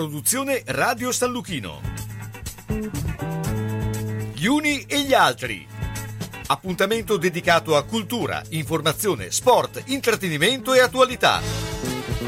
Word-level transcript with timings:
produzione 0.00 0.62
Radio 0.68 1.12
San 1.12 1.30
Luchino. 1.30 1.78
Gli 4.32 4.46
uni 4.46 4.86
e 4.86 5.02
gli 5.02 5.12
altri. 5.12 5.68
Appuntamento 6.46 7.18
dedicato 7.18 7.76
a 7.76 7.84
cultura, 7.84 8.42
informazione, 8.48 9.30
sport, 9.30 9.82
intrattenimento 9.88 10.72
e 10.72 10.80
attualità. 10.80 11.42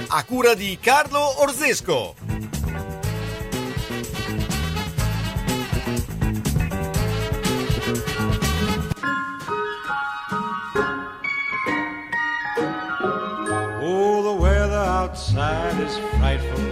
A 0.09 0.25
cura 0.25 0.53
di 0.53 0.77
Carlo 0.79 1.41
Orzesco. 1.41 2.15
Oh, 13.85 14.23
the 14.23 14.39
weather 14.39 14.77
outside 14.77 15.83
is 15.83 15.99
frightful, 16.19 16.72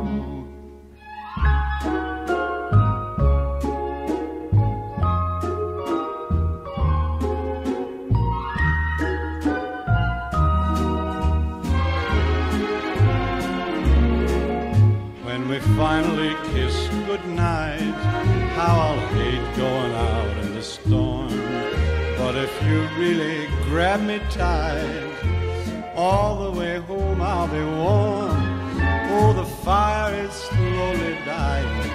When 15.41 15.49
we 15.49 15.59
finally 15.75 16.35
kiss 16.53 16.87
goodnight, 17.07 17.81
how 18.53 18.79
I'll 18.79 19.07
hate 19.15 19.55
going 19.57 19.91
out 19.91 20.37
in 20.45 20.53
the 20.53 20.61
storm. 20.61 21.29
But 22.15 22.35
if 22.35 22.53
you 22.63 22.87
really 22.95 23.47
grab 23.63 24.01
me 24.01 24.19
tight, 24.29 25.95
all 25.95 26.43
the 26.43 26.59
way 26.59 26.77
home 26.77 27.21
I'll 27.23 27.47
be 27.47 27.57
warm. 27.57 28.39
Oh, 29.13 29.33
the 29.35 29.45
fire 29.65 30.13
is 30.13 30.31
slowly 30.31 31.17
dying, 31.25 31.89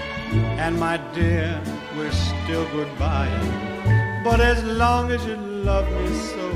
and 0.59 0.77
my 0.77 0.97
dear, 1.15 1.63
we're 1.97 2.11
still 2.11 2.67
goodbye. 2.73 3.31
But 4.25 4.41
as 4.41 4.65
long 4.65 5.13
as 5.13 5.25
you 5.25 5.37
love 5.37 5.89
me 5.93 6.09
so, 6.33 6.49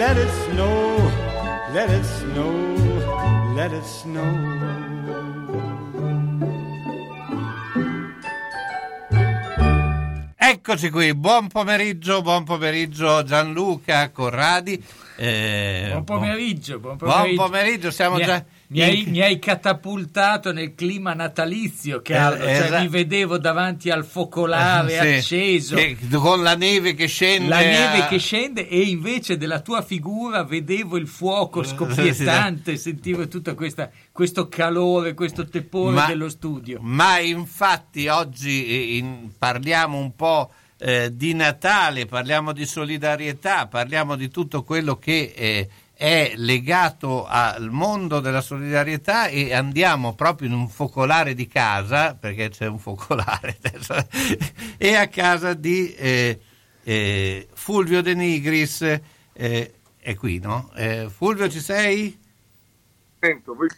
let 0.00 0.16
it 0.16 0.30
snow, 0.46 0.96
let 1.72 1.90
it 1.90 2.04
snow, 2.04 3.54
let 3.54 3.72
it 3.72 3.84
snow. 3.84 4.89
Eccoci 10.50 10.90
qui, 10.90 11.14
buon 11.14 11.46
pomeriggio, 11.46 12.22
buon 12.22 12.42
pomeriggio 12.42 13.22
Gianluca 13.22 14.10
Corradi. 14.10 14.82
Eh, 15.16 15.90
Buon 15.92 16.02
pomeriggio, 16.02 16.80
buon 16.80 16.96
buon 16.96 17.10
pomeriggio. 17.12 17.42
pomeriggio, 17.44 17.90
siamo 17.92 18.16
mi, 18.16 18.24
già... 18.24 18.44
mi 18.72 18.82
hai, 18.82 19.04
mi 19.08 19.20
hai 19.20 19.38
catapultato 19.38 20.52
nel 20.52 20.74
clima 20.74 21.12
natalizio, 21.12 22.02
Carlo. 22.02 22.44
Eh, 22.44 22.54
cioè, 22.56 22.64
esa- 22.66 22.80
mi 22.80 22.88
vedevo 22.88 23.36
davanti 23.38 23.90
al 23.90 24.04
focolare 24.04 25.20
Sì, 25.20 25.34
acceso. 25.34 25.74
che- 25.76 25.96
con 26.12 26.42
la 26.42 26.54
neve 26.54 26.94
che 26.94 27.06
scende. 27.06 27.48
La 27.48 27.58
neve 27.60 28.02
a- 28.02 28.06
che 28.06 28.18
scende 28.18 28.68
e 28.68 28.80
invece 28.82 29.36
della 29.36 29.60
tua 29.60 29.82
figura 29.82 30.44
vedevo 30.44 30.96
il 30.96 31.08
fuoco 31.08 31.62
scoppiettante, 31.64 32.76
sentivo 32.76 33.26
tutto 33.28 33.54
questa- 33.54 33.90
questo 34.12 34.48
calore, 34.48 35.14
questo 35.14 35.44
tepore 35.48 35.94
Ma- 35.94 36.06
dello 36.06 36.28
studio. 36.28 36.78
Ma 36.80 37.18
infatti 37.18 38.06
oggi 38.08 38.66
eh, 38.66 38.96
in- 38.98 39.30
parliamo 39.36 39.98
un 39.98 40.14
po' 40.14 40.52
eh, 40.82 41.10
di 41.14 41.34
Natale, 41.34 42.06
parliamo 42.06 42.52
di 42.52 42.64
solidarietà, 42.64 43.66
parliamo 43.66 44.16
di 44.16 44.30
tutto 44.30 44.62
quello 44.62 44.96
che 44.96 45.32
eh, 45.36 45.68
è 46.00 46.32
legato 46.36 47.26
al 47.26 47.68
mondo 47.70 48.20
della 48.20 48.40
solidarietà 48.40 49.26
e 49.26 49.52
andiamo 49.52 50.14
proprio 50.14 50.48
in 50.48 50.54
un 50.54 50.66
focolare 50.66 51.34
di 51.34 51.46
casa, 51.46 52.14
perché 52.14 52.48
c'è 52.48 52.64
un 52.64 52.78
focolare 52.78 53.58
adesso, 53.62 53.94
e 54.78 54.94
a 54.94 55.08
casa 55.08 55.52
di 55.52 55.92
eh, 55.92 56.40
eh, 56.84 57.48
Fulvio 57.52 58.00
De 58.00 58.14
Nigris. 58.14 58.80
eh, 59.34 59.74
è 59.98 60.14
qui, 60.14 60.38
no? 60.38 60.70
Eh, 60.74 61.10
Fulvio 61.10 61.50
ci 61.50 61.60
sei? 61.60 62.18
Sento, 63.20 63.54
voi 63.54 63.68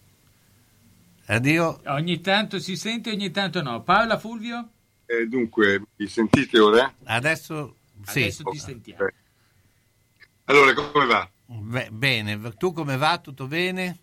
Addio. 1.27 1.81
Ogni 1.87 2.21
tanto 2.21 2.61
si 2.61 2.77
sente, 2.77 3.11
ogni 3.11 3.33
tanto 3.33 3.63
no. 3.63 3.83
Parla 3.83 4.17
Fulvio? 4.17 4.69
eh, 5.07 5.27
dunque 5.27 5.83
mi 5.97 6.07
sentite 6.07 6.61
ora? 6.61 6.95
Adesso 7.03 7.79
sì. 8.05 8.21
Adesso 8.21 8.45
ti 8.45 8.59
sentiamo. 8.59 9.09
Allora, 10.45 10.73
come 10.73 11.07
va? 11.07 11.29
Beh, 11.61 11.91
bene, 11.91 12.41
tu 12.57 12.73
come 12.73 12.97
va? 12.97 13.19
Tutto 13.19 13.47
bene? 13.47 13.99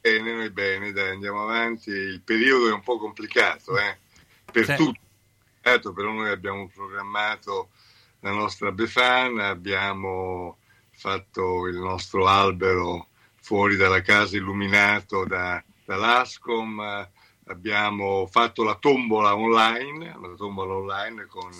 Bene, 0.00 0.32
noi 0.32 0.50
bene, 0.50 0.92
dai, 0.92 1.10
andiamo 1.10 1.42
avanti. 1.42 1.90
Il 1.90 2.20
periodo 2.22 2.68
è 2.68 2.72
un 2.72 2.82
po' 2.82 2.98
complicato, 2.98 3.78
eh? 3.78 3.98
Per 4.50 4.64
Sì. 4.64 4.74
tutti. 4.76 5.00
Certo, 5.62 5.92
però 5.92 6.12
noi 6.12 6.30
abbiamo 6.30 6.68
programmato 6.68 7.70
la 8.20 8.32
nostra 8.32 8.70
Befana, 8.70 9.48
abbiamo 9.48 10.58
fatto 10.90 11.66
il 11.66 11.76
nostro 11.76 12.26
albero 12.26 13.08
fuori 13.40 13.76
dalla 13.76 14.02
casa 14.02 14.36
illuminato 14.36 15.24
da, 15.24 15.62
dall'Ascom, 15.84 17.08
abbiamo 17.46 18.26
fatto 18.26 18.62
la 18.62 18.74
tombola 18.74 19.36
online, 19.36 20.16
la 20.20 20.34
tombola 20.36 20.74
online 20.74 21.26
con, 21.26 21.50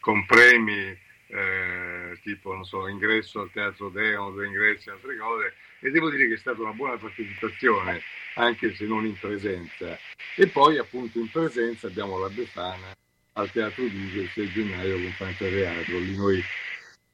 con 0.00 0.24
premi 0.26 0.96
eh, 1.30 2.18
tipo, 2.22 2.52
non 2.52 2.64
so, 2.64 2.88
ingresso 2.88 3.40
al 3.40 3.50
Teatro 3.52 3.88
Deon, 3.88 4.32
due 4.32 4.46
ingressi, 4.46 4.90
altre 4.90 5.16
cose, 5.16 5.54
e 5.80 5.90
devo 5.90 6.10
dire 6.10 6.28
che 6.28 6.34
è 6.34 6.38
stata 6.38 6.60
una 6.60 6.72
buona 6.72 6.96
partecipazione, 6.96 8.02
anche 8.34 8.74
se 8.74 8.84
non 8.84 9.06
in 9.06 9.18
presenza. 9.18 9.98
E 10.36 10.46
poi 10.48 10.78
appunto 10.78 11.18
in 11.18 11.30
presenza 11.30 11.86
abbiamo 11.86 12.18
la 12.18 12.28
Befana 12.28 12.96
al 13.34 13.50
Teatro 13.50 13.84
Viso 13.84 14.20
il 14.20 14.28
6 14.28 14.50
gennaio 14.50 14.94
con 14.94 15.12
Fantateatro. 15.12 15.98
Lì 15.98 16.16
noi 16.16 16.42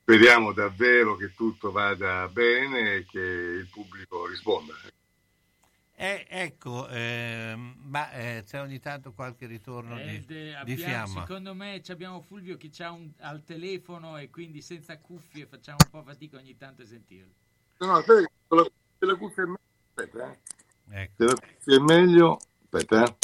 speriamo 0.01 0.53
davvero 0.53 1.17
che 1.17 1.35
tutto 1.35 1.71
vada 1.71 2.29
bene 2.29 2.95
e 2.95 3.07
che 3.07 3.21
il 3.21 3.69
pubblico 3.71 4.27
risponda. 4.27 4.75
Eh, 5.99 6.27
ecco, 6.29 6.87
ehm, 6.89 7.75
ma 7.85 8.13
eh, 8.13 8.45
c'è 8.47 8.61
ogni 8.61 8.79
tanto 8.81 9.13
qualche 9.15 9.47
ritorno 9.47 9.99
Eh, 9.99 10.05
di, 10.05 10.27
de- 10.27 10.45
di 10.45 10.53
abbiamo- 10.53 10.83
fiamma. 10.83 11.21
Secondo 11.23 11.55
me 11.55 11.83
ci 11.83 11.91
abbiamo 11.91 12.21
Fulvio 12.21 12.59
che 12.59 12.69
c'ha 12.71 12.91
un, 12.91 13.11
al 13.21 13.43
telefono 13.45 14.19
e 14.19 14.29
quindi 14.29 14.61
senza 14.61 14.99
cuffie 14.99 15.47
facciamo 15.47 15.79
un 15.83 15.91
po' 15.91 16.03
fatica 16.03 16.37
ogni 16.37 16.55
tanto 16.59 16.83
a 16.83 16.87
sentirlo. 16.87 17.33
No, 17.79 17.87
no, 17.87 17.93
aspetta, 17.97 18.21
se 18.49 18.55
la, 18.55 18.71
la 18.99 19.15
cuffia 19.17 19.43
è 19.43 19.47
meglio, 19.47 19.61
aspetta, 19.95 20.33
eh. 20.33 20.39
Ecco, 21.01 21.15
Se 21.17 21.25
la 21.25 21.35
cuffia 21.35 21.77
è 21.77 21.79
meglio, 21.81 22.39
aspetta, 22.71 23.05
eh. 23.05 23.17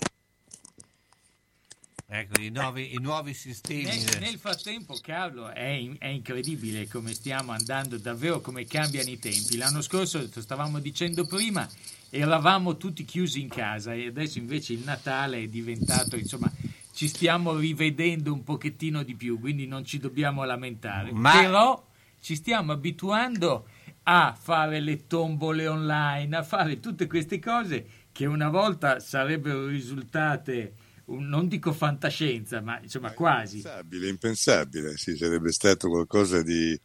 ecco, 2.07 2.41
i, 2.41 2.49
nuovi, 2.49 2.95
i 2.95 2.99
nuovi 3.01 3.35
sistemi. 3.35 3.85
Nel, 3.85 4.19
nel 4.21 4.39
frattempo, 4.39 4.97
Carlo, 5.03 5.51
è, 5.51 5.63
in- 5.63 5.97
è 5.99 6.07
incredibile 6.07 6.89
come 6.89 7.13
stiamo 7.13 7.53
andando, 7.53 7.99
davvero 7.99 8.41
come 8.41 8.65
cambiano 8.65 9.11
i 9.11 9.19
tempi. 9.19 9.59
L'anno 9.59 9.83
scorso, 9.83 10.19
lo 10.21 10.41
stavamo 10.41 10.79
dicendo 10.79 11.27
prima, 11.27 11.69
eravamo 12.15 12.77
tutti 12.77 13.07
chiusi 13.07 13.41
in 13.41 13.49
casa 13.49 13.95
e 13.95 14.09
adesso 14.09 14.39
invece 14.39 14.75
il 14.75 14.83
Natale 14.85 15.45
è 15.45 15.47
diventato, 15.47 16.17
insomma, 16.17 16.53
ci 16.93 17.09
stiamo 17.09 17.57
rivedendo 17.57 18.35
un 18.35 18.45
pochettino 18.45 19.03
di 19.03 19.15
più, 19.15 19.41
quindi 19.41 19.67
non 19.67 19.83
ci 19.87 19.99
dobbiamo 19.99 20.45
lamentare. 20.45 21.11
Ma- 21.13 21.33
Però 21.41 21.89
ci 22.21 22.35
stiamo 22.37 22.73
abituando 22.73 23.67
a 24.03 24.37
fare 24.39 24.81
le 24.81 25.07
tombole 25.07 25.67
online, 25.67 26.37
a 26.37 26.43
fare 26.43 26.81
tutte 26.81 27.07
queste 27.07 27.39
cose 27.39 27.87
che 28.13 28.27
una 28.27 28.51
volta 28.51 29.01
sarebbero 29.01 29.67
risultate, 29.67 30.75
un- 31.07 31.27
non 31.27 31.49
dico 31.49 31.73
fantascienza, 31.73 32.61
ma 32.61 32.79
insomma 32.83 33.13
quasi. 33.13 33.57
Impensabile, 33.57 34.09
impensabile, 34.09 34.97
sì, 34.99 35.17
sarebbe 35.17 35.51
stato 35.51 35.89
qualcosa 35.89 36.43
di, 36.43 36.79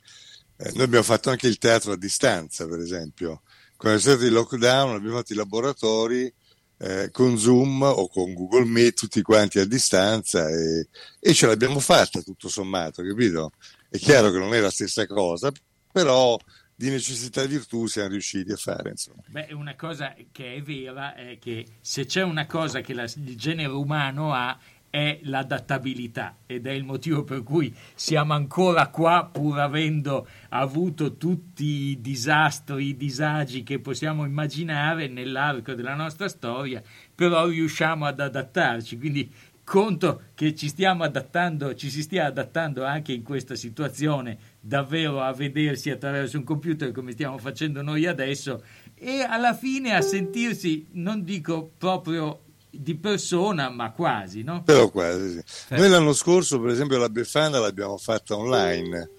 Eh, 0.59 0.71
noi 0.73 0.85
abbiamo 0.85 1.03
fatto 1.03 1.29
anche 1.29 1.45
il 1.47 1.59
teatro 1.59 1.91
a 1.91 1.97
distanza, 1.97 2.65
per 2.65 2.79
esempio. 2.79 3.43
È 3.79 3.99
stato 3.99 4.25
il 4.25 4.33
lockdown 4.33 4.95
abbiamo 4.95 5.17
fatto 5.17 5.33
i 5.33 5.35
laboratori 5.35 6.33
eh, 6.79 7.09
con 7.11 7.37
Zoom 7.37 7.81
o 7.81 8.07
con 8.07 8.33
Google 8.33 8.65
Meet, 8.65 8.99
tutti 8.99 9.21
quanti 9.21 9.59
a 9.59 9.65
distanza 9.65 10.47
e, 10.49 10.87
e 11.19 11.33
ce 11.33 11.47
l'abbiamo 11.47 11.79
fatta 11.79 12.21
tutto 12.21 12.49
sommato, 12.49 13.03
capito? 13.03 13.51
È 13.89 13.97
chiaro 13.97 14.31
che 14.31 14.37
non 14.37 14.53
è 14.53 14.59
la 14.59 14.69
stessa 14.69 15.05
cosa, 15.07 15.51
però 15.91 16.37
di 16.75 16.89
necessità 16.89 17.41
e 17.41 17.47
virtù 17.47 17.87
siamo 17.87 18.09
riusciti 18.09 18.51
a 18.51 18.55
fare. 18.55 18.91
Insomma. 18.91 19.23
Beh, 19.27 19.51
una 19.53 19.75
cosa 19.75 20.15
che 20.31 20.55
è 20.55 20.61
vera 20.61 21.15
è 21.15 21.39
che 21.39 21.65
se 21.81 22.05
c'è 22.05 22.21
una 22.21 22.45
cosa 22.45 22.81
che 22.81 22.93
la, 22.93 23.03
il 23.03 23.35
genere 23.35 23.71
umano 23.71 24.31
ha 24.33 24.55
è 24.97 25.19
l'adattabilità 25.23 26.37
ed 26.47 26.65
è 26.65 26.71
il 26.71 26.83
motivo 26.83 27.23
per 27.23 27.43
cui 27.43 27.71
siamo 27.93 28.33
ancora 28.33 28.87
qua 28.87 29.29
pur 29.31 29.59
avendo 29.59 30.27
avuto 30.49 31.17
tutti 31.17 31.65
i 31.91 32.01
disastri, 32.01 32.87
i 32.87 32.97
disagi 32.97 33.61
che 33.61 33.77
possiamo 33.77 34.25
immaginare 34.25 35.07
nell'arco 35.07 35.75
della 35.75 35.93
nostra 35.93 36.27
storia, 36.27 36.81
però 37.13 37.45
riusciamo 37.45 38.05
ad 38.07 38.19
adattarci, 38.19 38.97
quindi 38.97 39.31
conto 39.63 40.23
che 40.33 40.55
ci 40.55 40.67
stiamo 40.67 41.03
adattando, 41.03 41.75
ci 41.75 41.91
si 41.91 42.01
stia 42.01 42.25
adattando 42.25 42.83
anche 42.83 43.13
in 43.13 43.21
questa 43.21 43.53
situazione 43.53 44.55
davvero 44.59 45.21
a 45.21 45.31
vedersi 45.31 45.91
attraverso 45.91 46.37
un 46.37 46.43
computer 46.43 46.91
come 46.91 47.11
stiamo 47.11 47.37
facendo 47.37 47.83
noi 47.83 48.07
adesso 48.07 48.63
e 48.95 49.21
alla 49.21 49.53
fine 49.53 49.93
a 49.93 50.01
sentirsi, 50.01 50.87
non 50.93 51.23
dico 51.23 51.71
proprio 51.77 52.45
di 52.69 52.95
persona, 52.95 53.69
ma 53.69 53.91
quasi, 53.91 54.43
no? 54.43 54.63
Però 54.63 54.89
quasi, 54.89 55.41
sì. 55.45 55.75
Noi 55.75 55.89
l'anno 55.89 56.13
scorso, 56.13 56.59
per 56.59 56.71
esempio, 56.71 56.97
la 56.97 57.09
Befana 57.09 57.59
l'abbiamo 57.59 57.97
fatta 57.97 58.35
online, 58.35 59.09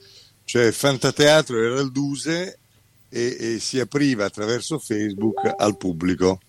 cioè 0.44 0.70
Fantateatro 0.70 1.60
era 1.62 1.78
al 1.78 1.90
Duse 1.90 2.58
e, 3.08 3.36
e 3.38 3.58
si 3.58 3.80
apriva 3.80 4.24
attraverso 4.24 4.78
Facebook 4.78 5.54
al 5.56 5.76
pubblico. 5.76 6.40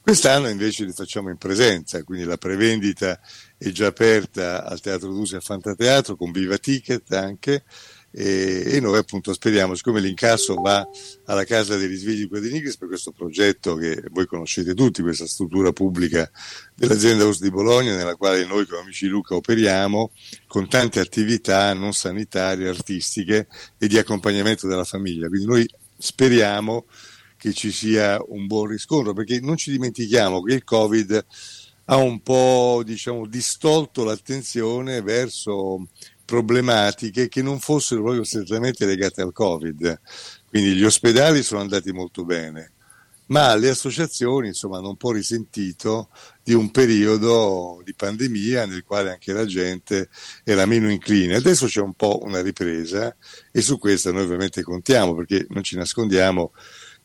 Quest'anno 0.00 0.48
invece 0.48 0.84
li 0.84 0.92
facciamo 0.92 1.30
in 1.30 1.36
presenza, 1.36 2.02
quindi 2.04 2.24
la 2.24 2.36
prevendita 2.36 3.18
è 3.58 3.68
già 3.70 3.88
aperta 3.88 4.64
al 4.64 4.80
Teatro 4.80 5.12
Duse 5.12 5.36
a 5.36 5.40
Fantateatro 5.40 6.14
con 6.14 6.30
Viva 6.30 6.58
Ticket 6.58 7.12
anche 7.12 7.64
e, 8.18 8.80
noi 8.80 8.96
appunto 8.96 9.34
speriamo, 9.34 9.74
siccome 9.74 10.00
l'incasso 10.00 10.54
va 10.54 10.88
alla 11.26 11.44
Casa 11.44 11.76
dei 11.76 11.86
Risvegli 11.86 12.20
di 12.20 12.28
Quadrinigris 12.28 12.78
per 12.78 12.88
questo 12.88 13.12
progetto 13.12 13.74
che 13.74 14.04
voi 14.10 14.24
conoscete 14.24 14.72
tutti, 14.72 15.02
questa 15.02 15.26
struttura 15.26 15.70
pubblica 15.72 16.30
dell'azienda 16.74 17.26
US 17.26 17.40
di 17.40 17.50
Bologna 17.50 17.94
nella 17.94 18.14
quale 18.14 18.46
noi 18.46 18.66
come 18.66 18.80
amici 18.80 19.06
Luca 19.06 19.34
operiamo 19.34 20.12
con 20.46 20.66
tante 20.66 20.98
attività 20.98 21.74
non 21.74 21.92
sanitarie, 21.92 22.68
artistiche 22.68 23.48
e 23.76 23.86
di 23.86 23.98
accompagnamento 23.98 24.66
della 24.66 24.84
famiglia. 24.84 25.28
Quindi 25.28 25.46
noi 25.46 25.70
speriamo 25.98 26.86
che 27.36 27.52
ci 27.52 27.70
sia 27.70 28.18
un 28.28 28.46
buon 28.46 28.68
riscontro 28.68 29.12
perché 29.12 29.40
non 29.40 29.58
ci 29.58 29.70
dimentichiamo 29.72 30.40
che 30.40 30.54
il 30.54 30.64
Covid 30.64 31.26
ha 31.88 31.96
un 31.96 32.22
po' 32.22 32.82
diciamo 32.82 33.26
distolto 33.26 34.04
l'attenzione 34.04 35.02
verso 35.02 35.86
problematiche 36.26 37.28
che 37.28 37.40
non 37.40 37.58
fossero 37.60 38.02
proprio 38.02 38.24
strettamente 38.24 38.84
legate 38.84 39.22
al 39.22 39.32
Covid. 39.32 40.00
Quindi 40.46 40.74
gli 40.74 40.84
ospedali 40.84 41.42
sono 41.42 41.60
andati 41.60 41.92
molto 41.92 42.24
bene, 42.24 42.72
ma 43.26 43.54
le 43.54 43.70
associazioni 43.70 44.48
insomma 44.48 44.78
hanno 44.78 44.90
un 44.90 44.96
po' 44.96 45.12
risentito 45.12 46.10
di 46.42 46.52
un 46.52 46.70
periodo 46.70 47.80
di 47.84 47.94
pandemia 47.94 48.66
nel 48.66 48.84
quale 48.84 49.10
anche 49.10 49.32
la 49.32 49.46
gente 49.46 50.10
era 50.44 50.66
meno 50.66 50.90
incline. 50.90 51.36
Adesso 51.36 51.66
c'è 51.66 51.80
un 51.80 51.94
po' 51.94 52.20
una 52.22 52.42
ripresa 52.42 53.16
e 53.50 53.62
su 53.62 53.78
questa 53.78 54.12
noi 54.12 54.24
ovviamente 54.24 54.62
contiamo 54.62 55.14
perché 55.14 55.46
non 55.50 55.62
ci 55.62 55.76
nascondiamo 55.76 56.52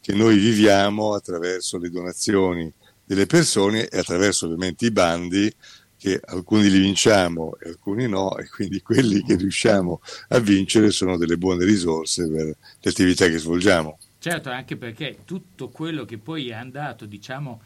che 0.02 0.14
noi 0.14 0.38
viviamo 0.38 1.14
attraverso 1.14 1.78
le 1.78 1.90
donazioni 1.90 2.72
delle 3.06 3.26
persone 3.26 3.88
e 3.88 4.00
attraverso 4.00 4.46
ovviamente 4.46 4.86
i 4.86 4.92
bandi 4.92 5.54
che 6.02 6.20
alcuni 6.26 6.68
li 6.68 6.80
vinciamo 6.80 7.56
e 7.60 7.70
alcuni 7.70 8.08
no 8.08 8.36
e 8.40 8.50
quindi 8.50 8.82
quelli 8.82 9.22
che 9.22 9.36
riusciamo 9.36 10.02
a 10.30 10.40
vincere 10.40 10.90
sono 10.90 11.16
delle 11.16 11.38
buone 11.38 11.64
risorse 11.64 12.28
per 12.28 12.46
le 12.46 12.90
attività 12.90 13.28
che 13.28 13.38
svolgiamo. 13.38 14.00
Certo, 14.18 14.50
anche 14.50 14.78
perché 14.78 15.20
tutto 15.26 15.70
quello 15.70 16.04
che 16.04 16.18
poi 16.18 16.50
è 16.50 16.54
andato, 16.54 17.06
diciamo, 17.06 17.62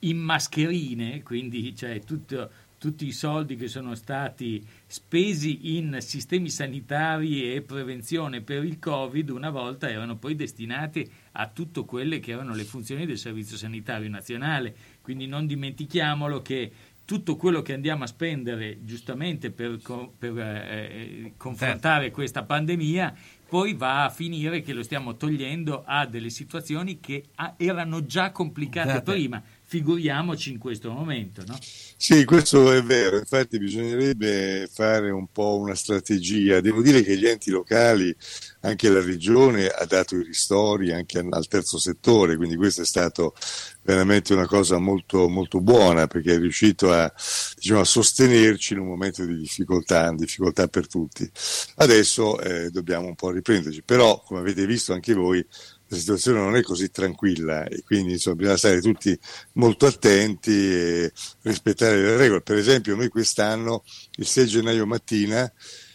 in 0.00 0.18
mascherine, 0.18 1.22
quindi 1.22 1.74
cioè 1.74 2.02
tutto, 2.04 2.50
tutti 2.76 3.06
i 3.06 3.12
soldi 3.12 3.56
che 3.56 3.68
sono 3.68 3.94
stati 3.94 4.62
spesi 4.86 5.78
in 5.78 5.96
sistemi 6.00 6.50
sanitari 6.50 7.50
e 7.54 7.62
prevenzione 7.62 8.42
per 8.42 8.62
il 8.62 8.78
Covid 8.78 9.30
una 9.30 9.48
volta 9.48 9.88
erano 9.88 10.16
poi 10.16 10.34
destinati 10.34 11.10
a 11.32 11.48
tutte 11.48 11.82
quelle 11.86 12.20
che 12.20 12.32
erano 12.32 12.54
le 12.54 12.64
funzioni 12.64 13.06
del 13.06 13.16
Servizio 13.16 13.56
Sanitario 13.56 14.10
Nazionale. 14.10 14.74
Quindi 15.00 15.26
non 15.26 15.46
dimentichiamolo 15.46 16.42
che 16.42 16.70
tutto 17.04 17.36
quello 17.36 17.62
che 17.62 17.74
andiamo 17.74 18.04
a 18.04 18.06
spendere 18.06 18.78
giustamente 18.84 19.50
per, 19.50 19.78
per 20.18 20.38
eh, 20.38 21.34
confrontare 21.36 22.04
certo. 22.04 22.14
questa 22.14 22.42
pandemia 22.44 23.14
poi 23.46 23.74
va 23.74 24.04
a 24.04 24.10
finire 24.10 24.62
che 24.62 24.72
lo 24.72 24.82
stiamo 24.82 25.16
togliendo 25.16 25.84
a 25.86 26.06
delle 26.06 26.30
situazioni 26.30 26.98
che 26.98 27.26
erano 27.56 28.04
già 28.04 28.32
complicate 28.32 28.94
Date. 28.94 29.12
prima 29.12 29.42
figuriamoci 29.74 30.52
in 30.52 30.58
questo 30.58 30.92
momento. 30.92 31.42
No? 31.44 31.58
Sì, 31.96 32.24
questo 32.24 32.70
è 32.70 32.80
vero, 32.82 33.18
infatti 33.18 33.58
bisognerebbe 33.58 34.68
fare 34.72 35.10
un 35.10 35.26
po' 35.32 35.58
una 35.58 35.74
strategia. 35.74 36.60
Devo 36.60 36.80
dire 36.80 37.02
che 37.02 37.16
gli 37.16 37.26
enti 37.26 37.50
locali, 37.50 38.14
anche 38.60 38.88
la 38.88 39.02
regione, 39.02 39.66
ha 39.66 39.84
dato 39.84 40.16
i 40.16 40.22
ristori 40.22 40.92
anche 40.92 41.18
al 41.18 41.48
terzo 41.48 41.78
settore, 41.78 42.36
quindi 42.36 42.54
questo 42.54 42.82
è 42.82 42.84
stato 42.84 43.34
veramente 43.82 44.32
una 44.32 44.46
cosa 44.46 44.78
molto, 44.78 45.28
molto 45.28 45.60
buona 45.60 46.06
perché 46.06 46.34
è 46.34 46.38
riuscito 46.38 46.92
a, 46.92 47.12
diciamo, 47.56 47.80
a 47.80 47.84
sostenerci 47.84 48.74
in 48.74 48.78
un 48.78 48.86
momento 48.86 49.24
di 49.24 49.36
difficoltà, 49.36 50.12
difficoltà 50.14 50.68
per 50.68 50.86
tutti. 50.86 51.28
Adesso 51.76 52.38
eh, 52.40 52.70
dobbiamo 52.70 53.08
un 53.08 53.16
po' 53.16 53.30
riprenderci, 53.30 53.82
però 53.82 54.22
come 54.24 54.38
avete 54.38 54.66
visto 54.66 54.92
anche 54.92 55.14
voi 55.14 55.44
la 55.88 55.96
situazione 55.96 56.40
non 56.40 56.56
è 56.56 56.62
così 56.62 56.90
tranquilla 56.90 57.64
e 57.64 57.82
quindi 57.84 58.12
insomma, 58.12 58.36
bisogna 58.36 58.56
stare 58.56 58.80
tutti 58.80 59.18
molto 59.52 59.86
attenti 59.86 60.50
e 60.52 61.12
rispettare 61.42 62.00
le 62.00 62.16
regole. 62.16 62.40
Per 62.40 62.56
esempio 62.56 62.96
noi 62.96 63.08
quest'anno, 63.08 63.84
il 64.16 64.26
6 64.26 64.46
gennaio 64.46 64.86
mattina, 64.86 65.50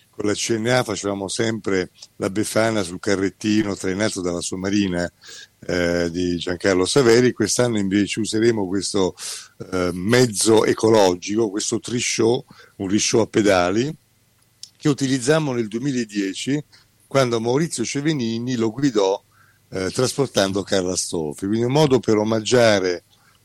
con 0.09 0.25
la 0.27 0.33
CNA 0.33 0.83
facevamo 0.83 1.27
sempre 1.29 1.91
la 2.17 2.29
Befana 2.29 2.83
sul 2.83 2.99
carrettino 2.99 3.75
trainato 3.75 4.21
dalla 4.21 4.41
Somarina 4.41 5.09
eh, 5.65 6.09
di 6.11 6.35
Giancarlo 6.37 6.85
Saveri, 6.85 7.31
quest'anno 7.31 7.77
invece 7.77 8.19
useremo 8.19 8.67
questo 8.67 9.15
eh, 9.71 9.91
mezzo 9.93 10.65
ecologico, 10.65 11.49
questo 11.49 11.79
trishow, 11.79 12.43
un 12.77 12.87
risciò 12.87 13.21
a 13.21 13.27
pedali, 13.27 13.95
che 14.77 14.89
utilizzammo 14.89 15.53
nel 15.53 15.67
2010 15.67 16.63
quando 17.07 17.39
Maurizio 17.39 17.83
Cevenini 17.83 18.55
lo 18.55 18.71
guidò 18.71 19.21
eh, 19.69 19.89
trasportando 19.91 20.63
Carla 20.63 20.95
Stoffi, 20.95 21.45
quindi 21.45 21.65
un 21.65 21.71
modo 21.71 21.99
per 21.99 22.17
omaggiare 22.17 23.03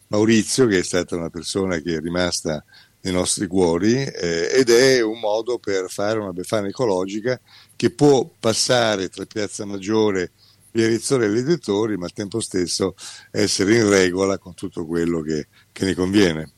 Maurizio, 0.09 0.67
che 0.67 0.79
è 0.79 0.83
stata 0.83 1.17
una 1.17 1.31
persona 1.31 1.79
che 1.79 1.97
è 1.97 2.01
rimasta 2.01 2.65
nei 3.03 3.13
nostri 3.13 3.47
cuori, 3.47 3.95
eh, 3.95 4.49
ed 4.53 4.71
è 4.71 5.03
un 5.03 5.19
modo 5.19 5.59
per 5.59 5.91
fare 5.91 6.19
una 6.19 6.33
befana 6.33 6.69
ecologica 6.69 7.39
che 7.77 7.91
può 7.91 8.29
passare 8.39 9.09
tra 9.09 9.27
Piazza 9.27 9.65
Maggiore, 9.65 10.33
Via 10.71 10.89
Rizzorelli 10.89 11.39
e 11.39 11.43
Dettori, 11.45 11.97
ma 11.97 12.07
al 12.07 12.13
tempo 12.13 12.41
stesso 12.41 12.95
essere 13.31 13.77
in 13.77 13.89
regola 13.89 14.39
con 14.39 14.55
tutto 14.55 14.87
quello 14.87 15.21
che, 15.21 15.47
che 15.71 15.85
ne 15.85 15.95
conviene. 15.95 16.51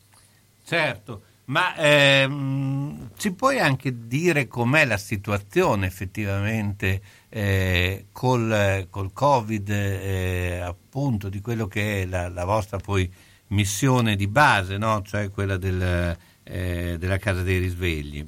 Certo. 0.63 1.21
Ma 1.45 1.75
ehm, 1.77 3.11
ci 3.17 3.31
puoi 3.31 3.59
anche 3.59 4.07
dire 4.07 4.47
com'è 4.47 4.85
la 4.85 4.97
situazione 4.97 5.87
effettivamente 5.87 7.01
eh, 7.37 8.05
col, 8.11 8.87
col, 8.89 9.13
Covid, 9.13 9.69
eh, 9.69 10.59
appunto, 10.59 11.29
di 11.29 11.39
quello 11.39 11.67
che 11.67 12.01
è 12.01 12.05
la, 12.07 12.29
la, 12.29 12.45
vostra 12.45 12.79
poi 12.79 13.07
missione 13.49 14.15
di 14.15 14.25
base, 14.25 14.77
no? 14.77 15.03
cioè 15.05 15.29
quella 15.29 15.55
del, 15.57 16.17
eh, 16.43 16.95
della 16.97 17.17
Casa 17.19 17.43
dei 17.43 17.59
Risvegli? 17.59 18.25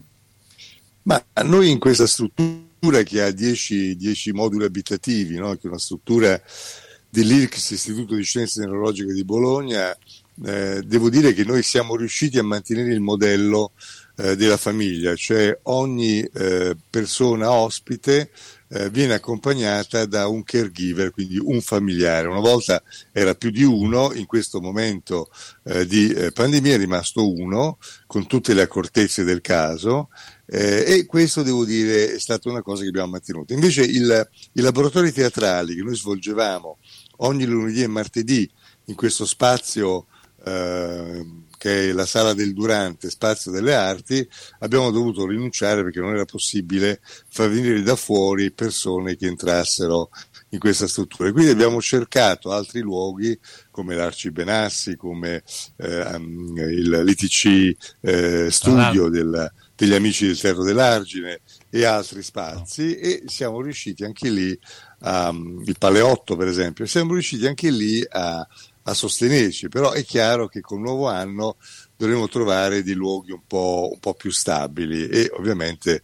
Ma 1.04 1.24
noi 1.44 1.72
in 1.72 1.80
questa 1.80 2.06
struttura 2.06 3.02
che 3.02 3.24
ha 3.24 3.32
10 3.32 3.98
moduli 4.32 4.66
abitativi, 4.66 5.38
no? 5.38 5.56
che 5.56 5.62
è 5.64 5.68
una 5.70 5.80
struttura 5.80 6.40
dell'IRCS, 7.10 7.72
Istituto 7.72 8.14
di 8.14 8.24
Scienze 8.24 8.60
Neurologiche 8.60 9.14
di 9.14 9.24
Bologna, 9.24 9.98
eh, 10.46 10.84
devo 10.86 11.10
dire 11.10 11.34
che 11.34 11.44
noi 11.44 11.64
siamo 11.64 11.96
riusciti 11.96 12.38
a 12.38 12.44
mantenere 12.44 12.94
il 12.94 13.02
modello 13.02 13.72
eh, 14.18 14.36
della 14.36 14.58
famiglia, 14.58 15.16
cioè 15.16 15.58
ogni 15.64 16.22
eh, 16.22 16.78
persona 16.92 17.52
ospite 17.52 18.30
eh, 18.70 18.90
viene 18.90 19.16
accompagnata 19.16 20.06
da 20.06 20.28
un 20.28 20.44
caregiver, 20.44 21.12
quindi 21.12 21.38
un 21.38 21.62
familiare. 21.62 22.28
Una 22.28 22.40
volta 22.40 22.82
era 23.12 23.36
più 23.36 23.50
di 23.50 23.64
uno, 23.64 24.14
in 24.14 24.26
questo 24.26 24.62
momento 24.62 25.30
eh, 25.66 25.86
di 25.86 26.12
eh, 26.12 26.32
pandemia 26.32 26.76
è 26.76 26.78
rimasto 26.78 27.32
uno, 27.32 27.78
con 28.08 28.26
tutte 28.28 28.54
le 28.54 28.62
accortezze 28.62 29.24
del 29.24 29.42
caso, 29.42 30.10
Eh, 30.52 30.84
e 30.88 31.06
questo 31.06 31.44
devo 31.44 31.64
dire 31.64 32.16
è 32.16 32.20
stata 32.20 32.50
una 32.50 32.64
cosa 32.64 32.82
che 32.82 32.90
abbiamo 32.90 33.12
mantenuto. 33.12 33.54
Invece 33.54 33.84
il, 33.84 34.28
i 34.54 34.62
laboratori 34.62 35.12
teatrali 35.12 35.76
che 35.76 35.84
noi 35.84 35.96
svolgevamo 35.96 36.80
ogni 37.18 37.46
lunedì 37.46 37.84
e 37.84 37.88
martedì 37.88 38.50
in 38.86 38.96
questo 38.96 39.26
spazio 39.28 40.08
eh, 40.44 41.24
che 41.60 41.90
è 41.90 41.92
la 41.92 42.06
sala 42.06 42.34
del 42.34 42.54
Durante, 42.54 43.10
spazio 43.10 43.52
delle 43.52 43.76
arti, 43.76 44.28
abbiamo 44.60 44.92
dovuto 44.92 45.28
rinunciare 45.28 45.84
perché 45.84 46.00
non 46.00 46.14
era 46.14 46.24
possibile 46.24 47.02
far 47.28 47.50
venire 47.50 47.84
da 47.84 47.98
fuori 47.98 48.52
persone 48.52 49.18
che 49.18 49.28
entrassero 49.28 50.10
in 50.52 50.60
questa 50.60 50.88
struttura. 50.88 51.32
Quindi 51.34 51.52
abbiamo 51.52 51.82
cercato 51.82 52.52
altri 52.52 52.80
luoghi 52.80 53.38
come 53.70 53.94
l'Arci 53.94 54.32
Benassi, 54.32 54.96
come 54.96 55.44
eh, 55.76 56.16
il, 56.16 57.02
l'ITC 57.04 57.76
eh, 58.00 58.48
Studio 58.50 59.10
del, 59.10 59.52
degli 59.76 59.94
Amici 59.94 60.28
del 60.28 60.40
Terro 60.40 60.64
dell'Argine 60.64 61.42
e 61.70 61.84
altri 61.84 62.24
spazi 62.24 62.96
e 62.96 63.24
siamo 63.28 63.62
riusciti 63.62 64.06
anche 64.06 64.30
lì, 64.30 64.58
um, 65.00 65.62
il 65.66 65.76
Paleotto 65.78 66.38
per 66.38 66.48
esempio, 66.48 66.86
siamo 66.86 67.14
riusciti 67.14 67.46
anche 67.46 67.70
lì 67.70 68.02
a, 68.10 68.48
a 68.90 68.94
sostenerci, 68.94 69.70
però 69.70 69.92
è 69.92 70.04
chiaro 70.04 70.48
che 70.48 70.62
col 70.62 70.80
nuovo 70.80 71.08
anno 71.08 71.58
dovremo 71.96 72.28
trovare 72.28 72.84
dei 72.84 72.94
luoghi 72.94 73.32
un 73.32 73.44
po', 73.46 73.90
un 73.92 74.00
po 74.00 74.14
più 74.14 74.32
stabili 74.32 75.08
e 75.08 75.30
ovviamente 75.34 76.02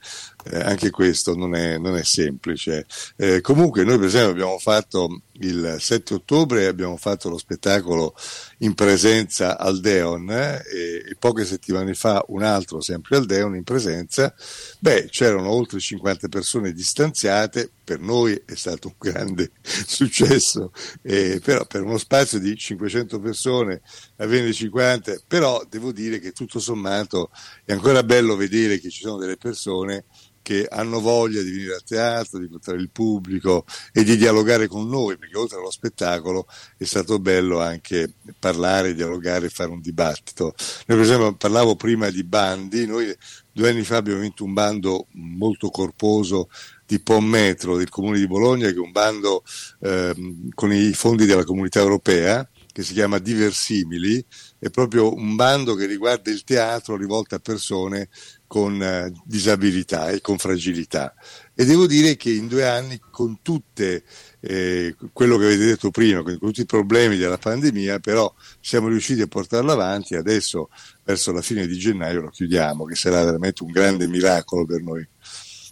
eh, 0.51 0.59
anche 0.59 0.89
questo 0.89 1.35
non 1.35 1.55
è, 1.55 1.77
non 1.77 1.95
è 1.95 2.03
semplice. 2.03 2.85
Eh, 3.15 3.41
comunque 3.41 3.83
noi 3.83 3.97
per 3.97 4.07
esempio 4.07 4.31
abbiamo 4.31 4.59
fatto 4.59 5.21
il 5.39 5.77
7 5.79 6.13
ottobre 6.13 6.67
abbiamo 6.67 6.95
fatto 6.95 7.29
lo 7.29 7.37
spettacolo 7.37 8.15
in 8.59 8.73
presenza 8.73 9.57
al 9.57 9.79
Deon 9.81 10.29
eh, 10.29 10.63
e, 10.65 11.15
poche 11.19 11.43
settimane 11.43 11.93
fa 11.93 12.23
un 12.27 12.43
altro 12.43 12.79
sempre 12.79 13.17
al 13.17 13.25
Deon 13.25 13.55
in 13.55 13.63
presenza, 13.63 14.33
beh 14.79 15.07
c'erano 15.09 15.49
oltre 15.49 15.79
50 15.79 16.27
persone 16.29 16.71
distanziate, 16.71 17.69
per 17.83 17.99
noi 17.99 18.41
è 18.45 18.55
stato 18.55 18.87
un 18.87 18.95
grande 18.97 19.51
successo, 19.61 20.71
eh, 21.01 21.41
però 21.43 21.65
per 21.65 21.83
uno 21.83 21.97
spazio 21.97 22.39
di 22.39 22.55
500 22.55 23.19
persone 23.19 23.81
averne 24.17 24.53
50, 24.53 25.21
però 25.27 25.61
devo 25.69 25.91
dire 25.91 26.19
che 26.19 26.31
tutto 26.31 26.59
sommato 26.59 27.29
è 27.65 27.73
ancora 27.73 28.03
bello 28.03 28.35
vedere 28.35 28.79
che 28.79 28.89
ci 28.89 29.01
sono 29.01 29.17
delle 29.17 29.37
persone 29.37 30.05
che 30.45 30.67
hanno 30.69 30.99
voglia 30.99 31.41
di 31.41 31.49
venire 31.49 31.73
a 31.73 31.81
teatro, 31.83 32.37
di 32.37 32.45
incontrare 32.45 32.79
il 32.79 32.91
pubblico 32.91 33.65
e 33.91 34.03
di 34.03 34.15
dialogare 34.15 34.67
con 34.67 34.87
noi, 34.87 35.17
perché 35.17 35.35
oltre 35.35 35.57
allo 35.57 35.71
spettacolo 35.71 36.45
è 36.77 36.83
stato 36.83 37.17
bello 37.17 37.59
anche 37.59 38.13
parlare, 38.37 38.93
dialogare, 38.93 39.49
fare 39.49 39.71
un 39.71 39.81
dibattito. 39.81 40.53
Noi 40.85 40.97
per 40.97 40.99
esempio 40.99 41.33
parlavo 41.33 41.75
prima 41.75 42.11
di 42.11 42.23
bandi, 42.23 42.85
noi 42.85 43.11
due 43.51 43.69
anni 43.69 43.81
fa 43.81 43.97
abbiamo 43.97 44.19
vinto 44.19 44.43
un 44.43 44.53
bando 44.53 45.07
molto 45.13 45.71
corposo 45.71 46.49
di 46.85 46.99
Pommetro 46.99 47.75
del 47.75 47.89
Comune 47.89 48.19
di 48.19 48.27
Bologna, 48.27 48.67
che 48.67 48.75
è 48.75 48.77
un 48.77 48.91
bando 48.91 49.43
eh, 49.79 50.13
con 50.53 50.71
i 50.71 50.93
fondi 50.93 51.25
della 51.25 51.43
comunità 51.43 51.79
europea, 51.79 52.47
che 52.71 52.83
si 52.83 52.93
chiama 52.93 53.17
Diversimili, 53.17 54.23
è 54.59 54.69
proprio 54.69 55.11
un 55.11 55.35
bando 55.35 55.75
che 55.75 55.87
riguarda 55.87 56.29
il 56.29 56.43
teatro 56.43 56.97
rivolto 56.97 57.33
a 57.33 57.39
persone 57.39 58.09
con 58.55 58.81
eh, 58.81 59.11
disabilità 59.25 60.11
e 60.11 60.21
con 60.21 60.37
fragilità. 60.37 61.13
E 61.53 61.65
devo 61.65 61.85
dire 61.87 62.15
che 62.15 62.31
in 62.31 62.47
due 62.47 62.65
anni, 62.65 62.97
con 63.11 63.41
tutte 63.41 64.05
eh, 64.39 64.95
quello 65.11 65.35
che 65.35 65.43
avete 65.43 65.65
detto 65.65 65.91
prima, 65.91 66.23
con 66.23 66.39
tutti 66.39 66.61
i 66.61 66.65
problemi 66.65 67.17
della 67.17 67.37
pandemia, 67.37 67.99
però 67.99 68.33
siamo 68.61 68.87
riusciti 68.87 69.19
a 69.19 69.27
portarlo 69.27 69.73
avanti 69.73 70.15
adesso 70.15 70.69
verso 71.03 71.33
la 71.33 71.41
fine 71.41 71.67
di 71.67 71.77
gennaio 71.77 72.21
lo 72.21 72.29
chiudiamo, 72.29 72.85
che 72.85 72.95
sarà 72.95 73.25
veramente 73.25 73.61
un 73.61 73.71
grande 73.71 74.07
miracolo 74.07 74.63
per 74.63 74.81
noi. 74.81 75.05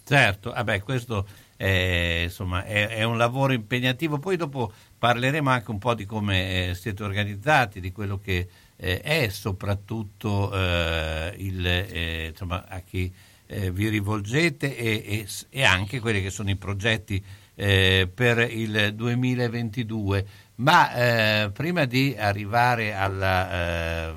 Certo, 0.04 0.50
vabbè, 0.50 0.82
questo 0.82 1.26
è, 1.56 2.24
insomma, 2.24 2.66
è, 2.66 2.88
è, 2.88 3.02
un 3.04 3.16
lavoro 3.16 3.54
impegnativo, 3.54 4.18
poi 4.18 4.36
dopo 4.36 4.70
parleremo 4.98 5.48
anche 5.48 5.70
un 5.70 5.78
po' 5.78 5.94
di 5.94 6.04
come 6.04 6.68
eh, 6.68 6.74
siete 6.74 7.02
organizzati, 7.02 7.80
di 7.80 7.92
quello 7.92 8.18
che 8.18 8.46
eh, 8.76 9.00
è 9.00 9.28
soprattutto 9.28 10.52
eh, 10.52 11.34
il, 11.38 11.66
eh, 11.66 12.26
insomma, 12.30 12.66
a 12.68 12.80
chi 12.80 13.12
eh, 13.46 13.70
vi 13.70 13.88
rivolgete 13.88 14.76
e, 14.76 15.02
e, 15.06 15.28
e, 15.50 15.62
anche 15.64 16.00
quelli 16.00 16.22
che 16.22 16.30
sono 16.30 16.50
i 16.50 16.56
progetti 16.56 17.22
eh, 17.54 18.08
per 18.12 18.38
il 18.50 18.92
2022. 18.94 20.26
Ma 20.56 21.50
prima 21.52 21.84
di 21.84 22.14
arrivare 22.16 22.94
alla 22.94 24.14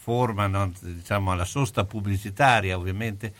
forma, 0.00 0.46
no, 0.46 0.72
diciamo 0.80 1.30
alla 1.30 1.44
sosta 1.44 1.84
pubblicitaria, 1.84 2.78
ovviamente, 2.78 3.34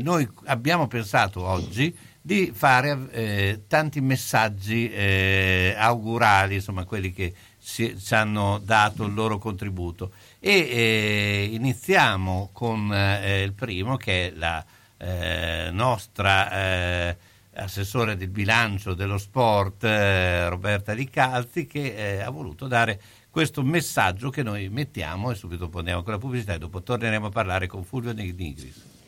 noi 0.00 0.26
abbiamo 0.46 0.86
pensato 0.86 1.42
oggi 1.44 1.94
di 2.24 2.52
fare 2.54 3.08
eh, 3.10 3.62
tanti 3.66 4.00
messaggi 4.00 4.90
eh, 4.90 5.74
augurali, 5.76 6.54
insomma 6.54 6.84
quelli 6.84 7.12
che 7.12 7.34
ci 7.64 7.96
hanno 8.10 8.60
dato 8.62 9.04
il 9.04 9.14
loro 9.14 9.38
contributo. 9.38 10.12
E 10.38 10.50
eh, 10.50 11.48
iniziamo 11.52 12.50
con 12.52 12.92
eh, 12.92 13.42
il 13.42 13.52
primo 13.52 13.96
che 13.96 14.28
è 14.28 14.32
la 14.34 14.64
eh, 14.98 15.70
nostra 15.72 16.52
eh, 16.52 17.16
assessore 17.54 18.16
del 18.16 18.28
bilancio 18.28 18.94
dello 18.94 19.18
sport 19.18 19.84
eh, 19.84 20.48
Roberta 20.48 20.92
Ricalzi 20.92 21.66
che 21.66 21.94
eh, 21.94 22.20
ha 22.20 22.30
voluto 22.30 22.66
dare 22.66 23.00
questo 23.30 23.62
messaggio 23.62 24.30
che 24.30 24.42
noi 24.42 24.68
mettiamo 24.68 25.30
e 25.30 25.34
subito 25.34 25.68
poniamo 25.68 26.02
con 26.02 26.12
la 26.12 26.18
pubblicità 26.18 26.54
e 26.54 26.58
dopo 26.58 26.82
torneremo 26.82 27.26
a 27.26 27.30
parlare 27.30 27.66
con 27.66 27.84
Fulvio 27.84 28.12
Nigris. 28.12 29.00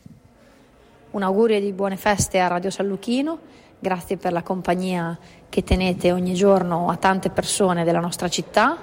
Un 1.10 1.22
augurio 1.22 1.60
di 1.60 1.72
buone 1.72 1.96
feste 1.96 2.40
a 2.40 2.48
Radio 2.48 2.70
San 2.70 2.86
Luchino 2.86 3.38
grazie 3.84 4.16
per 4.16 4.32
la 4.32 4.42
compagnia 4.42 5.14
che 5.50 5.62
tenete 5.62 6.10
ogni 6.10 6.32
giorno 6.32 6.88
a 6.88 6.96
tante 6.96 7.28
persone 7.28 7.84
della 7.84 8.00
nostra 8.00 8.28
città. 8.28 8.78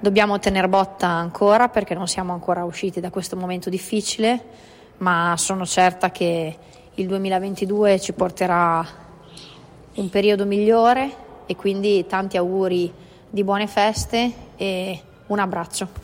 Dobbiamo 0.00 0.38
tenere 0.38 0.70
botta 0.70 1.06
ancora 1.06 1.68
perché 1.68 1.92
non 1.92 2.08
siamo 2.08 2.32
ancora 2.32 2.64
usciti 2.64 2.98
da 2.98 3.10
questo 3.10 3.36
momento 3.36 3.68
difficile, 3.68 4.42
ma 4.98 5.34
sono 5.36 5.66
certa 5.66 6.10
che 6.10 6.56
il 6.94 7.06
2022 7.06 8.00
ci 8.00 8.14
porterà 8.14 8.86
un 9.96 10.08
periodo 10.08 10.46
migliore 10.46 11.42
e 11.44 11.54
quindi 11.54 12.06
tanti 12.06 12.38
auguri 12.38 12.90
di 13.28 13.44
buone 13.44 13.66
feste 13.66 14.32
e 14.56 15.02
un 15.26 15.38
abbraccio. 15.38 16.03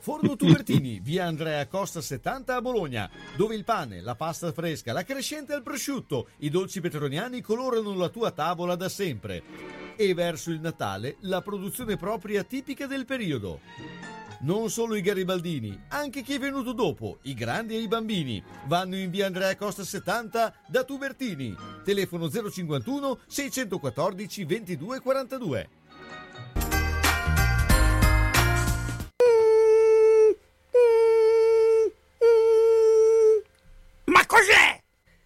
Forno 0.00 0.34
Tubertini, 0.34 0.98
via 1.00 1.26
Andrea 1.26 1.66
Costa 1.66 2.00
70 2.00 2.56
a 2.56 2.62
Bologna, 2.62 3.10
dove 3.36 3.54
il 3.54 3.64
pane, 3.64 4.00
la 4.00 4.14
pasta 4.14 4.50
fresca, 4.52 4.94
la 4.94 5.04
crescente 5.04 5.52
al 5.52 5.62
prosciutto, 5.62 6.28
i 6.38 6.48
dolci 6.48 6.80
petroniani 6.80 7.42
colorano 7.42 7.94
la 7.94 8.08
tua 8.08 8.30
tavola 8.30 8.76
da 8.76 8.88
sempre. 8.88 9.42
E 9.94 10.14
verso 10.14 10.50
il 10.50 10.60
Natale 10.60 11.16
la 11.20 11.42
produzione 11.42 11.98
propria 11.98 12.42
tipica 12.44 12.86
del 12.86 13.04
periodo. 13.04 14.17
Non 14.40 14.70
solo 14.70 14.94
i 14.94 15.00
garibaldini, 15.00 15.86
anche 15.88 16.22
chi 16.22 16.34
è 16.34 16.38
venuto 16.38 16.72
dopo, 16.72 17.18
i 17.22 17.34
grandi 17.34 17.74
e 17.74 17.80
i 17.80 17.88
bambini, 17.88 18.40
vanno 18.66 18.94
in 18.94 19.10
via 19.10 19.26
Andrea 19.26 19.56
Costa 19.56 19.82
70 19.82 20.54
da 20.68 20.84
Tubertini. 20.84 21.56
Telefono 21.82 22.30
051 22.30 23.18
614 23.26 24.46
2242. 24.46 25.68
Ma 34.04 34.24
cos'è? 34.24 34.80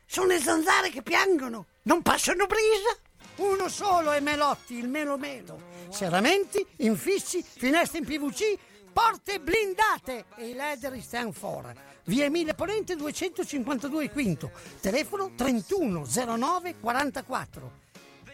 Sono 0.07 0.28
le 0.28 0.38
zanzare 0.38 0.88
che 0.88 1.02
piangono, 1.02 1.66
non 1.83 2.00
passano 2.00 2.47
brisa? 2.47 2.97
Uno 3.37 3.69
solo 3.69 4.12
è 4.12 4.21
Melotti, 4.21 4.78
il 4.78 4.88
Melo 4.88 5.19
Melo. 5.19 5.61
Serramenti, 5.90 6.64
infissi, 6.78 7.42
finestre 7.42 7.99
in 7.99 8.04
PVC 8.07 8.71
porte 8.92 9.40
blindate 9.40 10.26
e 10.37 10.49
i 10.49 10.54
leder 10.54 11.00
stand 11.00 11.32
for. 11.32 11.72
Via 12.04 12.25
Emile 12.25 12.54
Ponente 12.54 12.96
252 12.96 14.11
Quinto, 14.11 14.50
telefono 14.80 15.32
31 15.34 16.04
09 16.04 16.78
44. 16.78 17.72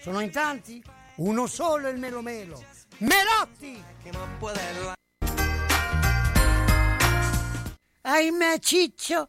Sono 0.00 0.20
in 0.20 0.30
tanti? 0.30 0.82
Uno 1.16 1.46
solo 1.46 1.88
il 1.88 1.98
Melo 1.98 2.22
Melo. 2.22 2.62
Melotti! 2.98 3.82
Ahimè 8.02 8.58
Ciccio, 8.58 9.28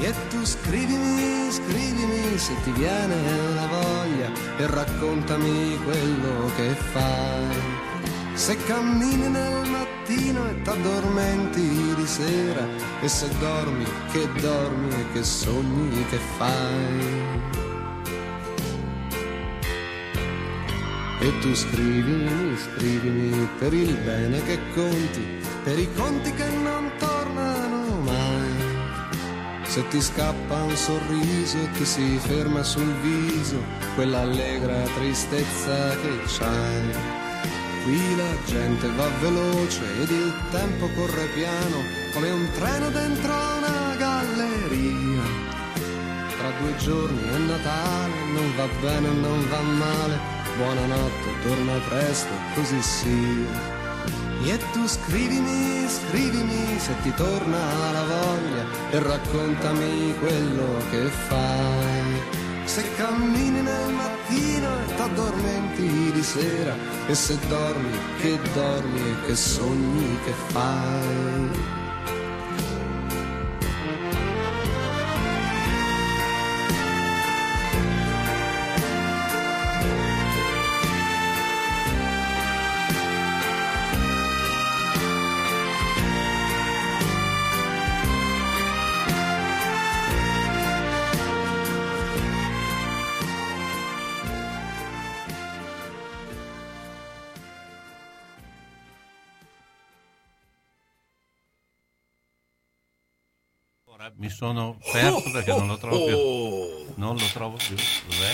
E 0.00 0.12
tu 0.28 0.44
scrivimi, 0.44 1.50
scrivimi 1.50 2.36
se 2.36 2.52
ti 2.62 2.72
viene 2.72 3.16
la 3.54 3.66
voglia 3.66 4.30
e 4.58 4.66
raccontami 4.66 5.78
quello 5.82 6.50
che 6.56 6.74
fai. 6.92 7.56
Se 8.34 8.54
cammini 8.66 9.28
nel 9.28 9.66
mattino 9.70 10.46
e 10.50 10.60
t'addormenti 10.60 11.94
di 11.96 12.06
sera 12.06 12.66
e 13.00 13.08
se 13.08 13.26
dormi, 13.38 13.86
che 14.12 14.28
dormi 14.42 14.92
e 14.92 15.12
che 15.14 15.24
sogni 15.24 16.04
che 16.10 16.18
fai. 16.36 17.52
E 21.20 21.38
tu 21.40 21.54
scrivimi, 21.54 22.54
scrivimi 22.58 23.48
per 23.58 23.72
il 23.72 23.96
bene 24.04 24.42
che 24.42 24.58
conti, 24.74 25.43
per 25.64 25.78
i 25.78 25.88
conti 25.94 26.30
che 26.34 26.48
non 26.62 26.92
tornano 26.98 28.00
mai. 28.00 28.52
Se 29.64 29.88
ti 29.88 30.00
scappa 30.00 30.62
un 30.62 30.76
sorriso 30.76 31.56
e 31.56 31.70
ti 31.72 31.84
si 31.84 32.18
ferma 32.18 32.62
sul 32.62 32.92
viso 33.00 33.56
quella 33.94 34.20
allegra 34.20 34.82
tristezza 34.94 35.96
che 35.96 36.20
c'hai. 36.26 37.22
Qui 37.82 38.16
la 38.16 38.36
gente 38.46 38.88
va 38.92 39.08
veloce 39.20 39.82
ed 40.02 40.10
il 40.10 40.32
tempo 40.50 40.88
corre 40.94 41.26
piano 41.34 41.82
come 42.12 42.30
un 42.30 42.48
treno 42.52 42.90
dentro 42.90 43.32
una 43.32 43.96
galleria. 43.96 45.22
Tra 46.38 46.50
due 46.60 46.76
giorni 46.76 47.22
è 47.22 47.38
Natale, 47.38 48.14
non 48.32 48.54
va 48.56 48.68
bene, 48.80 49.08
non 49.08 49.48
va 49.48 49.60
male 49.60 50.34
buonanotte, 50.56 51.30
torna 51.42 51.78
presto, 51.88 52.32
così 52.54 52.80
sia. 52.80 53.73
E 54.46 54.58
tu 54.72 54.86
scrivimi, 54.86 55.88
scrivimi 55.88 56.78
se 56.78 56.92
ti 57.02 57.12
torna 57.14 57.92
la 57.92 58.04
voglia 58.04 58.64
e 58.90 58.98
raccontami 59.02 60.14
quello 60.20 60.78
che 60.90 61.08
fai. 61.08 62.42
Se 62.64 62.82
cammini 62.96 63.62
nel 63.62 63.92
mattino 63.92 64.68
e 64.86 64.94
t'addormenti 64.96 66.12
di 66.12 66.22
sera 66.22 66.76
e 67.06 67.14
se 67.14 67.38
dormi, 67.48 67.98
che 68.20 68.38
dormi 68.52 69.00
e 69.00 69.26
che 69.26 69.34
sogni 69.34 70.18
che 70.24 70.32
fai. 70.48 71.73
Sono 104.34 104.76
perso 104.92 105.30
perché 105.30 105.50
non 105.52 105.66
lo 105.68 105.78
trovo 105.78 106.04
più. 106.04 106.92
Non 106.96 107.16
lo 107.16 107.26
trovo 107.32 107.56
più. 107.56 107.74
Dov'è? 107.74 108.32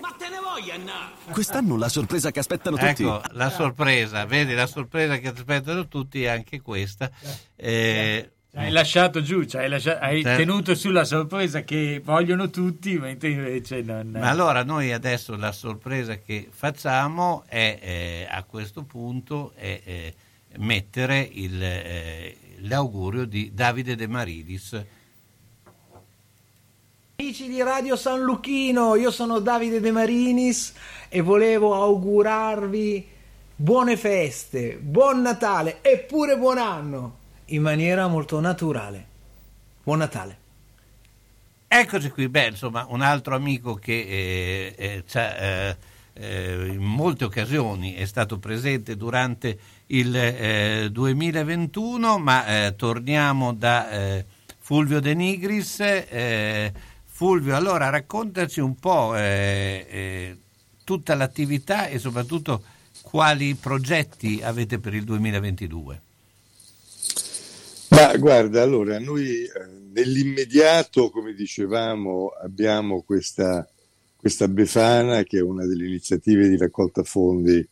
Ma 0.00 0.14
te 0.16 0.28
ne 0.28 0.38
voglio 0.42 0.72
andare! 0.72 1.12
Quest'anno 1.30 1.76
la 1.76 1.88
sorpresa 1.88 2.30
che 2.30 2.38
aspettano 2.38 2.76
tutti. 2.76 3.02
Ecco, 3.02 3.20
la 3.32 3.50
sorpresa, 3.50 4.24
vedi 4.24 4.54
la 4.54 4.66
sorpresa 4.66 5.18
che 5.18 5.28
aspettano 5.28 5.86
tutti 5.88 6.22
è 6.24 6.28
anche 6.28 6.60
questa. 6.60 7.10
Eh, 7.56 8.30
Hai 8.54 8.70
lasciato 8.70 9.22
giù, 9.22 9.44
cioè 9.44 9.62
hai, 9.64 9.68
lasciato- 9.68 10.02
hai 10.04 10.16
Sì. 10.18 10.22
tenuto 10.22 10.74
sulla 10.74 11.04
sorpresa 11.04 11.62
che 11.62 12.00
vogliono 12.02 12.48
tutti, 12.50 12.98
mentre 12.98 13.28
invece 13.28 13.82
non. 13.82 14.08
Ma 14.18 14.30
allora 14.30 14.64
noi 14.64 14.90
adesso 14.92 15.36
la 15.36 15.52
sorpresa 15.52 16.16
che 16.16 16.48
facciamo 16.50 17.44
è 17.46 17.78
eh, 17.80 18.26
a 18.28 18.42
questo 18.44 18.82
punto 18.84 19.52
è, 19.54 19.80
eh, 19.84 20.14
mettere 20.56 21.28
il, 21.30 21.62
eh, 21.62 22.36
l'augurio 22.60 23.24
di 23.24 23.52
Davide 23.54 23.96
De 23.96 24.06
Maridis. 24.06 24.84
Amici 27.16 27.48
di 27.48 27.60
Radio 27.62 27.96
San 27.96 28.20
Lucchino, 28.20 28.94
io 28.94 29.10
sono 29.10 29.40
Davide 29.40 29.80
De 29.80 29.90
Marinis 29.90 30.72
e 31.08 31.20
volevo 31.20 31.74
augurarvi 31.74 33.16
buone 33.60 33.96
feste, 33.96 34.76
buon 34.76 35.20
Natale 35.20 35.80
e 35.82 35.98
pure 35.98 36.38
buon 36.38 36.58
anno 36.58 37.16
in 37.46 37.62
maniera 37.62 38.06
molto 38.06 38.38
naturale. 38.38 39.06
Buon 39.82 39.98
Natale. 39.98 40.38
Eccoci 41.66 42.10
qui, 42.10 42.28
beh, 42.28 42.46
insomma, 42.46 42.86
un 42.88 43.02
altro 43.02 43.34
amico 43.34 43.74
che 43.74 44.74
eh, 44.76 45.04
eh, 45.04 45.76
eh, 46.18 46.26
eh, 46.26 46.66
in 46.66 46.82
molte 46.82 47.24
occasioni 47.24 47.94
è 47.94 48.04
stato 48.04 48.38
presente 48.38 48.96
durante 48.96 49.58
il 49.86 50.90
2021, 50.90 52.16
eh, 52.16 52.18
ma 52.18 52.66
eh, 52.66 52.76
torniamo 52.76 53.52
da 53.52 54.24
Fulvio 54.58 55.00
De 55.00 55.14
Nigris. 55.14 55.82
Fulvio, 57.04 57.56
allora 57.56 57.88
raccontaci 57.88 58.60
un 58.60 58.76
po' 58.76 59.14
tutta 60.84 61.14
l'attività 61.14 61.86
e 61.88 61.98
soprattutto 61.98 62.62
quali 63.02 63.54
progetti 63.54 64.40
avete 64.42 64.78
per 64.78 64.94
il 64.94 65.04
2022. 65.04 66.00
Ma 67.90 68.16
guarda, 68.16 68.62
allora 68.62 68.98
noi 68.98 69.48
nell'immediato, 69.92 71.10
come 71.10 71.32
dicevamo, 71.32 72.28
abbiamo 72.40 73.02
questa, 73.02 73.68
questa 74.18 74.48
Befana 74.48 75.22
che 75.22 75.38
è 75.38 75.42
una 75.42 75.64
delle 75.64 75.86
iniziative 75.86 76.48
di 76.48 76.56
raccolta 76.56 77.04
fondi 77.04 77.66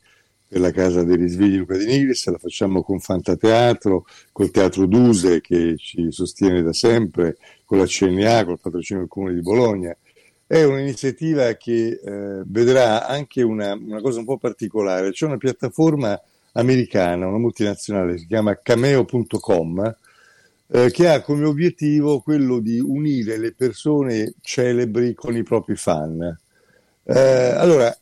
per 0.49 0.61
la 0.61 0.71
Casa 0.71 1.03
dei 1.03 1.17
Risvegli 1.17 1.57
Luca 1.57 1.77
di 1.77 1.87
Nigris, 1.87 2.27
la 2.29 2.39
facciamo 2.39 2.83
con 2.83 3.01
Fantateatro, 3.01 4.07
col 4.31 4.53
Teatro 4.53 4.87
Duse 4.87 5.41
che 5.41 5.75
ci 5.77 6.13
sostiene 6.13 6.63
da 6.63 6.73
sempre, 6.73 7.37
con 7.65 7.79
la 7.79 7.85
CNA, 7.85 8.45
col 8.45 8.61
patrocinio 8.61 9.03
del 9.03 9.11
Comune 9.11 9.35
di 9.35 9.41
Bologna. 9.41 9.97
È 10.47 10.63
un'iniziativa 10.63 11.53
che 11.55 12.01
eh, 12.01 12.43
vedrà 12.47 13.09
anche 13.09 13.43
una, 13.43 13.73
una, 13.75 14.01
cosa 14.01 14.21
un 14.21 14.25
po' 14.25 14.39
particolare. 14.39 15.11
C'è 15.11 15.27
una 15.27 15.37
piattaforma 15.37 16.21
americana, 16.53 17.27
una 17.27 17.39
multinazionale, 17.39 18.17
si 18.17 18.27
chiama 18.29 18.57
cameo.com, 18.63 19.97
eh, 20.69 20.91
che 20.91 21.09
ha 21.09 21.21
come 21.21 21.45
obiettivo 21.45 22.21
quello 22.21 22.59
di 22.59 22.81
unire 22.81 23.39
le 23.39 23.53
persone 23.53 24.35
celebri 24.41 25.15
con 25.15 25.37
i 25.37 25.43
propri 25.43 25.77
fan. 25.77 26.39
Eh, 27.05 27.19
allora, 27.57 27.97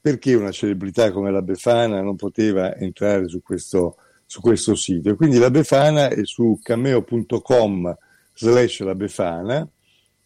perché 0.00 0.34
una 0.34 0.50
celebrità 0.50 1.12
come 1.12 1.30
la 1.30 1.42
Befana 1.42 2.00
non 2.00 2.16
poteva 2.16 2.74
entrare 2.76 3.28
su 3.28 3.42
questo, 3.42 3.96
su 4.24 4.40
questo 4.40 4.74
sito? 4.74 5.14
quindi 5.16 5.38
la 5.38 5.50
Befana 5.50 6.08
è 6.08 6.24
su 6.24 6.58
cameo.com 6.62 7.96
slash 8.34 8.80
la 8.80 8.94
Befana 8.94 9.68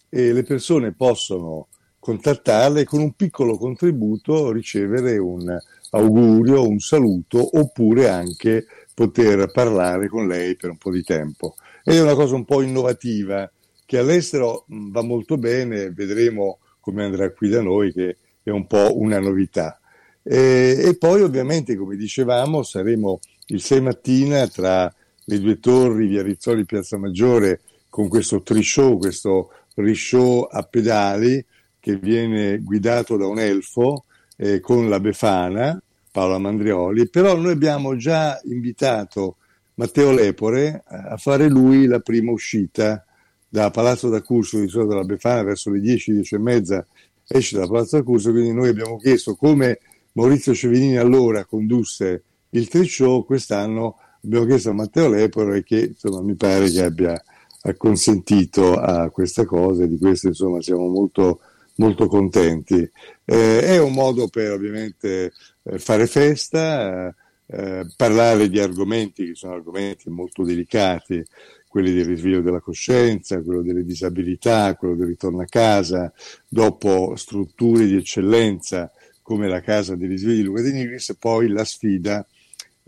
e 0.08 0.32
le 0.32 0.42
persone 0.42 0.92
possono 0.92 1.68
contattarle 1.98 2.84
con 2.84 3.00
un 3.00 3.12
piccolo 3.14 3.56
contributo 3.56 4.52
ricevere 4.52 5.18
un 5.18 5.56
augurio, 5.90 6.66
un 6.66 6.78
saluto 6.78 7.58
oppure 7.58 8.08
anche 8.08 8.66
poter 8.94 9.50
parlare 9.50 10.08
con 10.08 10.26
lei 10.28 10.54
per 10.56 10.70
un 10.70 10.78
po' 10.78 10.90
di 10.90 11.02
tempo 11.02 11.54
ed 11.84 11.94
è 11.94 12.00
una 12.00 12.14
cosa 12.14 12.34
un 12.34 12.44
po' 12.44 12.62
innovativa 12.62 13.50
che 13.84 13.98
all'estero 13.98 14.64
va 14.68 15.02
molto 15.02 15.36
bene, 15.36 15.90
vedremo 15.90 16.58
come 16.80 17.04
andrà 17.04 17.30
qui 17.30 17.48
da 17.48 17.60
noi 17.60 17.92
che 17.92 18.16
è 18.42 18.50
un 18.50 18.66
po' 18.66 18.98
una 18.98 19.20
novità. 19.20 19.80
E, 20.22 20.80
e 20.82 20.96
poi 20.96 21.22
ovviamente, 21.22 21.76
come 21.76 21.96
dicevamo, 21.96 22.62
saremo 22.62 23.20
il 23.46 23.60
6 23.60 23.80
mattina 23.80 24.46
tra 24.48 24.92
le 25.24 25.40
due 25.40 25.58
torri, 25.58 26.06
via 26.06 26.22
Rizzoli 26.22 26.62
e 26.62 26.64
Piazza 26.64 26.96
Maggiore, 26.96 27.60
con 27.88 28.08
questo 28.08 28.42
trishow, 28.42 28.96
questo 28.98 29.50
rishow 29.74 30.48
a 30.50 30.62
pedali 30.62 31.44
che 31.78 31.96
viene 31.96 32.58
guidato 32.58 33.16
da 33.16 33.26
un 33.26 33.38
elfo 33.38 34.04
eh, 34.36 34.60
con 34.60 34.88
la 34.88 35.00
Befana, 35.00 35.80
Paola 36.10 36.38
Mandrioli, 36.38 37.08
però 37.08 37.36
noi 37.36 37.52
abbiamo 37.52 37.96
già 37.96 38.40
invitato 38.44 39.36
Matteo 39.82 40.12
Lepore 40.12 40.84
a 40.86 41.16
fare 41.16 41.48
lui 41.48 41.86
la 41.86 41.98
prima 41.98 42.30
uscita 42.30 43.04
da 43.48 43.72
Palazzo 43.72 44.08
d'Accusto 44.08 44.60
di 44.60 44.68
Sola 44.68 44.86
della 44.86 45.02
Befana 45.02 45.42
verso 45.42 45.70
le 45.70 45.80
10, 45.80 46.12
10 46.12 46.36
e 46.36 46.38
mezza 46.38 46.86
esce 47.26 47.58
da 47.58 47.66
Palazzo 47.66 47.96
d'Accusto, 47.96 48.30
quindi 48.30 48.52
noi 48.52 48.68
abbiamo 48.68 48.96
chiesto 48.98 49.34
come 49.34 49.80
Maurizio 50.12 50.54
Cevinini 50.54 50.98
allora 50.98 51.44
condusse 51.44 52.22
il 52.50 52.68
tre 52.68 52.84
show, 52.84 53.24
quest'anno 53.24 53.96
abbiamo 54.22 54.46
chiesto 54.46 54.70
a 54.70 54.74
Matteo 54.74 55.08
Lepore 55.08 55.64
che 55.64 55.80
insomma 55.80 56.22
mi 56.22 56.36
pare 56.36 56.70
che 56.70 56.84
abbia 56.84 57.20
acconsentito 57.62 58.76
a 58.76 59.10
questa 59.10 59.44
cosa 59.44 59.82
e 59.82 59.88
di 59.88 59.98
questo 59.98 60.28
insomma 60.28 60.62
siamo 60.62 60.86
molto, 60.86 61.40
molto 61.76 62.06
contenti. 62.06 62.88
Eh, 63.24 63.60
è 63.62 63.80
un 63.80 63.94
modo 63.94 64.28
per 64.28 64.52
ovviamente 64.52 65.32
eh, 65.64 65.78
fare 65.80 66.06
festa, 66.06 67.12
eh, 67.52 67.86
parlare 67.96 68.48
di 68.48 68.58
argomenti 68.58 69.26
che 69.26 69.34
sono 69.34 69.52
argomenti 69.52 70.08
molto 70.08 70.42
delicati, 70.42 71.22
quelli 71.68 71.92
del 71.92 72.06
risveglio 72.06 72.40
della 72.40 72.60
coscienza, 72.60 73.42
quello 73.42 73.62
delle 73.62 73.84
disabilità, 73.84 74.74
quello 74.74 74.94
del 74.94 75.08
ritorno 75.08 75.42
a 75.42 75.46
casa, 75.46 76.12
dopo 76.48 77.14
strutture 77.16 77.86
di 77.86 77.96
eccellenza 77.96 78.90
come 79.22 79.48
la 79.48 79.60
casa 79.60 79.96
dei 79.96 80.08
risvegli 80.08 80.36
di 80.38 80.42
Luca 80.42 80.62
De 80.62 80.72
Nigris, 80.72 81.16
poi 81.18 81.48
la 81.48 81.64
sfida 81.64 82.26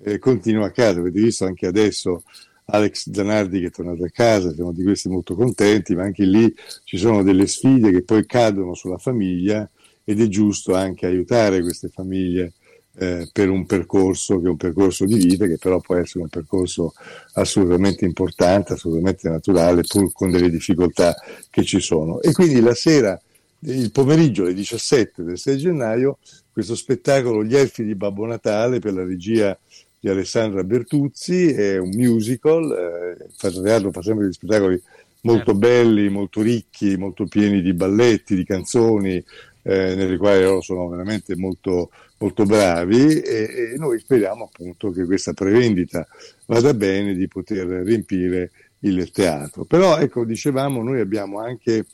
eh, 0.03 0.19
continua 0.19 0.67
a 0.67 0.71
casa. 0.71 1.01
Avete 1.01 1.21
visto 1.21 1.47
anche 1.47 1.67
adesso 1.67 2.25
Alex 2.67 3.11
Zanardi 3.11 3.61
che 3.61 3.67
è 3.67 3.71
tornato 3.71 4.05
a 4.05 4.11
casa, 4.11 4.53
siamo 4.53 4.73
di 4.73 4.83
questi 4.83 5.09
molto 5.09 5.35
contenti, 5.35 5.95
ma 5.95 6.05
anche 6.05 6.25
lì 6.25 6.53
ci 6.85 6.99
sono 6.99 7.23
delle 7.23 7.47
sfide 7.47 7.91
che 7.91 8.03
poi 8.03 8.27
cadono 8.27 8.75
sulla 8.75 8.99
famiglia 8.99 9.69
ed 10.05 10.21
è 10.21 10.27
giusto 10.29 10.75
anche 10.75 11.07
aiutare 11.07 11.63
queste 11.63 11.89
famiglie 11.89 12.53
eh, 12.97 13.29
per 13.33 13.51
un 13.51 13.67
percorso 13.67 14.41
che 14.41 14.47
è 14.47 14.51
un 14.51 14.57
percorso 14.57 15.05
di 15.05 15.17
vita, 15.17 15.47
che 15.47 15.59
però 15.59 15.81
può 15.81 15.97
essere 15.97 16.25
un 16.25 16.29
percorso 16.29 16.95
assolutamente 17.35 18.05
importante, 18.05 18.75
assolutamente 18.75 19.29
naturale, 19.29 19.83
pur 19.83 20.13
con 20.13 20.31
delle 20.31 20.51
difficoltà 20.51 21.15
che 21.51 21.65
ci 21.65 21.81
sono. 21.81 22.21
E 22.21 22.33
quindi 22.33 22.61
la 22.61 22.75
sera, 22.75 23.21
il 23.61 23.91
pomeriggio 23.91 24.43
alle 24.43 24.55
17 24.55 25.23
del 25.23 25.39
6 25.39 25.57
gennaio, 25.57 26.19
questo 26.53 26.75
spettacolo 26.75 27.45
Gli 27.45 27.57
Elfi 27.57 27.85
di 27.85 27.95
Babbo 27.95 28.27
Natale 28.27 28.79
per 28.79 28.95
la 28.95 29.05
regia 29.05 29.59
di 29.99 30.09
Alessandra 30.09 30.63
Bertuzzi, 30.63 31.53
è 31.53 31.79
un 31.79 31.91
musical, 31.91 33.17
eh, 33.19 33.27
Fatto 33.37 33.63
Teatro 33.63 33.91
fa 33.91 34.03
sempre 34.03 34.25
degli 34.25 34.35
spettacoli 34.35 34.81
molto 35.23 35.53
certo. 35.53 35.55
belli, 35.55 36.09
molto 36.09 36.43
ricchi, 36.43 36.97
molto 36.97 37.27
pieni 37.27 37.63
di 37.63 37.73
balletti, 37.73 38.35
di 38.35 38.45
canzoni, 38.45 39.23
eh, 39.63 39.95
nelle 39.95 40.17
quali 40.17 40.43
loro 40.43 40.61
sono 40.61 40.89
veramente 40.89 41.37
molto, 41.37 41.91
molto 42.25 42.45
bravi 42.45 43.21
e, 43.21 43.73
e, 43.73 43.77
noi 43.77 43.99
speriamo 43.99 44.45
appunto 44.45 44.91
che 44.91 45.05
questa 45.05 45.35
prevendita 45.35 46.07
vada 46.47 46.73
bene 46.73 47.15
di 47.15 47.29
poter 47.29 47.67
riempire 47.67 48.51
il 48.81 49.11
teatro. 49.11 49.65
Però 49.65 49.99
ecco, 49.99 50.25
dicevamo, 50.25 50.83
noi 50.83 51.01
abbiamo 51.01 51.41
anche 51.41 51.85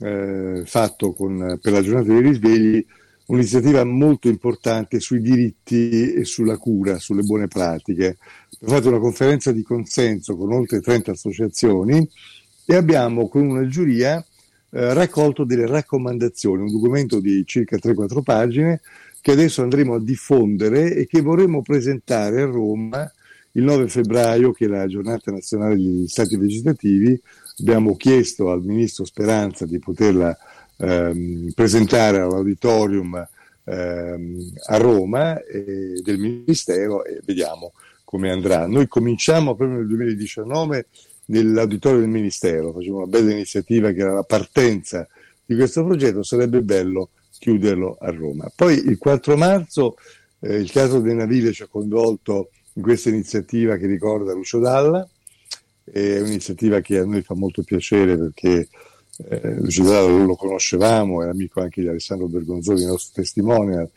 eh, 0.00 0.62
fatto 0.64 1.12
con, 1.12 1.58
per 1.60 1.72
la 1.72 1.82
giornata 1.82 2.12
dei 2.12 2.22
risvegli 2.22 2.86
un'iniziativa 3.26 3.84
molto 3.84 4.28
importante 4.28 5.00
sui 5.00 5.20
diritti 5.20 6.12
e 6.12 6.24
sulla 6.24 6.58
cura, 6.58 6.98
sulle 6.98 7.22
buone 7.22 7.48
pratiche. 7.48 8.18
Abbiamo 8.54 8.74
fatto 8.74 8.88
una 8.88 9.00
conferenza 9.00 9.50
di 9.50 9.62
consenso 9.62 10.36
con 10.36 10.52
oltre 10.52 10.80
30 10.80 11.10
associazioni 11.10 12.08
e 12.64 12.76
abbiamo 12.76 13.28
con 13.28 13.42
una 13.48 13.66
giuria 13.66 14.24
eh, 14.70 14.94
raccolto 14.94 15.44
delle 15.44 15.66
raccomandazioni, 15.66 16.62
un 16.62 16.72
documento 16.72 17.20
di 17.20 17.42
circa 17.44 17.76
3-4 17.76 18.22
pagine 18.22 18.80
che 19.22 19.30
adesso 19.30 19.62
andremo 19.62 19.94
a 19.94 20.00
diffondere 20.00 20.96
e 20.96 21.06
che 21.06 21.22
vorremmo 21.22 21.62
presentare 21.62 22.42
a 22.42 22.46
Roma 22.46 23.10
il 23.52 23.62
9 23.62 23.86
febbraio, 23.86 24.50
che 24.50 24.64
è 24.64 24.68
la 24.68 24.86
giornata 24.88 25.30
nazionale 25.30 25.76
degli 25.76 26.08
stati 26.08 26.36
vegetativi. 26.36 27.18
Abbiamo 27.60 27.94
chiesto 27.94 28.50
al 28.50 28.62
ministro 28.64 29.04
Speranza 29.04 29.64
di 29.64 29.78
poterla 29.78 30.36
ehm, 30.76 31.52
presentare 31.54 32.18
all'auditorium 32.18 33.28
ehm, 33.64 34.52
a 34.66 34.76
Roma 34.78 35.40
eh, 35.44 36.00
del 36.02 36.18
Ministero 36.18 37.04
e 37.04 37.20
vediamo 37.24 37.74
come 38.04 38.28
andrà. 38.28 38.66
Noi 38.66 38.88
cominciamo 38.88 39.54
proprio 39.54 39.78
nel 39.78 39.86
2019 39.86 40.86
nell'auditorio 41.26 42.00
del 42.00 42.08
Ministero, 42.08 42.72
facciamo 42.72 42.96
una 42.96 43.06
bella 43.06 43.30
iniziativa 43.30 43.92
che 43.92 44.00
era 44.00 44.14
la 44.14 44.24
partenza 44.24 45.06
di 45.44 45.54
questo 45.54 45.84
progetto, 45.84 46.24
sarebbe 46.24 46.60
bello 46.60 47.10
chiuderlo 47.42 47.96
a 47.98 48.08
Roma. 48.12 48.48
Poi 48.54 48.74
il 48.74 48.98
4 48.98 49.36
marzo 49.36 49.96
eh, 50.38 50.58
il 50.58 50.70
Teatro 50.70 51.00
del 51.00 51.16
Navile 51.16 51.52
ci 51.52 51.64
ha 51.64 51.66
coinvolto 51.66 52.50
in 52.74 52.82
questa 52.82 53.08
iniziativa 53.08 53.76
che 53.76 53.88
ricorda 53.88 54.32
Lucio 54.32 54.60
Dalla, 54.60 55.06
è 55.84 56.20
un'iniziativa 56.20 56.78
che 56.78 56.98
a 56.98 57.04
noi 57.04 57.22
fa 57.22 57.34
molto 57.34 57.64
piacere 57.64 58.16
perché 58.16 58.68
eh, 59.28 59.54
Lucio 59.56 59.82
Dalla 59.82 60.24
lo 60.24 60.36
conoscevamo, 60.36 61.24
è 61.24 61.28
amico 61.28 61.60
anche 61.60 61.80
di 61.80 61.88
Alessandro 61.88 62.28
Bergonzoni, 62.28 62.82
il 62.82 62.86
nostro 62.86 63.12
testimonial, 63.20 63.90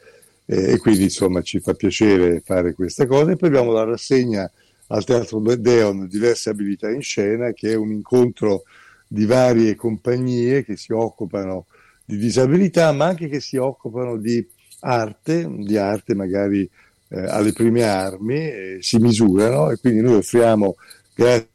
eh, 0.46 0.72
e 0.72 0.78
quindi 0.80 1.04
insomma 1.04 1.44
ci 1.44 1.60
fa 1.60 1.76
piacere 1.76 2.42
fare 2.44 2.74
questa 2.74 3.06
cosa. 3.06 3.32
E 3.32 3.36
poi 3.36 3.50
abbiamo 3.50 3.72
la 3.72 3.84
rassegna 3.84 4.50
al 4.88 5.04
Teatro 5.04 5.40
Deon 5.40 6.08
diverse 6.08 6.50
abilità 6.50 6.90
in 6.90 7.04
scena, 7.04 7.52
che 7.52 7.74
è 7.74 7.76
un 7.76 7.92
incontro 7.92 8.64
di 9.08 9.26
varie 9.26 9.76
compagnie 9.76 10.66
che 10.66 10.78
si 10.78 10.92
occupano 10.94 11.68
di 12.06 12.18
disabilità, 12.18 12.92
ma 12.92 13.06
anche 13.06 13.28
che 13.28 13.40
si 13.40 13.58
occupano 13.58 14.18
di 14.18 14.48
arte, 14.82 15.50
di 15.58 15.78
arte 15.78 16.14
magari 16.14 16.70
eh, 17.10 17.20
alle 17.20 17.52
prime 17.52 17.84
armi, 17.84 18.36
eh, 18.36 18.78
si 18.82 18.98
misurano 18.98 19.72
e 19.72 19.78
quindi 19.78 20.02
noi 20.02 20.16
offriamo, 20.16 20.76
grazie 21.16 21.50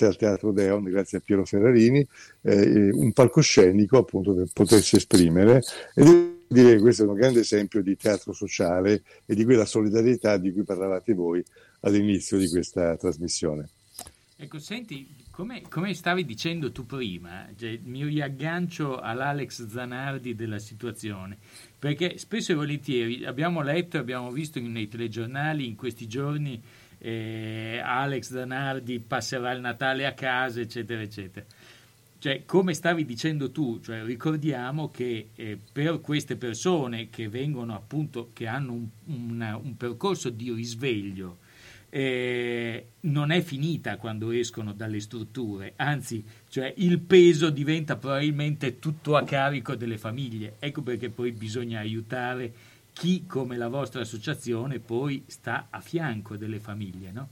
al 0.00 0.16
Teatro 0.16 0.52
Deon, 0.52 0.84
grazie 0.84 1.18
a 1.18 1.22
Piero 1.24 1.44
Ferrarini, 1.44 2.06
eh, 2.42 2.90
un 2.92 3.12
palcoscenico 3.12 3.98
appunto 3.98 4.34
per 4.34 4.48
potersi 4.52 4.96
esprimere 4.96 5.62
e 5.94 6.34
direi 6.46 6.76
che 6.76 6.80
questo 6.80 7.04
è 7.04 7.06
un 7.06 7.14
grande 7.14 7.40
esempio 7.40 7.82
di 7.82 7.96
teatro 7.96 8.32
sociale 8.32 9.02
e 9.24 9.34
di 9.34 9.44
quella 9.44 9.64
solidarietà 9.64 10.36
di 10.36 10.52
cui 10.52 10.64
parlavate 10.64 11.14
voi 11.14 11.42
all'inizio 11.80 12.38
di 12.38 12.48
questa 12.48 12.96
trasmissione. 12.96 13.68
Ecco, 14.36 14.58
senti, 14.58 15.06
come, 15.34 15.62
come 15.68 15.94
stavi 15.94 16.24
dicendo 16.24 16.70
tu 16.70 16.86
prima, 16.86 17.48
cioè, 17.58 17.80
mi 17.82 18.04
riaggancio 18.04 19.00
all'Alex 19.00 19.66
Zanardi 19.66 20.36
della 20.36 20.60
situazione, 20.60 21.36
perché 21.76 22.18
spesso 22.18 22.52
e 22.52 22.54
volentieri 22.54 23.24
abbiamo 23.24 23.60
letto 23.60 23.96
e 23.96 24.00
abbiamo 24.00 24.30
visto 24.30 24.60
nei 24.60 24.86
telegiornali 24.86 25.66
in 25.66 25.74
questi 25.74 26.06
giorni 26.06 26.62
eh, 26.98 27.80
Alex 27.84 28.30
Zanardi 28.30 29.00
passerà 29.00 29.50
il 29.50 29.60
Natale 29.60 30.06
a 30.06 30.12
casa, 30.12 30.60
eccetera, 30.60 31.02
eccetera. 31.02 31.44
Cioè, 32.16 32.44
come 32.46 32.72
stavi 32.72 33.04
dicendo 33.04 33.50
tu, 33.50 33.80
cioè, 33.80 34.04
ricordiamo 34.04 34.88
che 34.88 35.30
eh, 35.34 35.58
per 35.72 36.00
queste 36.00 36.36
persone 36.36 37.10
che 37.10 37.28
vengono 37.28 37.74
appunto, 37.74 38.30
che 38.32 38.46
hanno 38.46 38.72
un, 38.72 38.88
una, 39.06 39.56
un 39.56 39.76
percorso 39.76 40.30
di 40.30 40.52
risveglio, 40.52 41.38
eh, 41.94 42.86
non 43.02 43.30
è 43.30 43.40
finita 43.40 43.98
quando 43.98 44.32
escono 44.32 44.72
dalle 44.72 44.98
strutture, 44.98 45.74
anzi, 45.76 46.24
cioè, 46.48 46.74
il 46.78 46.98
peso 46.98 47.50
diventa 47.50 47.94
probabilmente 47.94 48.80
tutto 48.80 49.14
a 49.14 49.22
carico 49.22 49.76
delle 49.76 49.96
famiglie. 49.96 50.56
Ecco 50.58 50.82
perché 50.82 51.08
poi 51.08 51.30
bisogna 51.30 51.78
aiutare 51.78 52.52
chi, 52.92 53.26
come 53.28 53.56
la 53.56 53.68
vostra 53.68 54.00
associazione, 54.00 54.80
poi 54.80 55.22
sta 55.28 55.68
a 55.70 55.78
fianco 55.78 56.34
delle 56.34 56.58
famiglie, 56.58 57.12
no? 57.12 57.28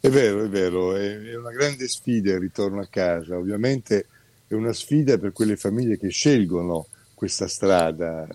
È 0.00 0.08
vero, 0.08 0.42
è 0.42 0.48
vero, 0.48 0.96
è 0.96 1.36
una 1.36 1.52
grande 1.52 1.86
sfida 1.86 2.32
il 2.32 2.40
ritorno 2.40 2.80
a 2.80 2.88
casa, 2.90 3.36
ovviamente 3.38 4.06
è 4.48 4.54
una 4.54 4.72
sfida 4.72 5.18
per 5.18 5.30
quelle 5.30 5.54
famiglie 5.56 5.96
che 5.96 6.08
scelgono 6.08 6.88
questa 7.14 7.46
strada, 7.46 8.26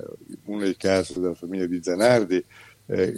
uno 0.45 0.63
è 0.63 0.67
il 0.67 0.77
caso 0.77 1.19
della 1.19 1.33
famiglia 1.33 1.65
di 1.65 1.83
Zanardi, 1.83 2.41
eh, 2.87 3.13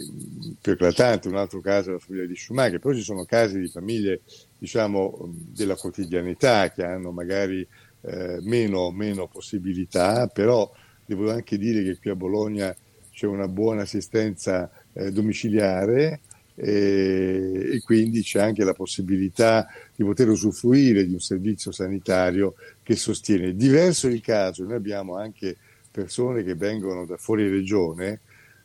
più 0.60 0.72
eclatante, 0.72 1.28
un 1.28 1.36
altro 1.36 1.60
caso 1.60 1.90
è 1.90 1.92
la 1.92 1.98
famiglia 1.98 2.26
di 2.26 2.36
Schumacher, 2.36 2.78
però 2.78 2.94
ci 2.94 3.02
sono 3.02 3.24
casi 3.24 3.58
di 3.58 3.68
famiglie 3.68 4.20
diciamo 4.58 5.32
della 5.32 5.76
quotidianità 5.76 6.70
che 6.70 6.84
hanno 6.84 7.12
magari 7.12 7.66
eh, 8.02 8.38
meno, 8.42 8.90
meno 8.90 9.28
possibilità, 9.28 10.26
però 10.26 10.70
devo 11.04 11.30
anche 11.30 11.56
dire 11.58 11.82
che 11.82 11.98
qui 11.98 12.10
a 12.10 12.16
Bologna 12.16 12.74
c'è 13.12 13.26
una 13.26 13.48
buona 13.48 13.82
assistenza 13.82 14.70
eh, 14.92 15.12
domiciliare 15.12 16.20
e, 16.54 17.70
e, 17.74 17.80
quindi 17.84 18.22
c'è 18.22 18.40
anche 18.40 18.64
la 18.64 18.74
possibilità 18.74 19.68
di 19.94 20.04
poter 20.04 20.28
usufruire 20.28 21.06
di 21.06 21.12
un 21.12 21.20
servizio 21.20 21.72
sanitario 21.72 22.54
che 22.82 22.96
sostiene. 22.96 23.54
Diverso 23.54 24.08
il 24.08 24.20
caso, 24.20 24.64
noi 24.64 24.74
abbiamo 24.74 25.16
anche 25.16 25.56
persone 25.90 26.42
che 26.42 26.54
vengono 26.54 27.06
da 27.06 27.16
fuori 27.16 27.48
regione, 27.48 28.20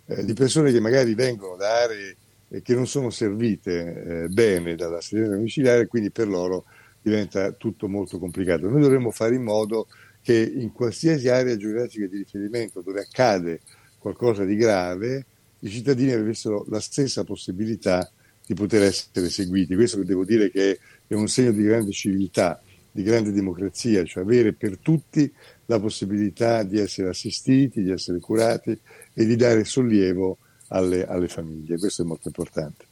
eh, 0.08 0.24
di 0.24 0.34
persone 0.34 0.72
che 0.72 0.80
magari 0.80 1.14
vengono 1.16 1.56
da 1.56 1.84
aree 1.84 2.16
eh, 2.50 2.62
che 2.62 2.76
non 2.76 2.88
sono 2.88 3.10
servite 3.10 4.24
eh, 4.24 4.28
bene 4.28 4.76
dalla 4.76 4.98
assistenza 4.98 5.36
domiciliare, 5.36 5.88
quindi 5.88 6.12
per 6.12 6.28
loro 6.28 6.66
diventa 7.02 7.52
tutto 7.52 7.88
molto 7.88 8.20
complicato. 8.20 8.70
Noi 8.70 8.82
dovremmo 8.82 9.12
fare 9.12 9.36
in 9.36 9.44
modo 9.44 9.88
che 10.22 10.40
in 10.56 10.72
qualsiasi 10.72 11.30
area 11.30 11.56
geografica 11.56 12.08
di 12.08 12.18
riferimento 12.18 12.82
dove 12.82 13.02
accade 13.02 13.62
qualcosa 14.00 14.44
di 14.44 14.56
grave, 14.56 15.26
i 15.60 15.70
cittadini 15.70 16.12
avessero 16.12 16.66
la 16.70 16.80
stessa 16.80 17.24
possibilità 17.24 18.10
di 18.46 18.54
poter 18.54 18.84
essere 18.84 19.30
seguiti. 19.30 19.76
Questo 19.76 20.04
devo 20.04 20.26
dire 20.26 20.52
che 20.52 20.80
è 21.08 21.14
un 21.14 21.28
segno 21.28 21.52
di 21.52 21.64
grande 21.64 21.92
civiltà, 21.92 22.62
di 22.92 23.04
grande 23.04 23.32
democrazia, 23.32 24.04
cioè 24.04 24.24
avere 24.24 24.54
per 24.54 24.78
tutti 24.78 25.32
la 25.66 25.80
possibilità 25.80 26.64
di 26.64 26.80
essere 26.80 27.10
assistiti, 27.10 27.84
di 27.84 27.92
essere 27.92 28.20
curati 28.20 28.80
e 29.16 29.26
di 29.26 29.36
dare 29.36 29.64
sollievo 29.64 30.38
alle, 30.68 31.06
alle 31.08 31.28
famiglie. 31.28 31.80
Questo 31.80 32.04
è 32.04 32.06
molto 32.06 32.28
importante. 32.28 32.86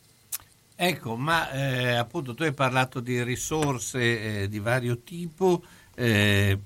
Ecco, 0.76 1.16
ma 1.16 1.52
eh, 1.52 1.94
appunto 1.94 2.34
tu 2.34 2.44
hai 2.44 2.54
parlato 2.54 3.00
di 3.00 3.22
risorse 3.22 4.42
eh, 4.42 4.50
di 4.50 4.60
vario 4.60 5.00
tipo, 5.00 5.62
eh, 5.94 6.58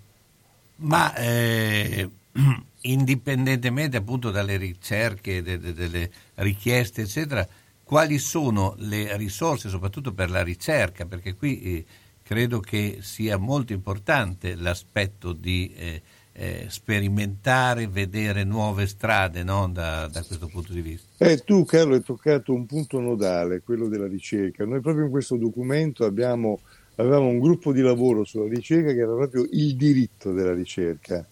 ma 0.77 1.13
eh, 1.15 2.09
indipendentemente 2.81 3.97
appunto 3.97 4.31
dalle 4.31 4.55
ricerche, 4.57 5.41
de, 5.41 5.59
de, 5.59 5.73
delle 5.73 6.09
richieste, 6.35 7.01
eccetera, 7.01 7.45
quali 7.83 8.17
sono 8.17 8.75
le 8.77 9.15
risorse, 9.17 9.69
soprattutto 9.69 10.13
per 10.13 10.29
la 10.29 10.43
ricerca, 10.43 11.05
perché 11.05 11.35
qui 11.35 11.61
eh, 11.61 11.85
credo 12.23 12.59
che 12.59 12.99
sia 13.01 13.37
molto 13.37 13.73
importante 13.73 14.55
l'aspetto 14.55 15.33
di 15.33 15.73
eh, 16.37 16.65
sperimentare, 16.69 17.87
vedere 17.87 18.43
nuove 18.43 18.85
strade 18.85 19.43
no? 19.43 19.67
da, 19.71 20.07
da, 20.07 20.23
questo 20.23 20.47
punto 20.47 20.71
di 20.71 20.81
vista. 20.81 21.25
Eh, 21.25 21.39
tu 21.39 21.65
Carlo 21.65 21.95
hai 21.95 22.03
toccato 22.03 22.53
un 22.53 22.65
punto 22.65 22.99
nodale, 22.99 23.61
quello 23.61 23.87
della 23.87 24.07
ricerca. 24.07 24.63
Noi 24.65 24.79
proprio 24.81 25.05
in 25.05 25.11
questo 25.11 25.35
documento 25.35 26.05
abbiamo, 26.05 26.59
avevamo 26.95 27.27
un 27.27 27.39
gruppo 27.39 27.71
di 27.71 27.81
lavoro 27.81 28.23
sulla 28.23 28.47
ricerca 28.47 28.93
che 28.93 28.99
era 28.99 29.13
proprio 29.13 29.47
il 29.51 29.75
diritto 29.75 30.31
della 30.31 30.53
ricerca 30.53 31.25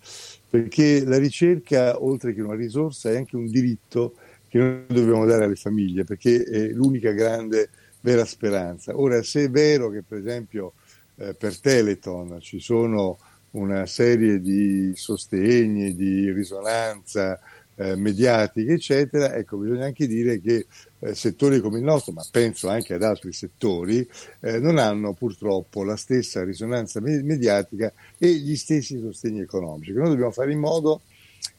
perché 0.56 1.04
la 1.04 1.18
ricerca, 1.18 2.02
oltre 2.02 2.34
che 2.34 2.42
una 2.42 2.56
risorsa, 2.56 3.12
è 3.12 3.18
anche 3.18 3.36
un 3.36 3.48
diritto 3.48 4.16
che 4.48 4.58
noi 4.58 4.86
dobbiamo 4.88 5.26
dare 5.26 5.44
alle 5.44 5.56
famiglie, 5.56 6.06
perché 6.06 6.44
è 6.44 6.68
l'unica 6.70 7.12
grande 7.12 7.70
vera 8.00 8.24
speranza. 8.24 8.98
Ora, 8.98 9.22
se 9.22 9.46
è 9.46 9.50
vero 9.50 9.90
che 9.90 10.02
per 10.02 10.20
esempio 10.20 10.74
eh, 11.18 11.34
per 11.34 11.60
Teleton 11.60 12.38
ci 12.40 12.60
sono 12.62 13.18
una 13.56 13.86
serie 13.86 14.40
di 14.42 14.94
sostegni, 14.96 15.96
di 15.96 16.32
risonanza, 16.32 17.40
eh, 17.78 17.96
mediatiche, 17.96 18.74
eccetera, 18.74 19.36
ecco, 19.36 19.58
bisogna 19.58 19.86
anche 19.86 20.08
dire 20.08 20.40
che 20.40 20.66
eh, 21.00 21.14
settori 21.14 21.60
come 21.60 21.80
il 21.80 21.84
nostro, 21.84 22.14
ma 22.14 22.26
penso 22.30 22.70
anche 22.70 22.94
ad 22.94 23.04
altri 23.04 23.34
settori, 23.34 24.08
eh, 24.40 24.60
non 24.60 24.78
hanno 24.78 25.14
purtroppo 25.14 25.84
la 25.84 25.98
stessa 25.98 26.44
risonanza 26.44 27.02
me- 27.02 27.22
mediatica 27.22 27.92
e 28.18 28.34
gli 28.34 28.56
stessi 28.56 29.00
sostegni 29.00 29.42
economici. 29.42 29.92
Noi 29.92 30.10
dobbiamo 30.10 30.32
fare 30.32 30.52
in 30.52 30.60
modo 30.60 31.02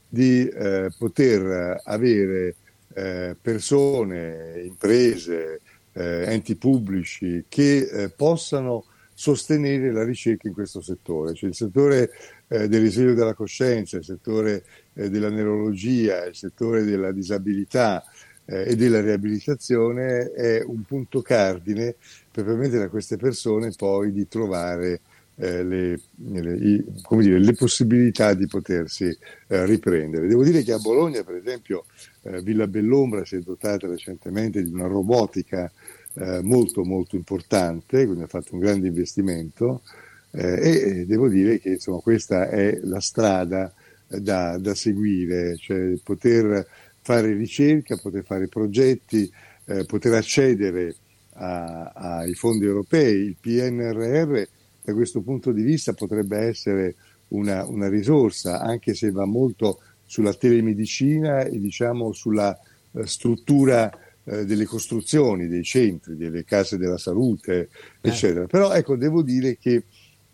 di 0.09 0.49
eh, 0.49 0.91
poter 0.97 1.81
avere 1.85 2.55
eh, 2.95 3.37
persone, 3.41 4.63
imprese, 4.65 5.61
eh, 5.93 6.25
enti 6.33 6.57
pubblici 6.57 7.45
che 7.49 8.13
possano 8.15 8.85
sostenere 9.19 9.91
la 9.93 10.05
ricerca 10.05 10.47
in 10.47 10.53
questo 10.53 10.83
settore, 10.83 11.33
cioè 11.33 11.49
il 11.49 11.55
settore 11.55 12.11
eh, 12.49 12.69
del 12.69 12.83
risveglio 12.83 13.15
della 13.15 13.33
coscienza, 13.33 13.97
il 13.97 14.05
settore 14.05 14.63
eh, 14.93 15.09
della 15.09 15.31
neurologia, 15.31 16.27
il 16.27 16.37
settore 16.37 16.85
della 16.85 17.13
disabilità 17.13 18.05
eh, 18.45 18.73
e 18.73 18.77
della 18.77 19.01
riabilitazione 19.01 20.33
è 20.33 20.63
un 20.63 20.83
punto 20.83 21.23
cardine 21.23 21.95
per 22.31 22.45
permettere 22.45 22.85
a 22.85 22.89
queste 22.91 23.17
persone 23.17 23.73
poi 23.75 24.13
di 24.13 24.29
trovare 24.29 25.01
eh, 25.37 25.65
le, 25.65 26.01
le, 26.17 26.59
dire, 26.59 27.39
le, 27.39 27.53
possibilità 27.55 28.35
di 28.35 28.47
potersi 28.47 29.17
eh, 29.47 29.65
riprendere. 29.65 30.27
Devo 30.27 30.45
dire 30.45 30.63
che 30.63 30.73
a 30.73 30.79
Bologna, 30.79 31.23
per 31.23 31.37
esempio, 31.37 31.87
eh, 32.21 32.43
Villa 32.43 32.67
Bellombra 32.67 33.25
si 33.25 33.37
è 33.37 33.41
dotata 33.41 33.87
recentemente 33.87 34.63
di 34.63 34.71
una 34.71 34.87
robotica 34.87 35.73
eh, 36.19 36.41
molto 36.43 36.85
molto 36.85 37.17
importante, 37.17 38.05
quindi 38.05 38.23
ha 38.23 38.27
fatto 38.27 38.55
un 38.55 38.61
grande 38.61 38.89
investimento 38.89 39.83
eh, 40.31 41.01
e 41.01 41.07
devo 41.07 41.29
dire 41.29 41.59
che 41.59 41.71
insomma, 41.71 42.01
questa 42.01 42.49
è 42.49 42.79
la 42.83 43.01
strada 43.01 43.73
da, 44.07 44.57
da, 44.59 44.75
seguire, 44.75 45.57
cioè 45.57 45.95
poter 46.03 46.67
fare 47.01 47.33
ricerca, 47.33 47.97
poter 47.97 48.25
fare 48.25 48.49
progetti, 48.49 49.31
eh, 49.67 49.85
poter 49.85 50.15
accedere 50.15 50.95
a, 51.35 51.93
ai 51.95 52.35
fondi 52.35 52.65
europei. 52.65 53.27
Il 53.27 53.37
PNRR 53.41 54.43
da 54.83 54.95
questo 54.95 55.21
punto 55.21 55.53
di 55.53 55.63
vista 55.63 55.93
potrebbe 55.93 56.39
essere 56.39 56.95
una, 57.29 57.67
una 57.67 57.89
risorsa, 57.89 58.61
anche 58.61 58.95
se 58.95 59.11
va 59.11 59.25
molto 59.25 59.81
sulla 60.05 60.33
telemedicina 60.33 61.43
e 61.43 61.59
diciamo 61.59 62.13
sulla 62.13 62.57
eh, 62.93 63.07
struttura 63.07 63.91
eh, 64.27 64.45
delle 64.45 64.65
costruzioni, 64.65 65.49
dei 65.49 65.63
centri, 65.63 66.17
delle 66.17 66.45
case 66.45 66.77
della 66.77 66.99
salute, 66.99 67.69
eh. 68.01 68.09
eccetera. 68.09 68.47
Però 68.47 68.73
ecco, 68.73 68.97
devo 68.97 69.23
dire 69.23 69.57
che 69.57 69.85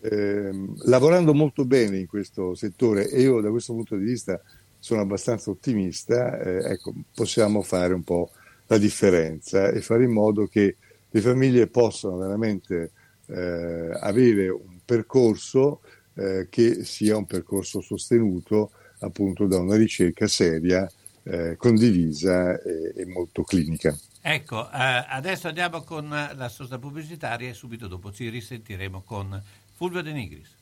eh, 0.00 0.50
lavorando 0.84 1.32
molto 1.32 1.64
bene 1.64 1.98
in 1.98 2.06
questo 2.06 2.54
settore 2.54 3.08
e 3.08 3.20
io 3.20 3.40
da 3.40 3.50
questo 3.50 3.72
punto 3.72 3.96
di 3.96 4.04
vista 4.04 4.40
sono 4.78 5.00
abbastanza 5.00 5.50
ottimista, 5.50 6.40
eh, 6.40 6.72
ecco, 6.72 6.92
possiamo 7.14 7.62
fare 7.62 7.94
un 7.94 8.02
po' 8.02 8.30
la 8.66 8.78
differenza 8.78 9.68
e 9.68 9.80
fare 9.80 10.04
in 10.04 10.10
modo 10.10 10.46
che 10.46 10.76
le 11.08 11.20
famiglie 11.20 11.66
possano 11.66 12.16
veramente 12.16 12.90
eh, 13.26 13.90
avere 14.00 14.48
un 14.48 14.78
percorso 14.84 15.82
eh, 16.14 16.46
che 16.50 16.84
sia 16.84 17.16
un 17.16 17.26
percorso 17.26 17.80
sostenuto 17.80 18.72
appunto 19.00 19.46
da 19.46 19.58
una 19.58 19.76
ricerca 19.76 20.26
seria, 20.26 20.90
eh, 21.24 21.56
condivisa 21.56 22.60
e, 22.60 22.92
e, 22.96 23.06
molto 23.06 23.42
clinica. 23.42 23.96
Ecco, 24.20 24.70
eh, 24.70 25.04
adesso 25.08 25.48
andiamo 25.48 25.82
con 25.82 26.08
la 26.08 26.48
sosta 26.48 26.78
pubblicitaria 26.78 27.48
e 27.48 27.54
subito 27.54 27.88
dopo 27.88 28.12
ci 28.12 28.28
risentiremo 28.28 29.02
con 29.02 29.40
Fulvio 29.74 30.02
De 30.02 30.12
Nigris. 30.12 30.61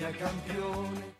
Bologna 0.00 0.16
campione. 0.16 1.14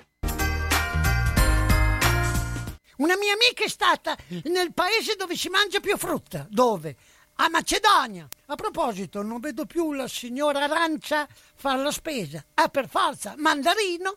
Una 2.97 3.17
mia 3.17 3.33
amica 3.35 3.65
è 3.65 3.69
stata 3.69 4.17
nel 4.45 4.73
paese 4.73 5.17
dove 5.17 5.37
si 5.37 5.49
mangia 5.49 5.81
più 5.81 5.97
frutta. 5.99 6.47
Dove? 6.49 6.97
A 7.37 7.49
Macedonia. 7.51 8.27
A 8.47 8.55
proposito, 8.55 9.23
non 9.23 9.41
vedo 9.41 9.67
più 9.67 9.93
la 9.93 10.09
signora 10.09 10.65
Arancia 10.65 11.29
fare 11.55 11.83
la 11.83 11.91
spesa. 11.91 12.43
Ah, 12.55 12.69
per 12.69 12.89
forza, 12.89 13.35
mandarino. 13.37 14.17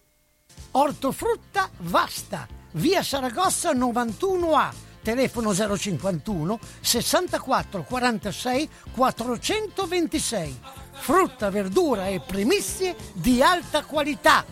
Ortofrutta 0.72 1.70
Vasta, 1.80 2.48
via 2.74 3.04
Saragossa 3.04 3.74
91A. 3.74 4.74
Telefono 5.02 5.54
051 5.54 6.60
64 6.80 7.84
46 7.84 8.70
426 8.94 10.60
frutta, 11.04 11.50
verdura 11.50 12.08
e 12.08 12.22
primizie 12.22 12.96
di 13.12 13.44
alta 13.44 13.84
qualità. 13.84 14.46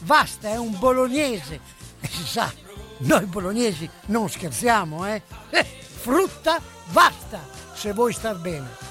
Vasta 0.00 0.48
è 0.48 0.56
un 0.56 0.76
bolognese 0.76 1.60
e 2.00 2.08
si 2.10 2.26
sa, 2.26 2.52
noi 2.98 3.24
bolognesi 3.26 3.88
non 4.06 4.28
scherziamo, 4.28 5.06
eh? 5.06 5.22
eh 5.50 5.62
frutta 5.62 6.60
basta 6.90 7.40
se 7.74 7.92
vuoi 7.92 8.12
star 8.12 8.36
bene. 8.40 8.90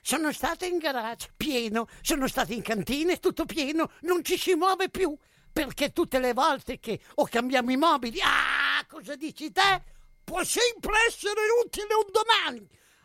Sono 0.00 0.32
stata 0.32 0.66
in 0.66 0.78
garage, 0.78 1.30
pieno, 1.36 1.86
sono 2.00 2.26
stata 2.26 2.52
in 2.52 2.62
cantina, 2.62 3.14
tutto 3.18 3.44
pieno, 3.44 3.92
non 4.00 4.24
ci 4.24 4.36
si 4.36 4.56
muove 4.56 4.88
più, 4.88 5.16
perché 5.52 5.92
tutte 5.92 6.18
le 6.18 6.32
volte 6.32 6.80
che 6.80 6.98
o 7.14 7.28
cambiamo 7.30 7.70
i 7.70 7.76
mobili, 7.76 8.20
ah, 8.22 8.84
cosa 8.88 9.14
dici 9.14 9.52
te? 9.52 9.82
Può 10.24 10.42
sempre 10.42 10.94
essere 11.06 11.42
utile 11.64 11.94
un 11.94 12.10
domani 12.10 12.80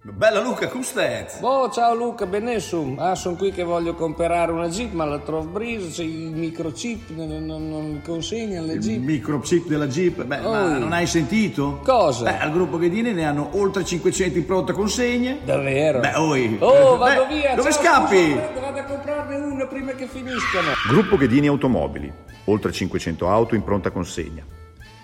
Bella 0.00 0.40
Luca, 0.40 0.68
come 0.68 0.84
stai? 0.84 1.24
Boh, 1.40 1.68
ciao 1.70 1.92
Luca, 1.92 2.24
benissimo. 2.24 2.94
Ah, 2.98 3.16
sono 3.16 3.34
qui 3.34 3.50
che 3.50 3.64
voglio 3.64 3.94
comprare 3.94 4.52
una 4.52 4.68
Jeep, 4.68 4.92
ma 4.92 5.04
la 5.04 5.18
trovo 5.18 5.48
brisa, 5.48 5.88
c'è 5.88 6.04
il 6.04 6.36
microchip, 6.36 7.10
non, 7.10 7.44
non, 7.44 7.68
non 7.68 8.00
consegna 8.04 8.60
le 8.60 8.78
Jeep. 8.78 9.00
Il 9.00 9.04
microchip 9.04 9.66
della 9.66 9.88
Jeep? 9.88 10.22
Beh, 10.22 10.38
oh. 10.38 10.52
ma 10.52 10.78
non 10.78 10.92
hai 10.92 11.08
sentito? 11.08 11.80
Cosa? 11.82 12.30
Beh, 12.30 12.38
al 12.38 12.52
gruppo 12.52 12.78
Ghedini 12.78 13.12
ne 13.12 13.26
hanno 13.26 13.50
oltre 13.54 13.84
500 13.84 14.38
in 14.38 14.46
pronta 14.46 14.72
consegna. 14.72 15.36
Davvero? 15.44 15.98
Beh, 15.98 16.14
oi. 16.14 16.56
Oh, 16.60 16.96
vado 16.96 17.26
Beh, 17.26 17.34
via. 17.34 17.56
Dove 17.56 17.72
ciao, 17.72 17.82
scappi? 17.82 18.30
Scusa, 18.30 18.60
vado 18.60 18.78
a 18.78 18.84
comprarne 18.84 19.34
una 19.36 19.66
prima 19.66 19.90
che 19.92 20.06
finiscano. 20.06 20.68
Gruppo 20.88 21.16
Ghedini 21.16 21.48
Automobili, 21.48 22.12
oltre 22.44 22.70
500 22.70 23.28
auto 23.28 23.56
in 23.56 23.64
pronta 23.64 23.90
consegna. 23.90 24.44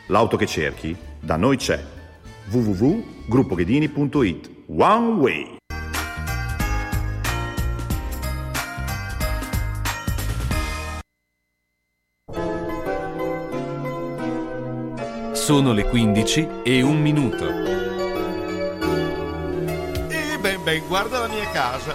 L'auto 0.06 0.36
che 0.36 0.46
cerchi, 0.46 0.96
da 1.18 1.34
noi 1.34 1.56
c'è. 1.56 1.82
www.gruppoghedini.it 2.48 4.52
One 4.66 5.20
Way 5.20 5.58
Sono 15.32 15.74
le 15.74 15.84
15 15.84 16.48
e 16.64 16.80
un 16.80 16.98
minuto. 16.98 17.44
E 20.08 20.38
ben 20.40 20.62
ben, 20.62 20.86
guarda 20.88 21.18
la 21.18 21.28
mia 21.28 21.50
casa. 21.50 21.94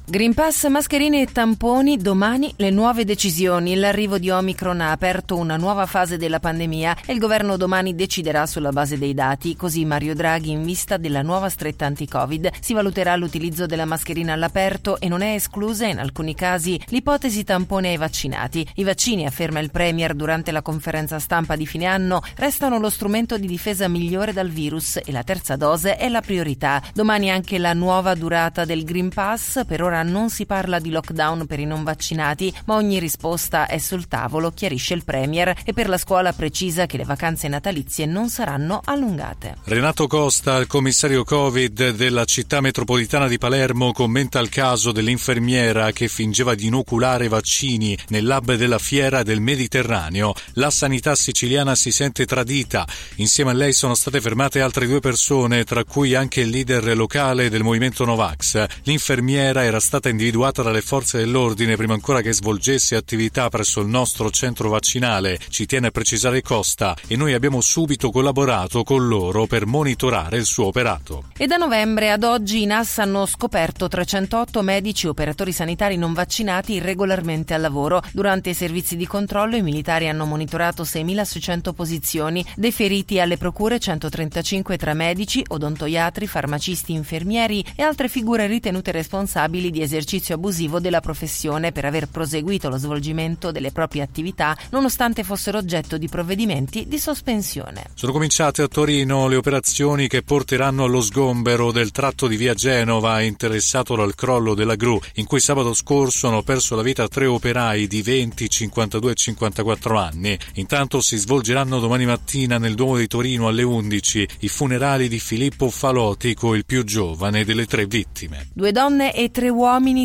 Green 0.11 0.33
Pass, 0.33 0.67
mascherine 0.67 1.21
e 1.21 1.27
tamponi, 1.27 1.95
domani 1.95 2.51
le 2.57 2.69
nuove 2.69 3.05
decisioni. 3.05 3.75
L'arrivo 3.75 4.17
di 4.17 4.29
Omicron 4.29 4.81
ha 4.81 4.91
aperto 4.91 5.37
una 5.37 5.55
nuova 5.55 5.85
fase 5.85 6.17
della 6.17 6.41
pandemia 6.41 6.97
e 7.05 7.13
il 7.13 7.17
governo 7.17 7.55
domani 7.55 7.95
deciderà 7.95 8.45
sulla 8.45 8.73
base 8.73 8.97
dei 8.97 9.13
dati. 9.13 9.55
Così 9.55 9.85
Mario 9.85 10.13
Draghi, 10.13 10.51
in 10.51 10.63
vista 10.63 10.97
della 10.97 11.21
nuova 11.21 11.47
stretta 11.47 11.85
anti-Covid, 11.85 12.49
si 12.59 12.73
valuterà 12.73 13.15
l'utilizzo 13.15 13.65
della 13.65 13.85
mascherina 13.85 14.33
all'aperto 14.33 14.99
e 14.99 15.07
non 15.07 15.21
è 15.21 15.33
esclusa 15.33 15.85
in 15.85 15.97
alcuni 15.97 16.35
casi 16.35 16.77
l'ipotesi 16.87 17.45
tampone 17.45 17.87
ai 17.87 17.97
vaccinati. 17.97 18.67
I 18.75 18.83
vaccini, 18.83 19.25
afferma 19.25 19.59
il 19.59 19.71
Premier 19.71 20.13
durante 20.13 20.51
la 20.51 20.61
conferenza 20.61 21.19
stampa 21.19 21.55
di 21.55 21.65
fine 21.65 21.85
anno, 21.85 22.21
restano 22.35 22.79
lo 22.79 22.89
strumento 22.89 23.37
di 23.37 23.47
difesa 23.47 23.87
migliore 23.87 24.33
dal 24.33 24.49
virus 24.49 24.97
e 24.97 25.09
la 25.13 25.23
terza 25.23 25.55
dose 25.55 25.95
è 25.95 26.09
la 26.09 26.19
priorità. 26.19 26.83
Domani 26.93 27.31
anche 27.31 27.57
la 27.57 27.71
nuova 27.71 28.13
durata 28.13 28.65
del 28.65 28.83
Green 28.83 29.07
Pass, 29.07 29.63
per 29.65 29.81
ora 29.81 29.99
non 30.03 30.29
si 30.29 30.45
parla 30.45 30.79
di 30.79 30.89
lockdown 30.89 31.45
per 31.45 31.59
i 31.59 31.65
non 31.65 31.83
vaccinati, 31.83 32.53
ma 32.65 32.75
ogni 32.75 32.99
risposta 32.99 33.67
è 33.67 33.77
sul 33.77 34.07
tavolo, 34.07 34.51
chiarisce 34.51 34.93
il 34.93 35.03
Premier, 35.03 35.55
e 35.63 35.73
per 35.73 35.89
la 35.89 35.97
scuola 35.97 36.33
precisa 36.33 36.85
che 36.85 36.97
le 36.97 37.03
vacanze 37.03 37.47
natalizie 37.47 38.05
non 38.05 38.29
saranno 38.29 38.81
allungate. 38.83 39.55
Renato 39.65 40.07
Costa, 40.07 40.57
il 40.57 40.67
commissario 40.67 41.23
Covid 41.23 41.91
della 41.91 42.25
città 42.25 42.61
metropolitana 42.61 43.27
di 43.27 43.37
Palermo, 43.37 43.91
commenta 43.91 44.39
il 44.39 44.49
caso 44.49 44.91
dell'infermiera 44.91 45.91
che 45.91 46.07
fingeva 46.07 46.55
di 46.55 46.67
inoculare 46.67 47.27
vaccini 47.27 47.97
nel 48.09 48.25
lab 48.25 48.55
della 48.55 48.79
fiera 48.79 49.23
del 49.23 49.41
Mediterraneo. 49.41 50.33
La 50.53 50.69
sanità 50.69 51.15
siciliana 51.15 51.75
si 51.75 51.91
sente 51.91 52.25
tradita. 52.25 52.87
Insieme 53.15 53.51
a 53.51 53.53
lei 53.53 53.73
sono 53.73 53.95
state 53.95 54.21
fermate 54.21 54.61
altre 54.61 54.87
due 54.87 54.99
persone, 54.99 55.63
tra 55.63 55.83
cui 55.83 56.15
anche 56.15 56.41
il 56.41 56.49
leader 56.49 56.95
locale 56.95 57.49
del 57.49 57.63
movimento 57.63 58.05
Novax. 58.05 58.65
L'infermiera 58.83 59.63
era 59.63 59.79
stata 59.81 60.09
individuata 60.09 60.61
dalle 60.61 60.81
forze 60.81 61.17
dell'ordine 61.17 61.75
prima 61.75 61.93
ancora 61.93 62.21
che 62.21 62.31
svolgesse 62.31 62.95
attività 62.95 63.49
presso 63.49 63.81
il 63.81 63.87
nostro 63.87 64.29
centro 64.29 64.69
vaccinale, 64.69 65.39
ci 65.49 65.65
tiene 65.65 65.87
a 65.87 65.91
precisare 65.91 66.41
Costa, 66.41 66.95
e 67.07 67.15
noi 67.17 67.33
abbiamo 67.33 67.59
subito 67.59 68.11
collaborato 68.11 68.83
con 68.83 69.07
loro 69.07 69.47
per 69.47 69.65
monitorare 69.65 70.37
il 70.37 70.45
suo 70.45 70.67
operato. 70.67 71.25
E 71.35 71.47
da 71.47 71.57
novembre 71.57 72.11
ad 72.11 72.23
oggi 72.23 72.61
i 72.61 72.65
NAS 72.65 72.99
hanno 72.99 73.25
scoperto 73.25 73.87
308 73.87 74.61
medici 74.61 75.07
e 75.07 75.09
operatori 75.09 75.51
sanitari 75.51 75.97
non 75.97 76.13
vaccinati 76.13 76.73
irregolarmente 76.73 77.55
al 77.55 77.61
lavoro. 77.61 78.03
Durante 78.13 78.51
i 78.51 78.53
servizi 78.53 78.95
di 78.95 79.07
controllo 79.07 79.55
i 79.55 79.63
militari 79.63 80.07
hanno 80.07 80.25
monitorato 80.25 80.83
6.600 80.83 81.73
posizioni, 81.73 82.45
deferiti 82.55 83.19
alle 83.19 83.37
procure 83.37 83.79
135 83.79 84.77
tra 84.77 84.93
medici, 84.93 85.43
odontoiatri, 85.47 86.27
farmacisti, 86.27 86.93
infermieri 86.93 87.65
e 87.75 87.81
altre 87.81 88.07
figure 88.07 88.45
ritenute 88.45 88.91
responsabili 88.91 89.69
di 89.71 89.81
esercizio 89.81 90.35
abusivo 90.35 90.79
della 90.79 90.99
professione 90.99 91.71
per 91.71 91.85
aver 91.85 92.07
proseguito 92.07 92.69
lo 92.69 92.77
svolgimento 92.77 93.51
delle 93.51 93.71
proprie 93.71 94.01
attività 94.01 94.55
nonostante 94.69 95.23
fossero 95.23 95.57
oggetto 95.57 95.97
di 95.97 96.07
provvedimenti 96.07 96.87
di 96.87 96.99
sospensione. 96.99 97.85
Sono 97.93 98.11
cominciate 98.11 98.61
a 98.61 98.67
Torino 98.67 99.27
le 99.27 99.35
operazioni 99.35 100.07
che 100.07 100.21
porteranno 100.21 100.83
allo 100.83 101.01
sgombero 101.01 101.71
del 101.71 101.91
tratto 101.91 102.27
di 102.27 102.35
via 102.35 102.53
Genova 102.53 103.21
interessato 103.21 103.95
dal 103.95 104.15
crollo 104.15 104.53
della 104.53 104.75
gru, 104.75 104.99
in 105.15 105.25
cui 105.25 105.39
sabato 105.39 105.73
scorso 105.73 106.27
hanno 106.27 106.43
perso 106.43 106.75
la 106.75 106.81
vita 106.81 107.07
tre 107.07 107.25
operai 107.25 107.87
di 107.87 108.01
20, 108.01 108.49
52 108.49 109.11
e 109.11 109.15
54 109.15 109.97
anni. 109.97 110.37
Intanto 110.55 111.01
si 111.01 111.17
svolgeranno 111.17 111.79
domani 111.79 112.05
mattina 112.05 112.57
nel 112.57 112.75
Duomo 112.75 112.97
di 112.97 113.07
Torino 113.07 113.47
alle 113.47 113.63
11 113.63 114.27
i 114.39 114.47
funerali 114.47 115.07
di 115.07 115.19
Filippo 115.19 115.69
Falotico, 115.69 116.55
il 116.55 116.65
più 116.65 116.83
giovane 116.83 117.45
delle 117.45 117.65
tre 117.65 117.85
vittime. 117.85 118.49
Due 118.53 118.71
donne 118.71 119.13
e 119.13 119.31
tre 119.31 119.49
uomini, 119.49 119.60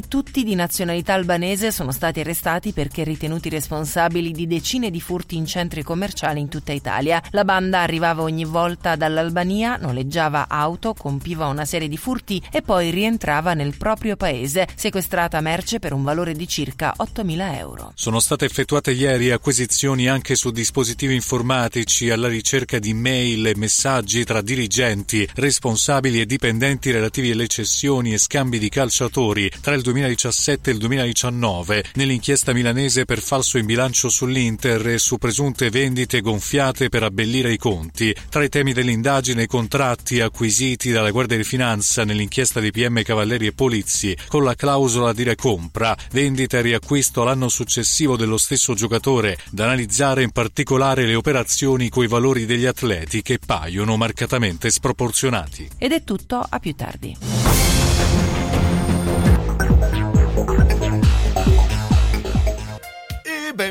tutti 0.06 0.44
di 0.44 0.54
nazionalità 0.54 1.14
albanese, 1.14 1.72
sono 1.72 1.90
stati 1.90 2.20
arrestati 2.20 2.72
perché 2.72 3.04
ritenuti 3.04 3.48
responsabili 3.48 4.30
di 4.30 4.46
decine 4.46 4.90
di 4.90 5.00
furti 5.00 5.36
in 5.36 5.46
centri 5.46 5.82
commerciali 5.82 6.40
in 6.40 6.48
tutta 6.48 6.72
Italia. 6.72 7.22
La 7.30 7.42
banda 7.42 7.80
arrivava 7.80 8.20
ogni 8.20 8.44
volta 8.44 8.96
dall'Albania, 8.96 9.76
noleggiava 9.76 10.48
auto, 10.48 10.92
compiva 10.92 11.46
una 11.46 11.64
serie 11.64 11.88
di 11.88 11.96
furti 11.96 12.42
e 12.52 12.60
poi 12.60 12.90
rientrava 12.90 13.54
nel 13.54 13.78
proprio 13.78 14.14
paese, 14.16 14.68
sequestrata 14.74 15.40
merce 15.40 15.78
per 15.78 15.94
un 15.94 16.02
valore 16.02 16.34
di 16.34 16.46
circa 16.46 16.94
8.000 16.98 17.56
euro. 17.56 17.92
Sono 17.94 18.20
state 18.20 18.44
effettuate 18.44 18.90
ieri 18.90 19.30
acquisizioni 19.30 20.06
anche 20.06 20.34
su 20.34 20.50
dispositivi 20.50 21.14
informatici 21.14 22.10
alla 22.10 22.28
ricerca 22.28 22.78
di 22.78 22.92
mail 22.92 23.46
e 23.46 23.56
messaggi 23.56 24.22
tra 24.24 24.42
dirigenti, 24.42 25.26
responsabili 25.34 26.20
e 26.20 26.26
dipendenti 26.26 26.90
relativi 26.90 27.30
alle 27.30 27.46
cessioni 27.46 28.12
e 28.12 28.18
scambi 28.18 28.58
di 28.58 28.68
calciatori 28.68 29.44
tra 29.60 29.74
il 29.74 29.82
2017 29.82 30.70
e 30.70 30.72
il 30.72 30.78
2019 30.78 31.84
nell'inchiesta 31.94 32.52
milanese 32.52 33.04
per 33.04 33.20
falso 33.20 33.58
in 33.58 33.66
bilancio 33.66 34.08
sull'Inter 34.08 34.86
e 34.88 34.98
su 34.98 35.18
presunte 35.18 35.70
vendite 35.70 36.20
gonfiate 36.20 36.88
per 36.88 37.02
abbellire 37.02 37.52
i 37.52 37.56
conti. 37.56 38.14
Tra 38.28 38.44
i 38.44 38.48
temi 38.48 38.72
dell'indagine 38.72 39.44
i 39.44 39.46
contratti 39.46 40.20
acquisiti 40.20 40.90
dalla 40.90 41.10
Guardia 41.10 41.36
di 41.36 41.44
Finanza 41.44 42.04
nell'inchiesta 42.04 42.60
di 42.60 42.70
PM 42.70 43.02
Cavalleri 43.02 43.46
e 43.46 43.52
Polizzi 43.52 44.16
con 44.28 44.44
la 44.44 44.54
clausola 44.54 45.12
di 45.12 45.22
recompra, 45.22 45.96
vendita 46.12 46.58
e 46.58 46.62
riacquisto 46.62 47.24
l'anno 47.24 47.48
successivo 47.48 48.16
dello 48.16 48.38
stesso 48.38 48.74
giocatore, 48.74 49.38
da 49.50 49.64
analizzare 49.64 50.22
in 50.22 50.30
particolare 50.30 51.06
le 51.06 51.14
operazioni 51.14 51.88
coi 51.88 52.06
valori 52.06 52.46
degli 52.46 52.66
atleti 52.66 53.22
che 53.22 53.38
paiono 53.44 53.96
marcatamente 53.96 54.70
sproporzionati. 54.70 55.68
Ed 55.78 55.92
è 55.92 56.04
tutto, 56.04 56.44
a 56.48 56.58
più 56.58 56.74
tardi. 56.74 57.45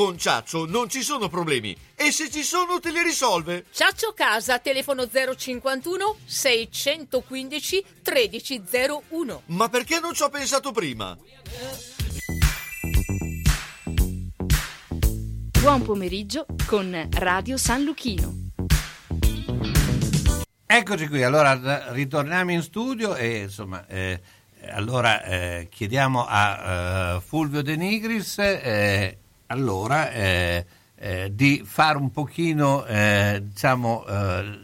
Con 0.00 0.16
Ciaccio 0.16 0.64
non 0.64 0.88
ci 0.88 1.02
sono 1.02 1.28
problemi 1.28 1.76
e 1.94 2.10
se 2.10 2.30
ci 2.30 2.42
sono 2.42 2.80
te 2.80 2.90
li 2.90 3.02
risolve. 3.02 3.66
Ciaccio 3.70 4.14
Casa, 4.14 4.58
telefono 4.58 5.06
051 5.06 6.16
615 6.24 7.84
1301. 8.02 9.42
Ma 9.48 9.68
perché 9.68 10.00
non 10.00 10.14
ci 10.14 10.22
ho 10.22 10.30
pensato 10.30 10.72
prima? 10.72 11.18
Buon 15.60 15.82
pomeriggio 15.82 16.46
con 16.66 17.08
Radio 17.18 17.58
San 17.58 17.84
Luchino. 17.84 18.32
Eccoci 20.64 21.08
qui, 21.08 21.22
allora 21.22 21.92
ritorniamo 21.92 22.52
in 22.52 22.62
studio 22.62 23.14
e 23.16 23.40
insomma, 23.40 23.86
eh, 23.86 24.18
allora 24.70 25.22
eh, 25.24 25.68
chiediamo 25.70 26.24
a 26.26 27.16
eh, 27.16 27.20
Fulvio 27.20 27.60
De 27.60 27.76
Nigris 27.76 28.38
eh, 28.38 29.18
allora 29.50 30.12
eh, 30.12 30.64
eh, 30.94 31.30
di 31.34 31.62
fare 31.64 31.98
un 31.98 32.10
pochino 32.10 32.84
eh, 32.86 33.42
diciamo, 33.42 34.04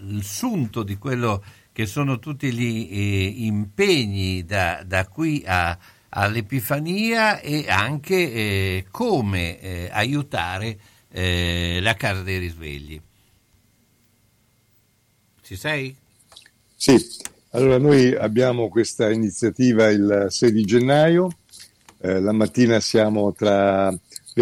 il 0.09 0.22
sunto 0.22 0.82
di 0.82 0.97
quello 0.97 1.43
che 1.72 1.87
sono 1.87 2.18
tutti 2.18 2.53
gli 2.53 3.45
impegni 3.45 4.45
da, 4.45 4.82
da 4.84 5.07
qui 5.07 5.43
a, 5.47 5.76
all'Epifania 6.11 7.41
e 7.41 7.66
anche 7.68 8.87
come 8.91 9.91
aiutare 9.91 10.78
la 11.11 11.95
Casa 11.95 12.22
dei 12.22 12.39
Risvegli. 12.39 13.01
Ci 15.43 15.57
sei? 15.57 15.95
Sì, 16.74 16.97
allora 17.51 17.78
noi 17.78 18.14
abbiamo 18.14 18.68
questa 18.68 19.11
iniziativa 19.11 19.89
il 19.89 20.26
6 20.28 20.53
di 20.53 20.64
gennaio, 20.64 21.30
eh, 21.99 22.20
la 22.20 22.32
mattina 22.32 22.80
siamo 22.80 23.32
tra 23.32 23.95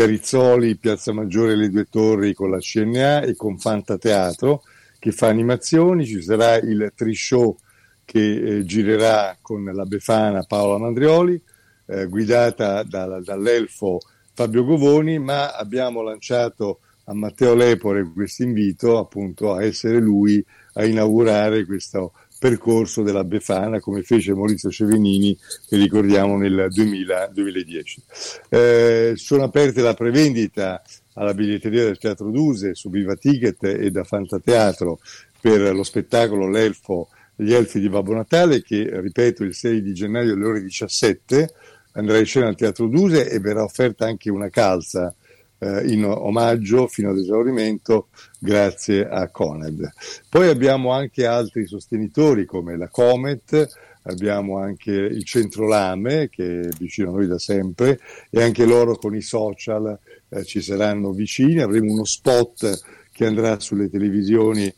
Rizzoli, 0.02 0.76
Piazza 0.76 1.12
Maggiore 1.12 1.54
le 1.54 1.70
Due 1.70 1.84
Torri 1.84 2.34
con 2.34 2.50
la 2.50 2.58
CNA 2.58 3.22
e 3.22 3.36
con 3.36 3.58
Fanta 3.58 3.96
Teatro 3.96 4.62
che 4.98 5.12
fa 5.12 5.28
animazioni, 5.28 6.04
ci 6.04 6.20
sarà 6.20 6.56
il 6.56 6.92
Trishow 6.96 7.56
che 8.04 8.18
eh, 8.58 8.64
girerà 8.64 9.36
con 9.40 9.62
la 9.64 9.84
Befana 9.84 10.42
Paola 10.42 10.78
Mandrioli, 10.78 11.40
eh, 11.86 12.06
guidata 12.06 12.82
da, 12.82 13.20
dall'elfo 13.20 13.98
Fabio 14.32 14.64
Govoni, 14.64 15.18
ma 15.18 15.54
abbiamo 15.54 16.02
lanciato 16.02 16.80
a 17.04 17.14
Matteo 17.14 17.54
Lepore 17.54 18.10
questo 18.12 18.42
invito 18.42 18.98
appunto 18.98 19.52
a 19.52 19.62
essere 19.62 20.00
lui 20.00 20.44
a 20.72 20.84
inaugurare 20.84 21.66
questo 21.66 22.14
percorso 22.44 23.00
della 23.00 23.24
Befana 23.24 23.80
come 23.80 24.02
fece 24.02 24.34
Maurizio 24.34 24.70
Cevenini 24.70 25.34
che 25.66 25.78
ricordiamo 25.78 26.36
nel 26.36 26.66
2000, 26.68 27.30
2010. 27.32 28.02
Eh, 28.50 29.12
sono 29.16 29.44
aperte 29.44 29.80
la 29.80 29.94
prevendita 29.94 30.82
alla 31.14 31.32
biglietteria 31.32 31.84
del 31.84 31.96
Teatro 31.96 32.30
Duse 32.30 32.74
su 32.74 32.90
Viva 32.90 33.14
Ticket 33.14 33.64
e 33.64 33.90
da 33.90 34.04
Fantateatro 34.04 34.98
per 35.40 35.74
lo 35.74 35.82
spettacolo 35.82 36.46
L'Elfo, 36.46 37.08
gli 37.34 37.54
Elfi 37.54 37.80
di 37.80 37.88
Babbo 37.88 38.12
Natale 38.12 38.60
che 38.60 38.90
ripeto 39.00 39.42
il 39.42 39.54
6 39.54 39.80
di 39.80 39.94
gennaio 39.94 40.34
alle 40.34 40.44
ore 40.44 40.60
17 40.60 41.50
andrà 41.92 42.18
in 42.18 42.26
scena 42.26 42.48
al 42.48 42.56
Teatro 42.56 42.88
Duse 42.88 43.26
e 43.26 43.38
verrà 43.38 43.62
offerta 43.62 44.04
anche 44.04 44.28
una 44.28 44.50
calza 44.50 45.14
eh, 45.60 45.90
in 45.90 46.04
omaggio 46.04 46.88
fino 46.88 47.08
ad 47.08 47.16
esaurimento 47.16 48.08
grazie 48.44 49.08
a 49.08 49.28
Coned. 49.30 49.90
Poi 50.28 50.48
abbiamo 50.48 50.92
anche 50.92 51.24
altri 51.24 51.66
sostenitori 51.66 52.44
come 52.44 52.76
la 52.76 52.88
Comet, 52.88 53.66
abbiamo 54.02 54.58
anche 54.58 54.90
il 54.90 55.24
Centro 55.24 55.66
Lame 55.66 56.28
che 56.28 56.60
è 56.60 56.68
vicino 56.78 57.08
a 57.08 57.12
noi 57.14 57.26
da 57.26 57.38
sempre 57.38 57.98
e 58.28 58.42
anche 58.42 58.66
loro 58.66 58.96
con 58.96 59.16
i 59.16 59.22
social 59.22 59.98
eh, 60.28 60.44
ci 60.44 60.60
saranno 60.60 61.12
vicini, 61.12 61.60
avremo 61.60 61.90
uno 61.90 62.04
spot 62.04 62.82
che 63.12 63.24
andrà 63.24 63.58
sulle 63.60 63.88
televisioni 63.88 64.72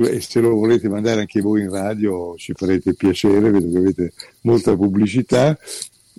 e 0.00 0.20
se 0.20 0.38
lo 0.38 0.50
volete 0.50 0.88
mandare 0.88 1.22
anche 1.22 1.40
voi 1.40 1.62
in 1.62 1.70
radio 1.70 2.36
ci 2.36 2.52
farete 2.54 2.94
piacere, 2.94 3.50
vedo 3.50 3.68
che 3.68 3.78
avete 3.78 4.12
molta 4.42 4.76
pubblicità 4.76 5.58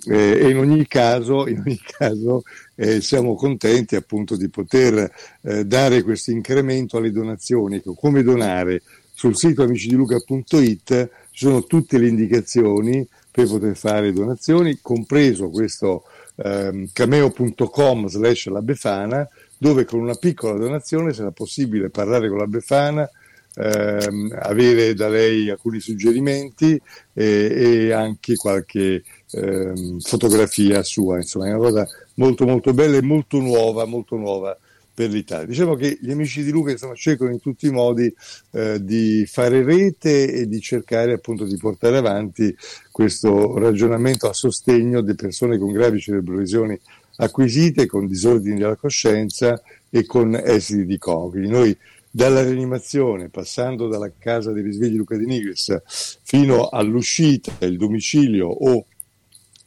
eh, 0.06 0.48
in 0.48 0.56
ogni 0.56 0.86
caso, 0.86 1.46
in 1.46 1.62
ogni 1.64 1.80
caso 1.84 2.42
eh, 2.74 3.00
siamo 3.00 3.34
contenti 3.34 3.96
appunto 3.96 4.36
di 4.36 4.48
poter 4.48 5.10
eh, 5.42 5.64
dare 5.64 6.02
questo 6.02 6.30
incremento 6.30 6.96
alle 6.96 7.12
donazioni. 7.12 7.76
Ecco, 7.76 7.94
come 7.94 8.22
donare? 8.22 8.82
Sul 9.12 9.36
sito 9.36 9.62
amicidiluca.it 9.62 11.10
ci 11.30 11.44
sono 11.44 11.64
tutte 11.64 11.98
le 11.98 12.08
indicazioni 12.08 13.06
per 13.30 13.46
poter 13.46 13.76
fare 13.76 14.12
donazioni, 14.12 14.78
compreso 14.80 15.50
questo 15.50 16.04
ehm, 16.36 16.88
cameo.com 16.92 18.06
slash 18.08 18.46
la 18.46 18.62
Befana, 18.62 19.28
dove 19.56 19.84
con 19.84 20.00
una 20.00 20.14
piccola 20.14 20.58
donazione 20.58 21.12
sarà 21.12 21.30
possibile 21.30 21.90
parlare 21.90 22.28
con 22.28 22.38
la 22.38 22.46
Befana, 22.46 23.08
ehm, 23.54 24.36
avere 24.40 24.94
da 24.94 25.08
lei 25.08 25.50
alcuni 25.50 25.80
suggerimenti 25.80 26.80
e, 27.12 27.24
e 27.24 27.92
anche 27.92 28.36
qualche 28.36 29.02
ehm, 29.32 30.00
fotografia 30.00 30.82
sua, 30.82 31.16
insomma 31.16 31.46
è 31.46 31.54
una 31.54 31.58
cosa 31.58 31.88
molto 32.14 32.46
molto 32.46 32.72
bella 32.72 32.96
e 32.96 33.02
molto 33.02 33.38
nuova, 33.38 33.84
molto 33.84 34.16
nuova 34.16 34.56
per 34.92 35.10
l'Italia. 35.10 35.46
Diciamo 35.46 35.76
che 35.76 35.98
gli 36.00 36.10
amici 36.10 36.42
di 36.42 36.50
Luca 36.50 36.72
insomma, 36.72 36.94
cercano 36.94 37.30
in 37.30 37.40
tutti 37.40 37.66
i 37.66 37.70
modi 37.70 38.12
eh, 38.50 38.84
di 38.84 39.24
fare 39.26 39.62
rete 39.62 40.30
e 40.30 40.46
di 40.46 40.60
cercare 40.60 41.14
appunto 41.14 41.44
di 41.44 41.56
portare 41.56 41.96
avanti 41.96 42.54
questo 42.90 43.58
ragionamento 43.58 44.28
a 44.28 44.34
sostegno 44.34 45.00
di 45.00 45.14
persone 45.14 45.56
con 45.56 45.72
gravi 45.72 46.00
cerebrolesioni 46.00 46.78
acquisite, 47.16 47.86
con 47.86 48.06
disordini 48.06 48.58
della 48.58 48.76
coscienza 48.76 49.60
e 49.88 50.04
con 50.04 50.34
esiti 50.34 50.84
di 50.84 50.98
coma. 50.98 51.30
Quindi 51.30 51.48
noi 51.48 51.76
dalla 52.10 52.42
rianimazione, 52.42 53.28
passando 53.28 53.86
dalla 53.86 54.10
casa 54.18 54.52
dei 54.52 54.62
risvegli 54.62 54.96
Luca 54.96 55.16
di 55.16 55.26
Nigris 55.26 55.80
fino 56.22 56.68
all'uscita, 56.68 57.52
il 57.64 57.76
domicilio 57.76 58.48
o 58.48 58.86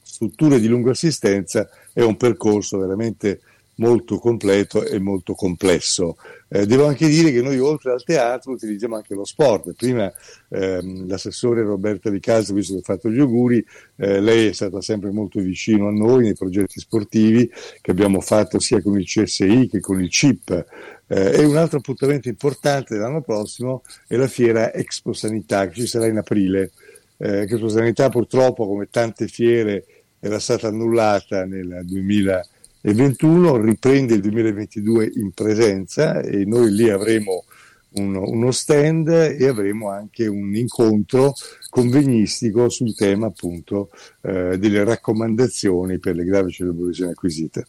strutture 0.02 0.60
di 0.60 0.68
lunga 0.68 0.92
assistenza, 0.92 1.70
è 1.94 2.02
un 2.02 2.18
percorso 2.18 2.78
veramente 2.78 3.42
molto 3.76 4.20
completo 4.20 4.86
e 4.86 5.00
molto 5.00 5.34
complesso. 5.34 6.18
Eh, 6.48 6.66
devo 6.68 6.86
anche 6.86 7.08
dire 7.08 7.32
che 7.32 7.42
noi 7.42 7.58
oltre 7.58 7.92
al 7.92 8.04
teatro 8.04 8.52
utilizziamo 8.52 8.96
anche 8.96 9.16
lo 9.16 9.26
sport. 9.26 9.74
Prima 9.74 10.12
ehm, 10.50 11.08
l'assessore 11.08 11.64
Roberta 11.64 12.10
Di 12.10 12.20
Calzo, 12.20 12.54
visto 12.54 12.74
che 12.74 12.80
ha 12.80 12.84
fatto 12.84 13.10
gli 13.10 13.20
auguri, 13.20 13.66
eh, 13.96 14.20
lei 14.20 14.50
è 14.50 14.54
stata 14.54 14.82
sempre 14.82 15.12
molto 15.12 15.40
vicino 15.40 15.88
a 15.88 15.92
noi 15.92 16.24
nei 16.24 16.36
progetti 16.36 16.80
sportivi 16.80 17.50
che 17.82 17.92
abbiamo 17.92 18.20
fatto 18.22 18.60
sia 18.60 18.82
con 18.82 19.00
il 19.00 19.06
CSI 19.06 19.68
che 19.68 19.80
con 19.80 20.02
il 20.02 20.10
CIP. 20.10 20.66
Eh, 21.08 21.42
e 21.42 21.44
un 21.44 21.58
altro 21.58 21.80
appuntamento 21.80 22.30
importante 22.30 22.96
dell'anno 22.96 23.22
prossimo 23.22 23.84
è 24.08 24.16
la 24.16 24.28
fiera 24.28 24.74
Expo 24.74 25.14
Sanità 25.14 25.68
che 25.68 25.82
ci 25.82 25.88
sarà 25.88 26.08
in 26.08 26.18
aprile. 26.18 26.72
Eh, 27.18 27.42
Expo 27.42 27.68
Sanità 27.68 28.10
purtroppo 28.10 28.68
come 28.68 28.88
tante 28.90 29.28
fiere 29.28 29.86
era 30.20 30.40
stata 30.40 30.68
annullata 30.68 31.46
nel 31.46 31.82
2000 31.84 32.46
e 32.86 32.94
21 32.94 33.58
riprende 33.62 34.16
il 34.16 34.22
2022 34.22 35.12
in 35.16 35.32
presenza 35.32 36.22
e 36.22 36.44
noi 36.46 36.72
lì 36.74 36.90
avremo 36.90 37.46
uno, 37.94 38.24
uno 38.28 38.52
stand 38.52 39.08
e 39.08 39.48
avremo 39.48 39.90
anche 39.90 40.28
un 40.28 40.56
incontro 40.56 41.34
convegnistico 41.70 42.70
sul 42.70 42.96
tema 42.96 43.28
appunto 43.28 43.90
eh, 44.22 44.58
delle 44.58 44.84
raccomandazioni 44.84 46.00
per 46.00 46.16
le 46.16 46.24
gravi 46.24 46.52
cerebrolesioni 46.52 47.12
acquisite. 47.12 47.68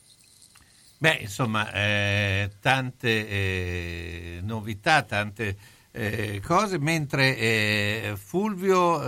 Beh, 1.05 1.19
insomma, 1.21 1.71
eh, 1.71 2.51
tante 2.63 3.29
eh, 3.29 4.41
novità, 4.43 5.03
tante 5.03 5.55
eh, 5.93 6.41
cose, 6.43 6.79
mentre 6.79 7.37
eh, 7.37 8.15
Fulvio, 8.17 9.03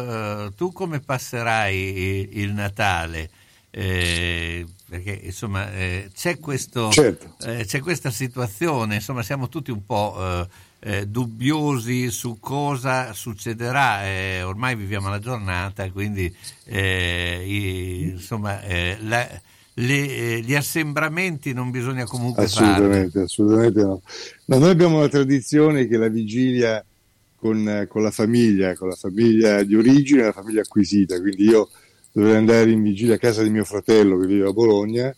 eh, 0.44 0.55
tu 0.55 0.72
come 0.72 1.01
passerai 1.01 1.74
il, 1.74 2.38
il 2.42 2.53
Natale? 2.53 3.30
Eh, 3.70 4.66
perché 4.86 5.20
insomma 5.22 5.70
c'è, 5.70 6.38
questo, 6.38 6.90
certo. 6.90 7.34
c'è, 7.38 7.80
questa 7.80 8.11
situazione, 8.11 8.97
insomma 8.97 9.22
siamo 9.22 9.49
tutti 9.49 9.70
un 9.70 9.86
po' 9.86 10.47
dubbiosi 11.07 12.11
su 12.11 12.38
cosa 12.38 13.14
succederà, 13.14 14.44
ormai 14.47 14.76
viviamo 14.76 15.09
la 15.09 15.18
giornata, 15.18 15.90
quindi 15.90 16.34
i, 16.66 18.11
insomma 18.11 18.61
la, 19.01 19.40
le, 19.79 20.41
gli 20.41 20.55
assembramenti 20.55 21.53
non 21.53 21.70
bisogna 21.70 22.05
comunque 22.05 22.45
assolutamente, 22.45 23.11
fare. 23.11 23.24
Assolutamente 23.24 23.83
no. 23.83 24.03
no. 24.47 24.59
Noi 24.59 24.70
abbiamo 24.70 24.99
una 24.99 25.09
tradizione 25.09 25.87
che 25.87 25.99
la 25.99 26.09
vigilia 26.09 26.85
con, 27.37 27.87
con 27.89 28.03
la 28.03 28.11
famiglia, 28.11 28.74
con 28.74 28.89
la 28.89 28.95
famiglia 28.95 29.62
di 29.62 29.74
origine 29.74 30.22
e 30.22 30.24
la 30.24 30.33
famiglia 30.33 30.62
acquisita, 30.62 31.20
quindi 31.20 31.45
io 31.45 31.68
dovrei 32.11 32.37
andare 32.37 32.70
in 32.70 32.83
vigilia 32.83 33.16
a 33.16 33.18
casa 33.18 33.43
di 33.43 33.51
mio 33.51 33.64
fratello 33.64 34.18
che 34.18 34.27
vive 34.27 34.49
a 34.49 34.53
Bologna, 34.53 35.14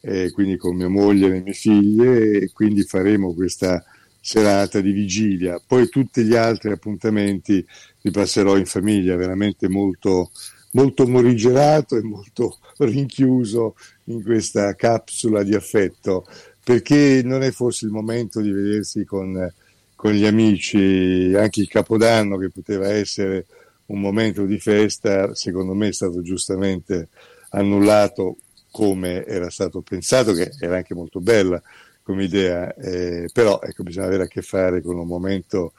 eh, 0.00 0.30
quindi 0.32 0.58
con 0.58 0.76
mia 0.76 0.88
moglie 0.88 1.26
e 1.26 1.30
le 1.30 1.40
mie 1.40 1.54
figlie, 1.54 2.40
e 2.40 2.50
quindi 2.52 2.82
faremo 2.82 3.32
questa 3.32 3.82
serata 4.20 4.80
di 4.80 4.92
vigilia. 4.92 5.60
Poi 5.66 5.88
tutti 5.88 6.22
gli 6.24 6.36
altri 6.36 6.72
appuntamenti 6.72 7.64
li 8.02 8.10
passerò 8.10 8.58
in 8.58 8.66
famiglia, 8.66 9.16
veramente 9.16 9.68
molto, 9.68 10.30
molto 10.72 11.06
morigerato 11.06 11.96
e 11.96 12.02
molto 12.02 12.58
rinchiuso 12.78 13.74
in 14.04 14.22
questa 14.22 14.74
capsula 14.74 15.42
di 15.42 15.54
affetto, 15.54 16.26
perché 16.62 17.22
non 17.24 17.42
è 17.42 17.50
forse 17.50 17.86
il 17.86 17.90
momento 17.90 18.40
di 18.40 18.50
vedersi 18.50 19.04
con, 19.04 19.52
con 19.94 20.12
gli 20.12 20.24
amici, 20.24 21.32
anche 21.34 21.60
il 21.60 21.68
Capodanno 21.68 22.36
che 22.36 22.50
poteva 22.50 22.88
essere 22.88 23.46
un 23.86 24.00
momento 24.00 24.44
di 24.44 24.58
festa, 24.58 25.34
secondo 25.34 25.74
me 25.74 25.88
è 25.88 25.92
stato 25.92 26.22
giustamente 26.22 27.08
annullato 27.50 28.38
come 28.70 29.24
era 29.24 29.50
stato 29.50 29.82
pensato, 29.82 30.32
che 30.32 30.52
era 30.58 30.76
anche 30.76 30.94
molto 30.94 31.20
bella 31.20 31.62
come 32.02 32.24
idea, 32.24 32.74
eh, 32.74 33.28
però 33.32 33.60
ecco, 33.62 33.82
bisogna 33.82 34.06
avere 34.06 34.24
a 34.24 34.26
che 34.28 34.42
fare 34.42 34.82
con 34.82 34.98
un 34.98 35.06
momento 35.06 35.72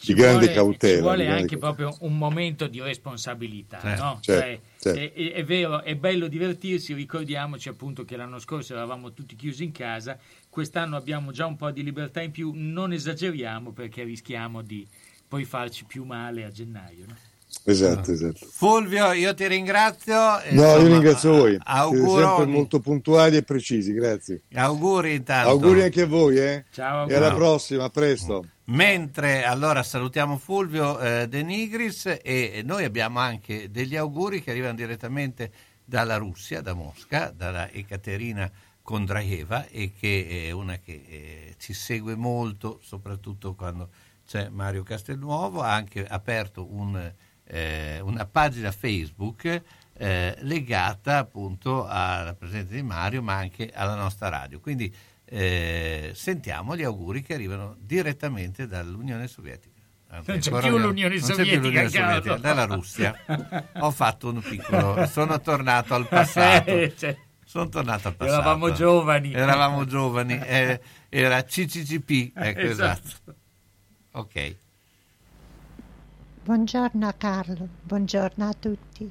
di 0.00 0.14
grande 0.14 0.46
vuole, 0.46 0.52
cautela. 0.52 0.94
Ci 0.94 1.00
vuole 1.00 1.16
cautela. 1.24 1.40
anche 1.40 1.58
proprio 1.58 1.96
un 2.00 2.18
momento 2.18 2.66
di 2.66 2.80
responsabilità, 2.80 3.80
certo, 3.80 4.02
no? 4.02 4.18
certo, 4.20 4.62
cioè, 4.78 4.94
certo. 4.94 5.14
È, 5.14 5.32
è, 5.32 5.44
vero, 5.44 5.82
è 5.82 5.96
bello 5.96 6.28
divertirsi, 6.28 6.92
ricordiamoci 6.94 7.68
appunto 7.68 8.04
che 8.04 8.16
l'anno 8.16 8.38
scorso 8.38 8.74
eravamo 8.74 9.12
tutti 9.12 9.34
chiusi 9.36 9.64
in 9.64 9.72
casa, 9.72 10.18
quest'anno 10.50 10.96
abbiamo 10.96 11.32
già 11.32 11.46
un 11.46 11.56
po' 11.56 11.70
di 11.70 11.82
libertà 11.82 12.20
in 12.20 12.30
più, 12.30 12.52
non 12.54 12.92
esageriamo 12.92 13.72
perché 13.72 14.04
rischiamo 14.04 14.62
di 14.62 14.86
poi 15.26 15.44
farci 15.44 15.84
più 15.84 16.04
male 16.04 16.44
a 16.44 16.50
gennaio. 16.50 17.04
No? 17.08 17.16
Esatto, 17.64 18.12
esatto. 18.12 18.46
Fulvio, 18.50 19.12
io 19.12 19.32
ti 19.34 19.46
ringrazio. 19.48 20.14
No, 20.14 20.40
Insomma, 20.48 20.72
io 20.72 20.86
ringrazio 20.86 21.30
voi. 21.32 21.58
Auguroni. 21.62 22.08
Siete 22.08 22.26
sempre 22.26 22.46
molto 22.46 22.80
puntuali 22.80 23.36
e 23.36 23.42
precisi, 23.42 23.92
grazie. 23.92 24.42
Auguri 24.54 25.14
intanto. 25.14 25.48
Auguri 25.48 25.82
anche 25.82 26.02
a 26.02 26.06
voi, 26.06 26.38
eh? 26.38 26.64
Ciao. 26.70 27.08
E 27.08 27.14
alla 27.14 27.32
prossima, 27.32 27.84
a 27.84 27.90
presto. 27.90 28.44
Mentre 28.68 29.44
allora 29.44 29.84
salutiamo 29.84 30.38
Fulvio 30.38 30.98
eh, 30.98 31.28
De 31.28 31.42
Nigris 31.42 32.18
e 32.20 32.62
noi 32.64 32.82
abbiamo 32.84 33.20
anche 33.20 33.70
degli 33.70 33.94
auguri 33.94 34.42
che 34.42 34.50
arrivano 34.50 34.74
direttamente 34.74 35.52
dalla 35.84 36.16
Russia, 36.16 36.60
da 36.60 36.74
Mosca, 36.74 37.30
dalla 37.30 37.70
Ekaterina 37.70 38.50
Kondraeva 38.82 39.66
e 39.68 39.92
che 39.96 40.46
è 40.48 40.50
una 40.50 40.78
che 40.78 41.04
eh, 41.06 41.54
ci 41.58 41.72
segue 41.74 42.16
molto, 42.16 42.80
soprattutto 42.82 43.54
quando 43.54 43.90
c'è 44.26 44.48
Mario 44.48 44.82
Castelnuovo, 44.82 45.62
ha 45.62 45.72
anche 45.72 46.04
aperto 46.04 46.66
un 46.68 47.12
eh, 47.46 48.00
una 48.00 48.26
pagina 48.26 48.72
Facebook 48.72 49.62
eh, 49.98 50.36
legata 50.40 51.18
appunto 51.18 51.86
alla 51.86 52.34
presenza 52.34 52.74
di 52.74 52.82
Mario 52.82 53.22
ma 53.22 53.34
anche 53.34 53.70
alla 53.72 53.94
nostra 53.94 54.28
radio. 54.28 54.60
Quindi 54.60 54.92
eh, 55.28 56.12
sentiamo 56.14 56.76
gli 56.76 56.84
auguri 56.84 57.20
che 57.20 57.34
arrivano 57.34 57.76
direttamente 57.80 58.66
dall'Unione 58.66 59.26
Sovietica. 59.26 59.74
Non 60.08 60.38
c'è 60.38 60.50
più 60.60 60.78
l'Unione 60.78 61.16
non 61.16 61.24
Sovietica, 61.24 61.42
c'è 61.42 61.50
più 61.50 61.60
l'Unione 61.60 61.90
Sovietica 61.90 62.36
dalla 62.36 62.64
Russia. 62.64 63.14
Ho 63.80 63.90
fatto 63.90 64.28
un 64.28 64.40
piccolo, 64.40 65.04
sono 65.06 65.40
tornato 65.40 65.94
al 65.94 66.06
passato. 66.06 66.70
Eh, 66.70 66.94
cioè, 66.96 67.16
sono 67.44 67.68
tornato 67.68 68.08
al 68.08 68.14
passato. 68.14 68.40
Eravamo 68.40 68.72
giovani. 68.72 69.32
Eravamo 69.32 69.84
giovani, 69.84 70.38
eh, 70.38 70.80
era 71.08 71.42
CCCP, 71.42 72.32
ecco 72.34 72.60
Esatto. 72.60 73.08
esatto. 73.08 73.34
Ok. 74.12 74.56
Buongiorno 76.44 77.08
a 77.08 77.12
Carlo, 77.12 77.68
buongiorno 77.82 78.48
a 78.48 78.54
tutti. 78.54 79.10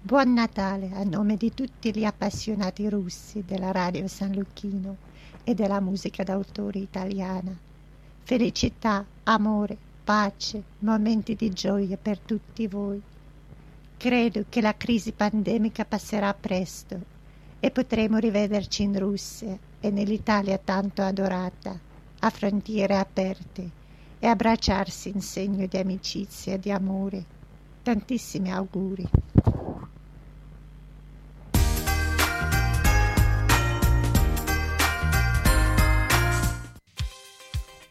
Buon 0.00 0.32
Natale 0.32 0.90
a 0.94 1.04
nome 1.04 1.36
di 1.36 1.52
tutti 1.52 1.94
gli 1.94 2.04
appassionati 2.04 2.88
russi 2.88 3.44
della 3.46 3.70
radio 3.70 4.08
San 4.08 4.32
Lucchino 4.32 5.10
e 5.44 5.54
della 5.54 5.80
musica 5.80 6.22
d'autore 6.22 6.78
italiana. 6.78 7.56
Felicità, 8.22 9.04
amore, 9.24 9.76
pace, 10.04 10.62
momenti 10.80 11.34
di 11.34 11.50
gioia 11.50 11.96
per 11.96 12.18
tutti 12.18 12.66
voi. 12.66 13.00
Credo 13.96 14.44
che 14.48 14.60
la 14.60 14.76
crisi 14.76 15.12
pandemica 15.12 15.84
passerà 15.84 16.34
presto 16.34 16.98
e 17.60 17.70
potremo 17.70 18.18
rivederci 18.18 18.82
in 18.82 18.98
Russia 18.98 19.56
e 19.80 19.90
nell'Italia 19.90 20.58
tanto 20.58 21.02
adorata, 21.02 21.78
a 22.20 22.30
frontiere 22.30 22.96
aperte 22.96 23.70
e 24.18 24.26
abbracciarsi 24.26 25.08
in 25.08 25.20
segno 25.20 25.66
di 25.66 25.76
amicizia 25.76 26.54
e 26.54 26.58
di 26.58 26.70
amore. 26.70 27.24
Tantissimi 27.82 28.52
auguri. 28.52 29.08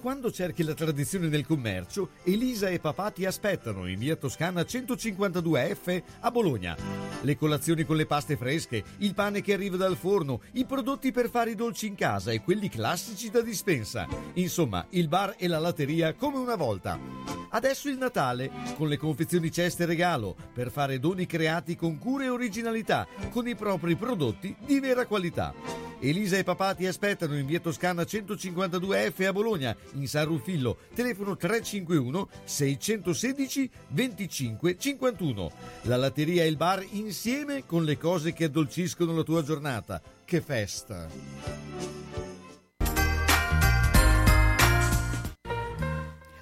Quando 0.00 0.32
cerchi 0.32 0.62
la 0.62 0.72
tradizione 0.72 1.28
del 1.28 1.44
commercio, 1.44 2.12
Elisa 2.24 2.68
e 2.68 2.78
papà 2.78 3.10
ti 3.10 3.26
aspettano 3.26 3.86
in 3.86 3.98
via 3.98 4.16
Toscana 4.16 4.62
152F 4.62 6.02
a 6.20 6.30
Bologna. 6.30 6.74
Le 7.20 7.36
colazioni 7.36 7.84
con 7.84 7.96
le 7.96 8.06
paste 8.06 8.38
fresche, 8.38 8.82
il 8.98 9.12
pane 9.12 9.42
che 9.42 9.52
arriva 9.52 9.76
dal 9.76 9.98
forno, 9.98 10.40
i 10.52 10.64
prodotti 10.64 11.12
per 11.12 11.28
fare 11.28 11.50
i 11.50 11.54
dolci 11.54 11.86
in 11.86 11.96
casa 11.96 12.32
e 12.32 12.40
quelli 12.40 12.70
classici 12.70 13.28
da 13.28 13.42
dispensa. 13.42 14.08
Insomma, 14.34 14.86
il 14.90 15.06
bar 15.06 15.34
e 15.36 15.46
la 15.48 15.58
latteria 15.58 16.14
come 16.14 16.38
una 16.38 16.56
volta. 16.56 16.98
Adesso 17.50 17.90
il 17.90 17.98
Natale, 17.98 18.50
con 18.76 18.88
le 18.88 18.96
confezioni 18.96 19.52
ceste 19.52 19.84
regalo, 19.84 20.34
per 20.54 20.70
fare 20.70 20.98
doni 20.98 21.26
creati 21.26 21.76
con 21.76 21.98
cura 21.98 22.24
e 22.24 22.28
originalità, 22.30 23.06
con 23.28 23.46
i 23.46 23.54
propri 23.54 23.96
prodotti 23.96 24.56
di 24.64 24.80
vera 24.80 25.04
qualità. 25.04 25.52
Elisa 26.02 26.38
e 26.38 26.44
papà 26.44 26.74
ti 26.74 26.86
aspettano 26.86 27.36
in 27.36 27.44
via 27.44 27.60
Toscana 27.60 28.02
152F 28.02 29.26
a 29.26 29.32
Bologna, 29.32 29.76
in 29.94 30.06
San 30.08 30.26
Ruffillo, 30.26 30.78
telefono 30.94 31.36
351 31.36 32.28
616 32.44 33.70
25 33.88 34.78
51. 34.78 35.50
La 35.82 35.96
latteria 35.96 36.44
e 36.44 36.48
il 36.48 36.56
bar 36.56 36.84
insieme 36.90 37.64
con 37.66 37.84
le 37.84 37.98
cose 37.98 38.32
che 38.32 38.44
addolciscono 38.44 39.14
la 39.14 39.22
tua 39.22 39.42
giornata. 39.42 40.00
Che 40.24 40.40
festa! 40.40 41.08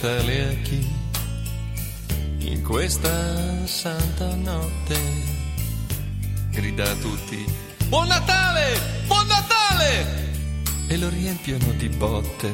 Buon 0.00 0.12
Natale 0.12 0.44
a 0.44 0.54
chi 0.62 0.94
in 2.50 2.62
questa 2.62 3.66
santa 3.66 4.32
notte 4.36 4.96
grida 6.52 6.88
a 6.88 6.94
tutti 6.94 7.44
Buon 7.88 8.06
Natale! 8.06 8.78
Buon 9.08 9.26
Natale! 9.26 10.06
E 10.86 10.96
lo 10.98 11.08
riempiono 11.08 11.72
di 11.72 11.88
botte. 11.88 12.52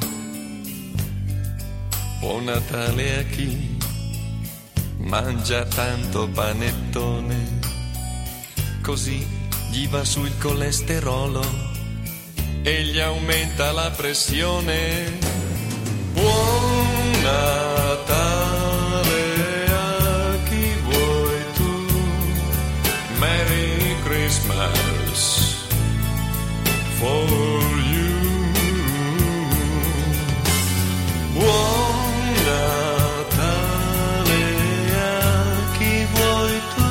Buon 2.21 2.45
Natale 2.45 3.19
a 3.19 3.23
chi 3.25 3.77
mangia 5.01 5.65
tanto 5.65 6.27
panettone, 6.29 7.59
così 8.81 9.27
gli 9.71 9.87
va 9.89 10.03
su 10.03 10.25
il 10.25 10.39
colesterolo 10.39 11.45
e 12.63 12.85
gli 12.85 13.01
aumenta 13.01 13.71
la 13.73 13.91
pressione. 13.91 15.44
Natale 23.25 23.97
Christmas 24.05 24.79
for. 26.99 27.55
Buon 31.35 32.15
Natale 32.47 34.43
a 34.95 35.77
chi 35.77 36.07
vuoi 36.15 36.57
tu, 36.75 36.89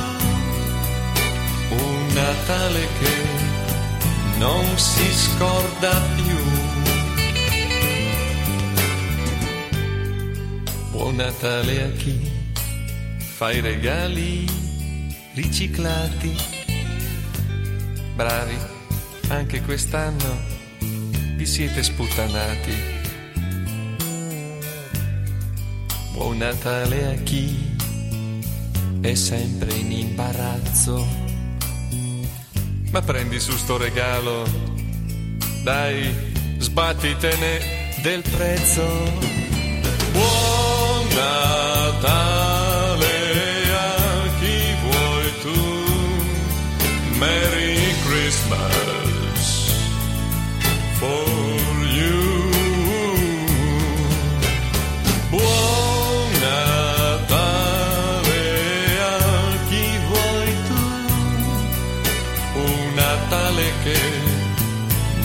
un 1.76 2.08
Natale 2.14 2.88
che 3.00 3.16
non 4.38 4.66
si 4.78 5.14
scorda. 5.14 6.13
Natale 11.14 11.84
a 11.84 11.90
chi 11.92 12.32
fa 13.18 13.52
i 13.52 13.60
regali 13.60 14.46
riciclati 15.36 16.36
bravi, 18.16 18.58
anche 19.28 19.62
quest'anno 19.62 20.40
vi 21.36 21.46
siete 21.46 21.84
sputtanati. 21.84 22.74
Buon 26.14 26.38
Natale 26.38 27.06
a 27.06 27.14
chi 27.22 27.76
è 29.02 29.14
sempre 29.14 29.74
in 29.74 29.92
imbarazzo. 29.92 31.08
Ma 32.90 33.02
prendi 33.02 33.40
su 33.40 33.52
sto 33.52 33.78
regalo, 33.78 34.48
dai, 35.64 36.12
sbattitene 36.58 37.60
del 38.02 38.22
prezzo. 38.22 38.84
Buon 40.12 40.43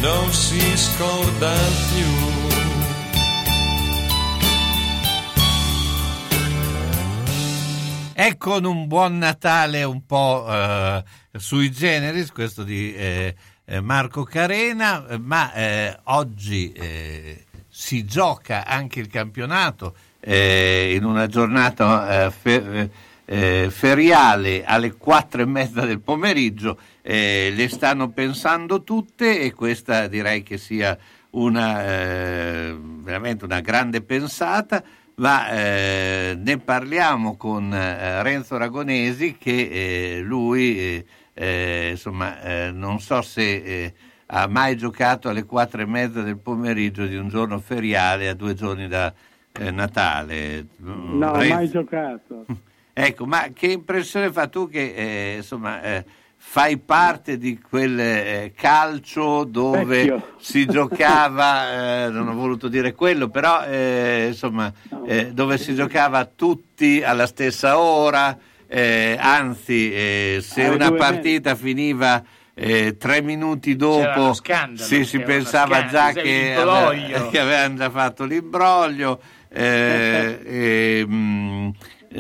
non 0.01 0.33
si 0.33 0.61
scorda 0.77 1.55
più. 1.91 2.18
E 8.21 8.37
con 8.37 8.65
un 8.65 8.89
buon 8.89 9.17
Natale 9.17 9.85
un 9.85 10.05
po' 10.05 10.45
eh, 10.51 11.05
sui 11.37 11.71
generis, 11.71 12.33
questo 12.33 12.65
di 12.65 12.93
eh, 12.93 13.33
eh, 13.65 13.81
Marco 13.81 14.25
Carena, 14.25 15.07
ma 15.21 15.55
eh, 15.55 15.97
oggi 16.07 16.73
eh, 16.73 17.45
si 17.69 18.05
gioca 18.05 18.67
anche 18.67 18.99
il 18.99 19.07
campionato 19.07 19.95
eh, 20.19 20.95
in 20.97 21.05
una 21.05 21.29
giornata 21.29 22.29
fe- 22.33 22.91
eh, 23.25 23.69
feriale 23.71 24.65
alle 24.65 24.95
quattro 24.95 25.41
e 25.41 25.47
mezza 25.47 25.87
del 25.87 26.01
pomeriggio. 26.01 26.77
le 27.03 27.69
stanno 27.71 28.09
pensando 28.09 28.83
tutte 28.83 29.43
e 29.43 29.53
questa 29.53 30.09
direi 30.09 30.43
che 30.43 30.59
sia 30.59 30.99
una, 31.31 31.83
veramente 32.75 33.45
una 33.45 33.61
grande 33.61 34.01
pensata 34.03 34.83
ma 35.19 35.51
eh, 35.51 36.39
ne 36.39 36.59
parliamo 36.59 37.37
con 37.37 37.73
eh, 37.73 38.23
Renzo 38.23 38.57
Ragonesi 38.57 39.37
che 39.37 40.17
eh, 40.17 40.21
lui 40.21 40.79
eh, 40.79 41.05
eh, 41.35 41.89
insomma 41.91 42.41
eh, 42.41 42.71
non 42.73 43.01
so 43.01 43.23
se 43.23 43.95
ha 44.27 44.47
mai 44.47 44.77
giocato 44.77 45.29
alle 45.29 45.45
quattro 45.45 45.81
e 45.81 45.87
mezza 45.87 46.23
del 46.23 46.39
pomeriggio 46.39 47.07
di 47.07 47.17
un 47.17 47.29
giorno 47.29 47.59
feriale 47.61 48.29
a 48.29 48.35
due 48.35 48.55
giorni 48.55 48.87
da 48.87 49.13
Natale. 49.59 50.67
No, 50.77 51.33
Renzo- 51.33 51.55
mai 51.55 51.69
giocato. 51.69 52.45
Ecco, 52.99 53.27
ma 53.27 53.51
che 53.55 53.69
impressione 53.69 54.33
fa 54.33 54.49
tu 54.49 54.69
che 54.69 55.35
insomma 55.37 56.03
fai 56.41 56.79
parte 56.79 57.37
di 57.37 57.59
quel 57.61 57.99
eh, 57.99 58.53
calcio 58.57 59.45
dove 59.45 59.85
Vecchio. 59.85 60.35
si 60.39 60.65
giocava, 60.67 62.05
eh, 62.07 62.09
non 62.11 62.29
ho 62.29 62.35
voluto 62.35 62.69
dire 62.69 62.95
quello, 62.95 63.29
però 63.29 63.65
eh, 63.65 64.27
insomma 64.29 64.73
eh, 65.05 65.33
dove 65.33 65.59
si 65.59 65.75
giocava 65.75 66.25
tutti 66.25 67.03
alla 67.03 67.27
stessa 67.27 67.79
ora, 67.79 68.39
eh, 68.67 69.17
anzi 69.21 69.93
eh, 69.93 70.39
se 70.41 70.69
una 70.69 70.93
partita 70.93 71.55
finiva 71.55 72.25
eh, 72.55 72.97
tre 72.97 73.21
minuti 73.21 73.77
dopo 73.77 74.35
sì, 74.75 75.05
si 75.05 75.21
pensava 75.21 75.87
già 75.87 76.13
che, 76.13 76.55
aveva- 76.57 77.29
che 77.31 77.39
avevano 77.39 77.77
già 77.77 77.91
fatto 77.91 78.25
l'imbroglio 78.25 79.21
eh, 79.49 80.41
e, 80.45 81.05
mm, 81.07 81.69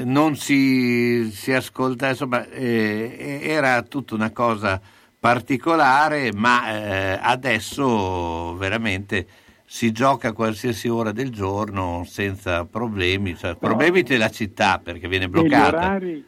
non 0.05 0.37
si, 0.37 1.31
si 1.33 1.53
ascolta, 1.53 2.09
insomma, 2.11 2.47
eh, 2.49 3.41
era 3.43 3.83
tutta 3.83 4.15
una 4.15 4.31
cosa 4.33 4.81
particolare, 5.19 6.33
ma 6.33 6.71
eh, 7.15 7.19
adesso 7.21 8.55
veramente 8.57 9.27
si 9.65 9.91
gioca 9.93 10.29
a 10.29 10.33
qualsiasi 10.33 10.89
ora 10.89 11.13
del 11.13 11.31
giorno 11.31 12.05
senza 12.07 12.65
problemi, 12.65 13.37
cioè, 13.37 13.57
problemi 13.57 14.03
della 14.03 14.31
città 14.31 14.79
perché 14.79 15.09
viene 15.09 15.29
Degli 15.29 15.31
bloccata. 15.31 15.77
orari, 15.79 16.25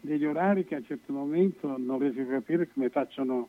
degli 0.00 0.24
orari 0.24 0.64
che 0.64 0.74
a 0.74 0.78
un 0.78 0.84
certo 0.86 1.12
momento 1.12 1.76
non 1.78 1.98
riesco 1.98 2.20
a 2.20 2.26
capire 2.26 2.68
come 2.72 2.88
facciano 2.90 3.48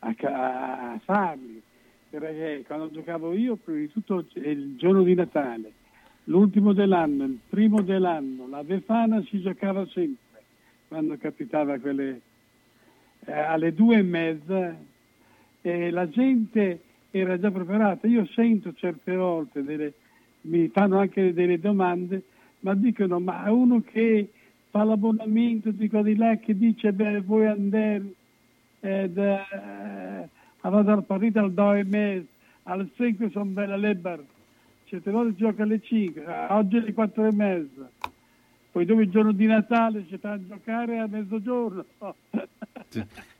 a, 0.00 0.14
a- 0.22 0.92
a 0.92 1.00
farli. 1.04 1.62
Perché 2.10 2.64
quando 2.66 2.90
giocavo 2.90 3.32
io, 3.32 3.56
prima 3.56 3.78
di 3.78 3.90
tutto 3.90 4.24
il 4.34 4.76
giorno 4.76 5.02
di 5.02 5.14
Natale, 5.14 5.72
l'ultimo 6.24 6.72
dell'anno, 6.72 7.24
il 7.24 7.38
primo 7.48 7.82
dell'anno, 7.82 8.48
la 8.48 8.62
Befana 8.62 9.22
si 9.22 9.40
giocava 9.40 9.86
sempre 9.86 10.20
quando 10.88 11.16
capitava 11.16 11.78
quelle 11.78 12.20
eh, 13.24 13.32
alle 13.32 13.72
due 13.72 13.98
e 13.98 14.02
mezza 14.02 14.76
e 15.60 15.90
la 15.90 16.08
gente 16.08 16.80
era 17.10 17.38
già 17.38 17.50
preparata. 17.50 18.06
Io 18.06 18.26
sento 18.26 18.72
certe 18.74 19.14
volte, 19.14 19.62
delle- 19.62 19.94
mi 20.42 20.68
fanno 20.68 20.98
anche 20.98 21.32
delle 21.32 21.58
domande, 21.58 22.22
ma 22.60 22.74
dicono, 22.74 23.20
ma 23.20 23.50
uno 23.50 23.80
che 23.80 24.28
fa 24.70 24.84
l'abbonamento 24.84 25.70
di 25.70 25.88
qua 25.88 26.02
di 26.02 26.16
là 26.16 26.36
che 26.36 26.56
dice, 26.56 26.92
beh, 26.92 27.20
vuoi 27.20 27.46
andare 27.46 28.02
ed, 28.80 29.16
eh, 29.16 30.28
a 30.60 30.70
vedere 30.70 30.96
la 30.96 31.02
partita 31.02 31.40
alle 31.40 31.54
due 31.54 31.78
e 31.78 31.84
mezza, 31.84 32.26
alle 32.64 32.88
5 32.94 33.30
sono 33.30 33.44
bella 33.46 33.76
libera, 33.76 34.22
certe 34.92 35.10
volte 35.10 35.36
gioca 35.36 35.62
alle 35.62 35.80
5, 35.80 36.22
oggi 36.50 36.76
alle 36.76 36.92
4 36.92 37.24
e 37.24 37.32
mezza. 37.32 37.90
Poi 38.72 38.84
dopo 38.84 39.00
il 39.00 39.08
giorno 39.10 39.32
di 39.32 39.46
Natale 39.46 40.04
si 40.06 40.16
sta 40.18 40.32
a 40.32 40.38
giocare 40.46 40.98
a 40.98 41.06
mezzogiorno. 41.06 41.84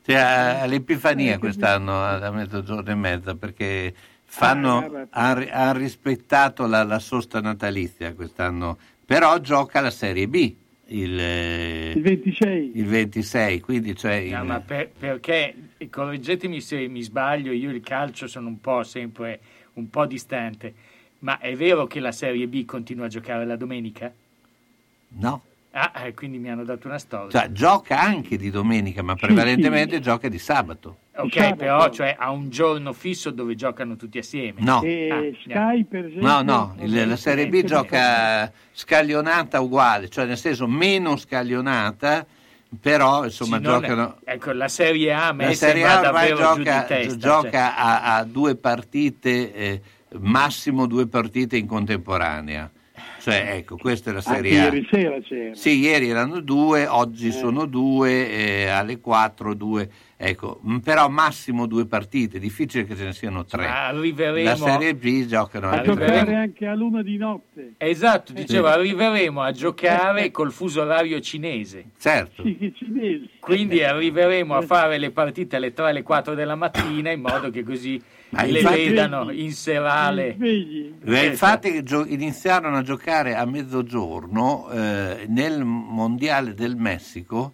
Cioè, 0.03 0.15
all'Epifania 0.15 1.37
quest'anno 1.37 2.01
a 2.01 2.31
mezzogiorno 2.31 2.89
e 2.89 2.95
mezza 2.95 3.35
perché 3.35 3.93
fanno, 4.25 4.77
Ah, 4.77 4.87
vabbè. 4.87 5.07
han, 5.11 5.47
han 5.51 5.77
rispettato 5.77 6.65
la, 6.65 6.83
la 6.83 6.97
sosta 6.99 7.39
natalizia 7.39 8.13
quest'anno, 8.15 8.77
però 9.05 9.37
gioca 9.39 9.79
la 9.79 9.91
Serie 9.91 10.27
B 10.27 10.53
il, 10.87 11.19
eh, 11.19 11.91
Il 11.95 12.01
26. 12.01 12.71
il 12.73 12.85
26, 12.85 13.59
quindi 13.59 13.95
cioè 13.95 14.27
No, 14.31 14.41
il- 14.41 14.45
ma 14.47 14.59
per- 14.59 14.89
perché, 14.97 15.53
correggetemi 15.89 16.61
se 16.61 16.87
mi 16.87 17.01
sbaglio, 17.03 17.51
io 17.51 17.69
il 17.69 17.81
calcio 17.81 18.25
sono 18.27 18.47
un 18.47 18.59
po' 18.59 18.81
sempre 18.83 19.39
un 19.73 19.89
po' 19.89 20.05
distante, 20.05 20.73
ma 21.23 21.37
è 21.39 21.55
vero 21.55 21.87
che 21.87 21.99
la 21.99 22.11
Serie 22.11 22.47
B 22.47 22.65
continua 22.65 23.05
a 23.05 23.09
giocare 23.09 23.45
la 23.45 23.55
domenica? 23.55 24.11
no. 25.19 25.41
Ah, 25.75 25.91
eh, 26.05 26.13
quindi 26.13 26.37
mi 26.37 26.51
hanno 26.51 26.63
dato 26.63 26.85
una 26.87 26.99
storia. 26.99 27.31
Cioè, 27.31 27.51
gioca 27.51 27.99
anche 27.99 28.37
di 28.37 28.51
domenica, 28.51 29.01
ma 29.01 29.15
prevalentemente 29.15 29.99
gioca 29.99 30.29
di 30.29 30.37
sabato. 30.37 30.97
ok, 31.15 31.33
sabato. 31.33 31.55
però 31.55 31.89
cioè, 31.89 32.15
ha 32.15 32.29
un 32.29 32.51
giorno 32.51 32.93
fisso 32.93 33.31
dove 33.31 33.55
giocano 33.55 33.95
tutti 33.95 34.19
assieme. 34.19 34.61
No. 34.61 34.83
E 34.83 35.09
Ah, 35.11 35.39
Sky, 35.41 35.83
per 35.85 36.05
esempio... 36.05 36.27
No, 36.27 36.41
no, 36.43 36.75
il- 36.79 37.07
la 37.07 37.15
Serie 37.15 37.47
B 37.47 37.63
gioca 37.63 38.51
scaglionata 38.71 39.61
uguale, 39.61 40.09
cioè 40.09 40.25
nel 40.27 40.37
senso 40.37 40.67
meno 40.67 41.17
scaglionata, 41.17 42.23
però 42.79 43.23
insomma 43.23 43.57
Sì, 43.57 43.63
non 43.63 43.73
è- 43.73 43.87
giocano... 43.87 44.17
ecco, 44.25 44.51
la 44.51 44.67
Serie 44.67 45.11
A 45.11 45.33
La 45.35 45.53
Serie 45.55 45.85
A 45.87 46.01
ormai 46.01 46.29
davvero 46.29 46.51
giù 46.53 46.57
di 46.59 46.63
gioca, 46.65 46.83
testa. 46.83 47.17
gioca 47.17 47.49
cioè. 47.49 47.73
a, 47.77 48.15
a 48.17 48.23
due 48.25 48.55
partite, 48.55 49.53
eh, 49.55 49.81
massimo 50.19 50.85
due 50.87 51.07
partite 51.07 51.57
in 51.57 51.65
contemporanea. 51.67 52.69
Cioè, 53.19 53.53
ecco, 53.55 53.77
questa 53.77 54.09
è 54.09 54.13
la 54.13 54.21
Anche 54.25 54.49
Serie 54.49 54.59
A. 54.59 54.63
ieri 54.65 54.87
sera 54.91 55.19
c'era. 55.21 55.55
Sì, 55.55 55.79
ieri 55.79 56.09
erano 56.09 56.41
due, 56.41 56.85
oggi 56.87 57.31
sono 57.31 57.65
due, 57.65 58.29
eh, 58.29 58.67
alle 58.67 58.99
quattro 58.99 59.53
due. 59.53 59.89
Ecco, 60.17 60.59
m- 60.63 60.77
però 60.79 61.07
massimo 61.09 61.65
due 61.65 61.85
partite, 61.85 62.37
difficile 62.37 62.85
che 62.85 62.95
ce 62.97 63.05
ne 63.05 63.13
siano 63.13 63.45
tre. 63.45 63.65
Arriveremo- 63.65 64.49
La 64.49 64.55
Serie 64.57 64.93
B 64.95 65.25
giocano 65.25 65.69
A 65.69 65.81
giocare 65.81 66.35
anche 66.35 66.65
a 66.67 66.75
luna 66.75 67.01
di 67.01 67.15
notte. 67.17 67.73
Esatto, 67.77 68.33
dicevo, 68.33 68.67
Sì. 68.67 68.73
arriveremo 68.73 69.41
a 69.41 69.51
giocare 69.51 70.29
col 70.31 70.51
fuso 70.51 70.81
orario 70.81 71.19
cinese. 71.21 71.91
Certo. 71.97 72.43
Sì, 72.43 72.57
che 72.57 72.73
cinesi. 72.75 73.29
Quindi 73.39 73.83
arriveremo 73.83 74.53
a 74.53 74.61
fare 74.61 74.97
le 74.97 75.11
partite 75.11 75.55
alle 75.55 75.73
3 75.73 75.89
alle 75.89 76.03
4 76.03 76.33
della 76.35 76.55
mattina 76.55 77.09
in 77.09 77.21
modo 77.21 77.49
che 77.49 77.63
così 77.63 78.01
Ma 78.33 78.43
le 78.43 78.59
infatti- 78.59 78.87
vedano 78.89 79.31
in 79.31 79.51
serale. 79.53 80.35
Eh, 80.39 81.25
infatti 81.25 81.83
gio- 81.83 82.05
iniziarono 82.05 82.77
a 82.77 82.81
giocare 82.81 83.35
a 83.35 83.45
mezzogiorno 83.45 84.69
eh, 84.71 85.25
nel 85.27 85.63
Mondiale 85.63 86.53
del 86.53 86.75
Messico 86.75 87.53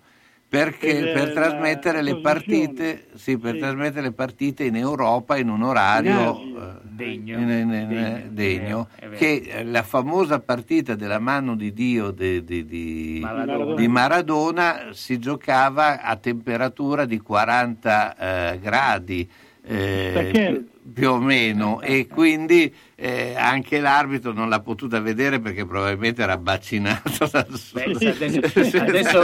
perché 0.50 1.12
per 1.14 1.32
trasmettere 1.32 2.02
le 2.02 2.18
partite, 2.22 3.06
sì, 3.14 3.38
per 3.38 3.54
Sì. 3.54 3.60
trasmettere 3.60 4.02
le 4.02 4.12
partite 4.14 4.64
in 4.64 4.76
Europa 4.78 5.38
in 5.38 5.48
un 5.48 5.62
orario 5.62 6.40
eh, 6.40 6.72
Degno. 6.82 7.38
in- 7.38 7.50
in- 7.50 7.72
in- 7.72 8.30
Degno, 8.30 8.30
degno, 8.32 8.88
è 8.96 9.02
vero, 9.02 9.06
è 9.06 9.06
vero. 9.10 9.18
che 9.18 9.44
eh, 9.60 9.64
la 9.66 9.84
famosa 9.84 10.40
partita 10.40 10.96
della 10.96 11.20
mano 11.20 11.56
di 11.56 11.72
Dio 11.72 12.10
di, 12.10 12.44
di- 12.44 12.66
di- 12.66 13.20
Maradona. 13.22 13.76
di 13.76 13.88
Maradona 13.88 14.88
si 14.92 15.20
giocava 15.20 16.02
a 16.02 16.16
temperatura 16.16 17.06
di 17.06 17.20
40 17.20 18.16
eh, 18.54 18.60
gradi. 18.60 19.30
Eh, 19.64 20.12
Perché? 20.14 20.64
più 20.92 21.12
o 21.12 21.20
meno 21.20 21.82
e 21.82 22.08
quindi 22.08 22.74
eh, 22.96 23.36
anche 23.36 23.80
l'arbitro 23.80 24.34
non 24.34 24.50
l'ha 24.50 24.60
potuta 24.60 25.00
vedere 25.00 25.40
perché 25.40 25.66
probabilmente 25.66 26.22
era 26.22 26.38
vaccinato 26.42 27.30
Beh, 27.30 27.46
sole. 27.56 28.10
adesso, 28.10 28.78
adesso 28.80 29.24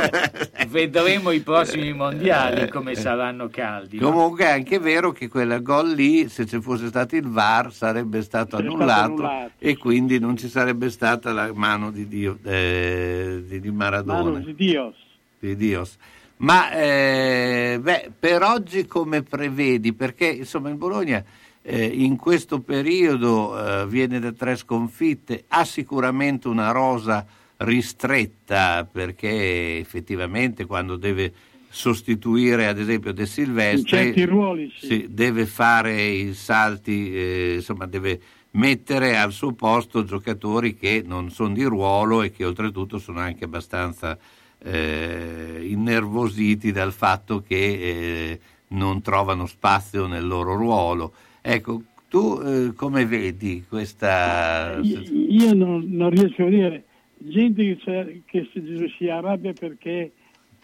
vedremo 0.67 1.31
i 1.31 1.39
prossimi 1.39 1.91
mondiali 1.93 2.69
come 2.69 2.95
saranno 2.95 3.49
caldi. 3.49 3.97
no? 3.99 4.11
Comunque 4.11 4.45
è 4.45 4.51
anche 4.51 4.79
vero 4.79 5.11
che 5.11 5.27
quel 5.27 5.61
gol 5.61 5.91
lì, 5.91 6.29
se 6.29 6.45
ci 6.45 6.61
fosse 6.61 6.87
stato 6.87 7.15
il 7.15 7.27
VAR, 7.27 7.73
sarebbe 7.73 8.21
stato 8.21 8.57
annullato, 8.57 8.83
stato 8.83 9.03
annullato. 9.03 9.51
e 9.57 9.77
quindi 9.77 10.19
non 10.19 10.37
ci 10.37 10.47
sarebbe 10.47 10.89
stata 10.89 11.31
la 11.33 11.51
mano 11.53 11.91
di 11.91 12.07
Dio, 12.07 12.37
eh, 12.43 13.43
di, 13.45 13.59
di 13.59 13.71
Maradona. 13.71 14.23
Mano 14.23 14.39
di 14.39 14.55
Dios. 14.55 14.95
Di 15.39 15.55
Dios. 15.55 15.97
Ma 16.37 16.71
eh, 16.71 17.79
beh, 17.81 18.11
per 18.19 18.43
oggi 18.43 18.85
come 18.85 19.23
prevedi? 19.23 19.93
Perché 19.93 20.27
insomma 20.27 20.69
il 20.69 20.75
Bologna 20.75 21.23
eh, 21.61 21.85
in 21.85 22.17
questo 22.17 22.59
periodo 22.59 23.81
eh, 23.81 23.87
viene 23.87 24.19
da 24.19 24.31
tre 24.31 24.55
sconfitte, 24.55 25.45
ha 25.47 25.63
sicuramente 25.63 26.47
una 26.47 26.71
rosa 26.71 27.25
ristretta 27.57 28.87
perché 28.89 29.77
effettivamente 29.77 30.65
quando 30.65 30.97
deve 30.97 31.33
sostituire 31.69 32.67
ad 32.67 32.79
esempio 32.79 33.13
De 33.13 33.25
Silvestri 33.25 34.25
ruoli, 34.25 34.71
sì. 34.77 34.85
sì, 34.85 35.07
deve 35.09 35.45
fare 35.45 36.03
i 36.03 36.33
salti, 36.33 37.13
eh, 37.13 37.53
insomma 37.55 37.85
deve 37.85 38.19
mettere 38.51 39.17
al 39.17 39.31
suo 39.31 39.51
posto 39.53 40.03
giocatori 40.03 40.75
che 40.75 41.03
non 41.05 41.29
sono 41.31 41.53
di 41.53 41.63
ruolo 41.63 42.21
e 42.21 42.31
che 42.31 42.45
oltretutto 42.45 42.99
sono 42.99 43.19
anche 43.19 43.45
abbastanza 43.45 44.17
eh, 44.59 45.59
innervositi 45.63 46.71
dal 46.71 46.93
fatto 46.93 47.41
che 47.41 47.55
eh, 47.55 48.39
non 48.69 49.01
trovano 49.01 49.45
spazio 49.45 50.07
nel 50.07 50.25
loro 50.25 50.55
ruolo. 50.55 51.13
Ecco, 51.41 51.81
tu 52.09 52.39
eh, 52.43 52.73
come 52.75 53.05
vedi 53.05 53.65
questa... 53.67 54.79
Io 54.81 55.01
io 55.01 55.53
non, 55.53 55.85
non 55.87 56.09
riesco 56.09 56.45
a 56.45 56.49
dire 56.49 56.83
gente 57.17 57.77
che, 57.77 58.21
che 58.25 58.49
si, 58.51 58.93
si 58.97 59.09
arrabbia 59.09 59.53
perché 59.53 60.11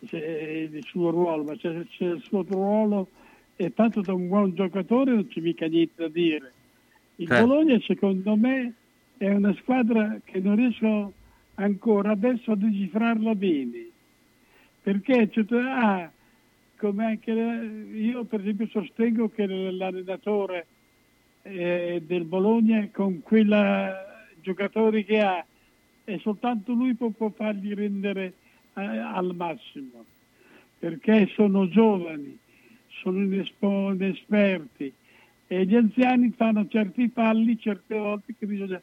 c'è 0.05 0.69
il 0.71 0.83
suo 0.85 1.09
ruolo, 1.09 1.43
ma 1.43 1.55
c'è, 1.55 1.85
c'è 1.87 2.05
il 2.05 2.23
suo 2.23 2.43
ruolo 2.47 3.07
è 3.65 3.71
fatto 3.73 4.01
da 4.01 4.13
un 4.13 4.27
buon 4.27 4.55
giocatore, 4.55 5.13
non 5.13 5.27
c'è 5.27 5.39
mica 5.39 5.67
niente 5.67 5.93
da 5.95 6.07
dire. 6.07 6.53
Il 7.17 7.27
Certo. 7.27 7.45
Bologna 7.45 7.79
secondo 7.85 8.35
me 8.35 8.73
è 9.17 9.29
una 9.29 9.53
squadra 9.59 10.19
che 10.23 10.39
non 10.39 10.55
riesco 10.55 11.13
ancora 11.63 12.11
adesso 12.11 12.51
a 12.51 12.55
decifrarla 12.55 13.35
bene, 13.35 13.87
perché 14.81 15.29
c'è- 15.29 15.45
ah, 15.53 16.11
io 17.93 18.23
per 18.23 18.39
esempio 18.41 18.67
sostengo 18.67 19.29
che 19.29 19.45
l'allenatore 19.45 20.65
eh, 21.43 22.01
del 22.05 22.23
Bologna 22.25 22.87
con 22.91 23.21
quei 23.21 23.47
giocatori 24.41 25.05
che 25.05 25.19
ha 25.19 25.45
e 26.03 26.19
soltanto 26.19 26.73
lui 26.73 26.95
può, 26.95 27.09
può 27.09 27.29
farli 27.29 27.73
rendere 27.73 28.33
eh, 28.75 28.81
al 28.81 29.33
massimo. 29.35 30.03
Perché 30.79 31.27
sono 31.35 31.67
giovani, 31.69 32.37
sono 33.01 33.21
inespo- 33.21 33.91
inesperti. 33.93 34.91
E 35.47 35.65
gli 35.65 35.75
anziani 35.75 36.33
fanno 36.35 36.67
certi 36.67 37.09
falli 37.09 37.59
certe 37.59 37.95
volte 37.97 38.33
che 38.37 38.45
bisogna 38.47 38.81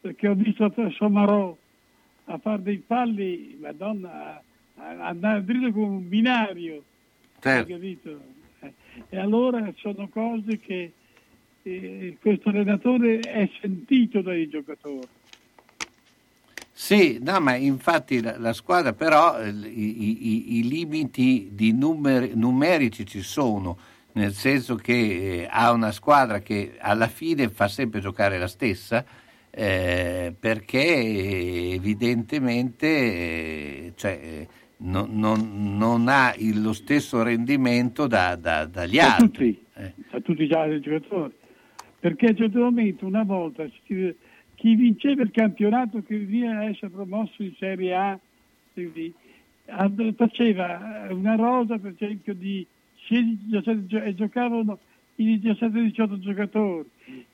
perché 0.00 0.28
ho 0.28 0.34
visto 0.34 0.72
Somarò 0.90 1.56
a 2.32 2.38
fare 2.38 2.62
dei 2.62 2.82
falli, 2.86 3.56
madonna, 3.60 4.10
a- 4.36 4.42
a 4.76 5.06
andare 5.08 5.44
dritto 5.44 5.72
come 5.72 5.86
un 5.86 6.08
binario 6.08 6.82
Certo. 7.40 7.72
Eh, 7.72 8.72
E 9.08 9.18
allora 9.18 9.72
sono 9.76 10.08
cose 10.08 10.58
che 10.58 10.92
eh, 11.62 12.16
questo 12.20 12.50
allenatore 12.50 13.18
è 13.20 13.48
sentito 13.60 14.20
dai 14.20 14.48
giocatori. 14.48 15.06
Sì, 16.72 17.18
no, 17.22 17.40
ma 17.40 17.54
infatti 17.56 18.20
la, 18.22 18.38
la 18.38 18.52
squadra 18.52 18.92
però 18.92 19.38
eh, 19.40 19.48
i, 19.50 20.26
i- 20.26 20.56
i 20.58 20.68
limiti 20.68 21.48
di 21.52 21.72
numeri- 21.72 22.32
numerici 22.34 23.04
ci 23.06 23.22
sono, 23.22 23.78
nel 24.12 24.32
senso 24.32 24.76
che 24.76 24.92
eh, 25.42 25.48
ha 25.50 25.72
una 25.72 25.92
squadra 25.92 26.40
che 26.40 26.76
alla 26.78 27.08
fine 27.08 27.48
fa 27.50 27.68
sempre 27.68 28.00
giocare 28.00 28.38
la 28.38 28.48
stessa, 28.48 29.04
eh, 29.50 30.32
perché 30.38 31.74
evidentemente 31.74 32.86
eh, 32.86 33.92
cioè, 33.96 34.20
eh, 34.22 34.48
non, 34.78 35.10
non- 35.18 35.76
non 35.76 36.08
ha 36.08 36.32
il- 36.38 36.62
lo 36.62 36.72
stesso 36.72 37.22
rendimento 37.22 38.06
da- 38.06 38.36
da- 38.36 38.64
dagli 38.66 38.96
Da 38.96 39.16
altri. 39.16 39.54
tutti, 39.54 39.64
a 40.10 40.20
tutti 40.20 40.46
gli 40.46 40.54
altri 40.54 40.80
giocatori. 40.80 41.32
Perché 41.98 42.26
a 42.26 42.30
un 42.30 42.36
certo 42.36 42.58
momento, 42.60 43.06
una 43.06 43.24
volta, 43.24 43.66
chi 43.86 44.74
vinceva 44.74 45.22
il 45.22 45.30
campionato 45.30 46.02
che 46.02 46.16
veniva 46.18 46.56
a 46.58 46.64
essere 46.64 46.88
promosso 46.90 47.42
in 47.42 47.52
Serie 47.58 47.94
A 47.94 48.18
quindi, 48.72 49.12
faceva 50.16 51.06
una 51.10 51.34
rosa, 51.34 51.78
per 51.78 51.92
esempio, 51.98 52.34
di 52.34 52.66
16-17 53.08 53.86
gio- 53.86 54.02
e 54.02 54.14
giocavano 54.14 54.78
i 55.16 55.38
17-18 55.38 56.18
giocatori. 56.20 56.88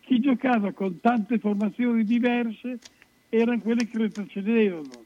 Chi 0.06 0.20
giocava 0.20 0.70
con 0.70 1.00
tante 1.00 1.40
formazioni 1.40 2.04
diverse 2.04 2.78
erano 3.28 3.60
quelli 3.60 3.88
che 3.88 3.98
retrocedevano. 3.98 5.04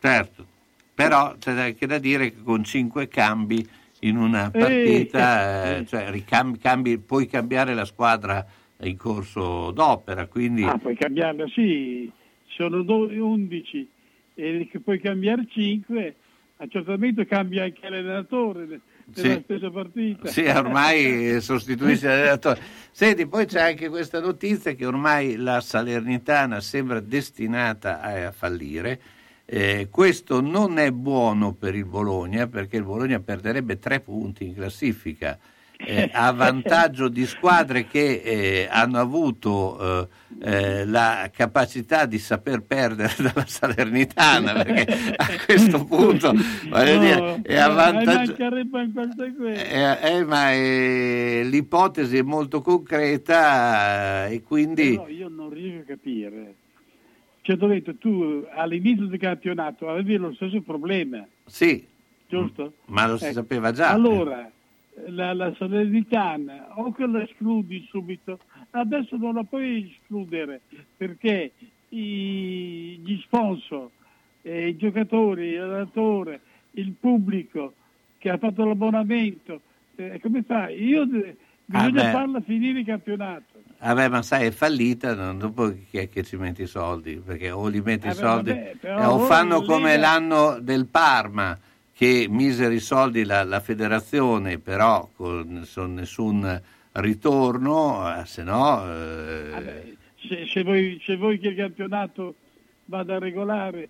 Certo, 0.00 0.46
però 0.94 1.36
c'è 1.36 1.52
anche 1.52 1.86
da 1.86 1.98
dire 1.98 2.32
che 2.32 2.42
con 2.42 2.64
cinque 2.64 3.06
cambi 3.08 3.68
in 4.00 4.16
una 4.16 4.46
Eh, 4.50 4.58
partita, 4.58 5.76
eh, 5.76 5.80
eh, 5.80 5.86
cioè 5.86 6.10
ricambi- 6.10 6.58
cambi- 6.58 6.98
puoi 6.98 7.26
cambiare 7.26 7.74
la 7.74 7.84
squadra 7.84 8.42
in 8.80 8.96
corso 8.96 9.70
d'opera, 9.72 10.26
quindi 10.26 10.64
Ah, 10.64 10.78
puoi 10.78 10.96
cambiarla, 10.96 11.46
sì, 11.48 12.10
sono 12.46 12.82
do- 12.82 13.06
11 13.10 13.86
e 14.34 14.70
puoi 14.82 15.00
cambiare 15.00 15.46
5, 15.50 16.14
a 16.56 16.62
un 16.64 16.70
certo 16.70 16.92
momento 16.92 17.26
cambia 17.26 17.64
anche 17.64 17.90
l'allenatore 17.90 18.80
nella 19.14 19.34
Sì. 19.34 19.40
stessa 19.44 19.70
partita. 19.70 20.28
sì, 20.28 20.42
ormai 20.44 21.40
sostituisce 21.40 22.06
l'allenatore. 22.06 22.60
Senti, 22.90 23.26
poi 23.26 23.46
c'è 23.46 23.60
anche 23.60 23.88
questa 23.88 24.20
notizia 24.20 24.72
che 24.74 24.86
ormai 24.86 25.36
la 25.36 25.60
Salernitana 25.60 26.60
sembra 26.60 27.00
destinata 27.00 28.00
a, 28.00 28.26
a 28.28 28.32
fallire. 28.32 29.00
Eh, 29.46 29.88
questo 29.90 30.40
non 30.40 30.78
è 30.78 30.90
buono 30.90 31.52
per 31.52 31.74
il 31.74 31.84
Bologna 31.84 32.46
perché 32.46 32.78
il 32.78 32.84
Bologna 32.84 33.20
perderebbe 33.20 33.78
tre 33.78 34.00
punti 34.00 34.46
in 34.46 34.54
classifica 34.54 35.38
eh, 35.76 36.10
a 36.12 36.32
vantaggio 36.32 37.08
di 37.08 37.26
squadre 37.26 37.86
che 37.86 38.22
eh, 38.24 38.68
hanno 38.70 38.98
avuto 38.98 39.78
eh, 40.00 40.08
eh, 40.40 40.84
la 40.86 41.30
capacità 41.34 42.06
di 42.06 42.18
saper 42.18 42.62
perdere 42.62 43.12
dalla 43.18 43.44
Salernitana 43.46 44.52
perché 44.62 45.14
a 45.16 45.26
questo 45.44 45.84
punto 45.84 46.32
voglio 46.68 46.94
No, 46.94 47.00
dire, 47.00 47.40
è 47.42 47.56
a 47.56 47.68
ma 47.68 47.74
vantaggio 47.74 48.36
eh, 48.36 49.98
eh, 50.00 50.24
ma 50.24 50.52
eh, 50.52 51.42
l'ipotesi 51.44 52.16
è 52.18 52.22
molto 52.22 52.60
concreta 52.62 54.26
e 54.28 54.42
quindi 54.42 54.90
Però 54.92 55.08
io 55.08 55.28
non 55.28 55.50
riesco 55.50 55.80
a 55.82 55.84
capire. 55.86 56.54
Cioè, 57.42 57.56
dovete, 57.56 57.98
tu 57.98 58.46
all'inizio 58.54 59.06
del 59.06 59.18
campionato 59.18 59.88
avevi 59.90 60.16
lo 60.16 60.32
stesso 60.32 60.62
problema, 60.62 61.26
sì, 61.44 61.86
giusto? 62.26 62.72
ma 62.86 63.06
lo 63.06 63.18
si 63.18 63.24
Ecco. 63.24 63.34
sapeva 63.34 63.70
già. 63.70 63.90
Allora, 63.90 64.50
la, 65.06 65.32
la 65.34 65.52
Salernitana 65.58 66.78
o 66.78 66.92
che 66.92 67.06
la 67.06 67.22
escludi 67.22 67.86
subito, 67.90 68.38
adesso 68.70 69.16
non 69.16 69.34
la 69.34 69.44
puoi 69.44 69.90
escludere 69.92 70.60
perché 70.96 71.52
i- 71.88 73.00
gli 73.04 73.18
sponsor, 73.22 73.90
eh, 74.42 74.68
i 74.68 74.76
giocatori, 74.76 75.54
l'allenatore, 75.54 76.40
il 76.72 76.92
pubblico 76.98 77.74
che 78.18 78.30
ha 78.30 78.38
fatto 78.38 78.64
l'abbonamento, 78.64 79.60
eh, 79.96 80.18
come 80.20 80.42
fai? 80.42 80.82
Io 80.82 81.02
Ah, 81.02 81.06
bisogna 81.66 82.02
beh. 82.04 82.10
farla 82.10 82.40
finire 82.40 82.80
il 82.80 82.84
campionato. 82.86 83.62
Vabbè, 83.78 84.08
ma 84.08 84.22
sai, 84.22 84.46
è 84.46 84.50
fallita, 84.50 85.14
non- 85.14 85.38
dopo 85.38 85.72
chi 85.90 85.98
è 85.98 86.08
che 86.08 86.22
ci 86.22 86.36
metti 86.36 86.62
i 86.62 86.66
soldi? 86.66 87.20
Perché 87.24 87.50
o 87.50 87.66
li 87.68 87.80
metti 87.80 88.06
i 88.06 88.10
Eh 88.10 88.14
beh, 88.14 88.18
soldi 88.18 88.50
vabbè, 88.50 88.74
eh, 88.80 89.04
o 89.04 89.18
fanno 89.18 89.62
come 89.62 89.96
l'anno 89.96 90.58
del 90.60 90.86
Parma 90.86 91.58
che 91.94 92.26
misero 92.28 92.72
i 92.74 92.80
soldi 92.80 93.24
la, 93.24 93.44
la 93.44 93.60
federazione, 93.60 94.58
però 94.58 95.08
con 95.14 95.46
nessun, 95.48 95.94
nessun 95.94 96.60
ritorno, 96.92 98.18
eh, 98.20 98.24
se 98.26 98.42
no... 98.42 98.84
eh, 98.92 99.96
Se, 100.26 100.46
se 100.46 100.62
voi, 100.62 101.00
se 101.04 101.16
vuoi 101.16 101.38
che 101.38 101.48
il 101.48 101.56
campionato 101.56 102.34
vada 102.86 103.18
regolare 103.18 103.88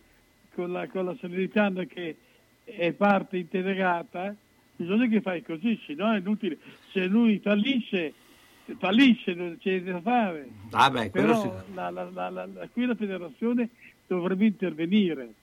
con 0.54 0.72
la, 0.72 0.86
con 0.88 1.04
la 1.06 1.16
Salernitana 1.20 1.84
che 1.84 2.16
è 2.64 2.92
parte 2.92 3.38
integrata, 3.38 4.34
bisogna 4.76 5.06
che 5.06 5.20
fai 5.20 5.42
così, 5.42 5.80
se 5.86 5.94
no 5.94 6.12
è 6.12 6.18
inutile. 6.18 6.58
Se 6.92 7.04
lui 7.06 7.38
fallisce, 7.42 8.12
fallisce, 8.78 9.34
non 9.34 9.56
c'è 9.60 9.80
da 9.82 10.00
fare. 10.00 10.48
Ah 10.72 10.90
beh, 10.90 11.10
Però 11.10 11.40
sì. 11.40 11.74
la, 11.74 11.90
la- 11.90 12.10
la- 12.12 12.30
la- 12.30 12.46
la- 12.52 12.68
qui 12.72 12.84
la 12.86 12.94
federazione 12.94 13.68
dovrebbe 14.06 14.44
intervenire. 14.46 15.34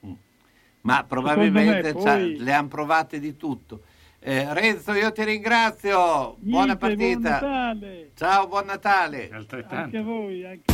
Ma 0.81 1.03
probabilmente 1.03 1.81
me, 1.87 1.93
poi- 1.93 2.01
cioè, 2.01 2.19
le 2.19 2.53
hanno 2.53 2.67
provate 2.67 3.19
di 3.19 3.35
tutto. 3.37 3.83
Eh, 4.19 4.53
Renzo, 4.53 4.93
io 4.93 5.11
ti 5.11 5.23
ringrazio. 5.23 6.35
Buona 6.39 6.77
Niente, 6.77 6.95
buon 6.95 7.21
partita. 7.21 7.29
Natale. 7.29 8.11
Ciao, 8.15 8.47
buon 8.47 8.65
Natale. 8.65 9.29
Anche 9.31 9.97
a 9.97 10.03
voi, 10.03 10.45
anche 10.45 10.73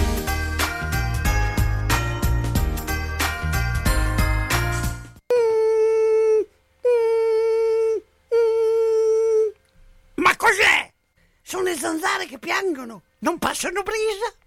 Ma 10.15 10.35
cos'è? 10.35 10.91
Sono 11.41 11.63
le 11.63 11.75
zanzare 11.75 12.25
che 12.25 12.39
piangono, 12.39 13.03
non 13.19 13.37
passano 13.37 13.81
brisa? 13.83 14.46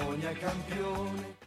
Bologna 0.00 0.32
campione. 0.32 1.38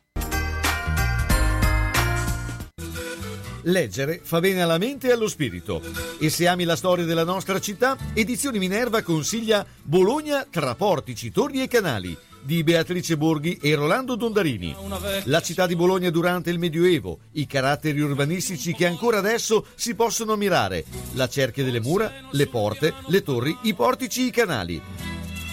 Leggere 3.63 4.19
fa 4.21 4.39
bene 4.39 4.61
alla 4.61 4.77
mente 4.77 5.07
e 5.07 5.11
allo 5.11 5.27
spirito. 5.27 5.81
E 6.19 6.29
se 6.29 6.47
ami 6.47 6.63
la 6.63 6.75
storia 6.75 7.05
della 7.05 7.23
nostra 7.23 7.59
città, 7.59 7.97
Edizioni 8.13 8.59
Minerva 8.59 9.01
consiglia 9.01 9.65
Bologna 9.81 10.45
tra 10.47 10.75
portici, 10.75 11.31
torri 11.31 11.63
e 11.63 11.67
canali 11.67 12.15
di 12.43 12.61
Beatrice 12.61 13.17
Borghi 13.17 13.57
e 13.59 13.73
Rolando 13.73 14.15
Dondarini. 14.15 14.75
La 15.23 15.41
città 15.41 15.65
di 15.65 15.75
Bologna 15.75 16.11
durante 16.11 16.51
il 16.51 16.59
Medioevo, 16.59 17.19
i 17.31 17.47
caratteri 17.47 18.01
urbanistici 18.01 18.73
che 18.73 18.85
ancora 18.85 19.17
adesso 19.17 19.65
si 19.75 19.95
possono 19.95 20.33
ammirare, 20.33 20.83
la 21.13 21.27
cerchia 21.27 21.63
delle 21.63 21.79
mura, 21.79 22.11
le 22.31 22.47
porte, 22.47 22.93
le 23.07 23.23
torri, 23.23 23.57
i 23.63 23.73
portici, 23.73 24.25
i 24.25 24.31
canali. 24.31 24.81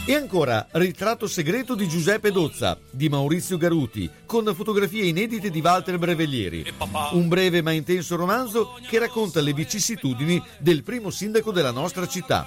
E 0.06 0.14
ancora 0.14 0.66
Ritratto 0.72 1.26
segreto 1.26 1.74
di 1.74 1.86
Giuseppe 1.86 2.32
Dozza, 2.32 2.78
di 2.90 3.10
Maurizio 3.10 3.58
Garuti, 3.58 4.10
con 4.24 4.50
fotografie 4.54 5.04
inedite 5.04 5.50
di 5.50 5.60
Walter 5.60 5.98
Breveglieri. 5.98 6.64
Un 7.12 7.28
breve 7.28 7.60
ma 7.62 7.72
intenso 7.72 8.16
romanzo 8.16 8.78
che 8.88 8.98
racconta 8.98 9.40
le 9.40 9.52
vicissitudini 9.52 10.42
del 10.58 10.82
primo 10.82 11.10
sindaco 11.10 11.52
della 11.52 11.70
nostra 11.70 12.08
città. 12.08 12.46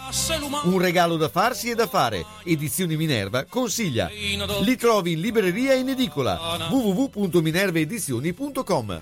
Un 0.64 0.80
regalo 0.80 1.16
da 1.16 1.30
farsi 1.30 1.70
e 1.70 1.76
da 1.76 1.86
fare. 1.88 2.26
Edizioni 2.44 2.98
Minerva 2.98 3.46
consiglia. 3.46 4.10
Li 4.62 4.76
trovi 4.76 5.12
in 5.14 5.22
libreria 5.22 5.72
e 5.74 5.78
in 5.78 5.90
edicola. 5.90 6.68
www.minervaedizioni.com 6.70 9.02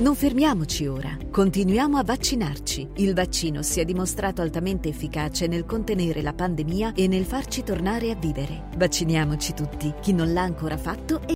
Non 0.00 0.14
fermiamoci 0.14 0.86
ora, 0.86 1.14
continuiamo 1.30 1.98
a 1.98 2.02
vaccinarci. 2.02 2.88
Il 2.96 3.12
vaccino 3.12 3.60
si 3.60 3.80
è 3.80 3.84
dimostrato 3.84 4.40
altamente 4.40 4.88
efficace 4.88 5.46
nel 5.46 5.66
contenere 5.66 6.22
la 6.22 6.32
pandemia 6.32 6.94
e 6.94 7.06
nel 7.06 7.26
farci 7.26 7.62
tornare 7.62 8.10
a 8.10 8.14
vivere. 8.14 8.68
Vacciniamoci 8.78 9.52
tutti, 9.52 9.92
chi 10.00 10.14
non 10.14 10.32
l'ha 10.32 10.40
ancora 10.40 10.78
fatto 10.78 11.20
e 11.26 11.34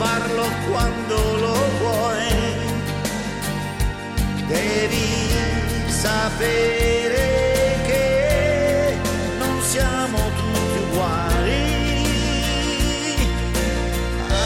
farlo 0.01 0.47
quando 0.71 1.17
lo 1.45 1.57
vuoi. 1.79 2.33
Devi 4.47 5.29
sapere 5.89 7.27
che 7.85 8.97
non 9.39 9.61
siamo 9.61 10.19
tutti 10.39 10.79
uguali. 10.85 11.63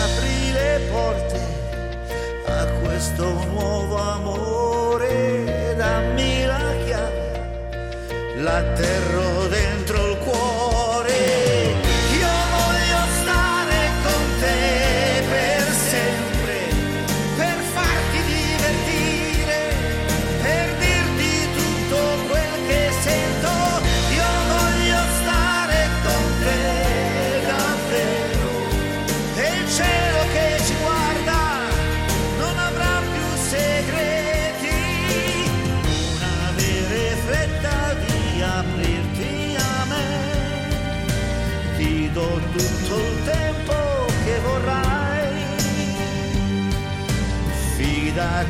Apri 0.03 0.53
le 0.59 0.81
porte 0.91 1.41
a 2.47 2.67
questo 2.83 3.25
nuovo 3.53 3.97
amore, 3.97 5.75
dammi 5.77 6.47
la 6.47 6.65
chiave, 6.85 8.35
l'atterro 8.39 9.15
dentro 9.15 9.34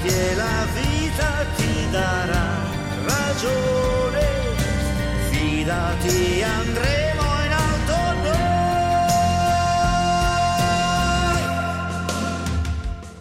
Fidati 0.04 0.08
e 0.08 0.34
la 0.34 0.66
vita 0.74 1.46
ti 1.56 1.90
darà 1.90 2.60
ragione. 3.04 4.20
Fidati 5.30 6.42
andremo 6.42 7.22
in 7.44 7.52
alto 7.52 7.92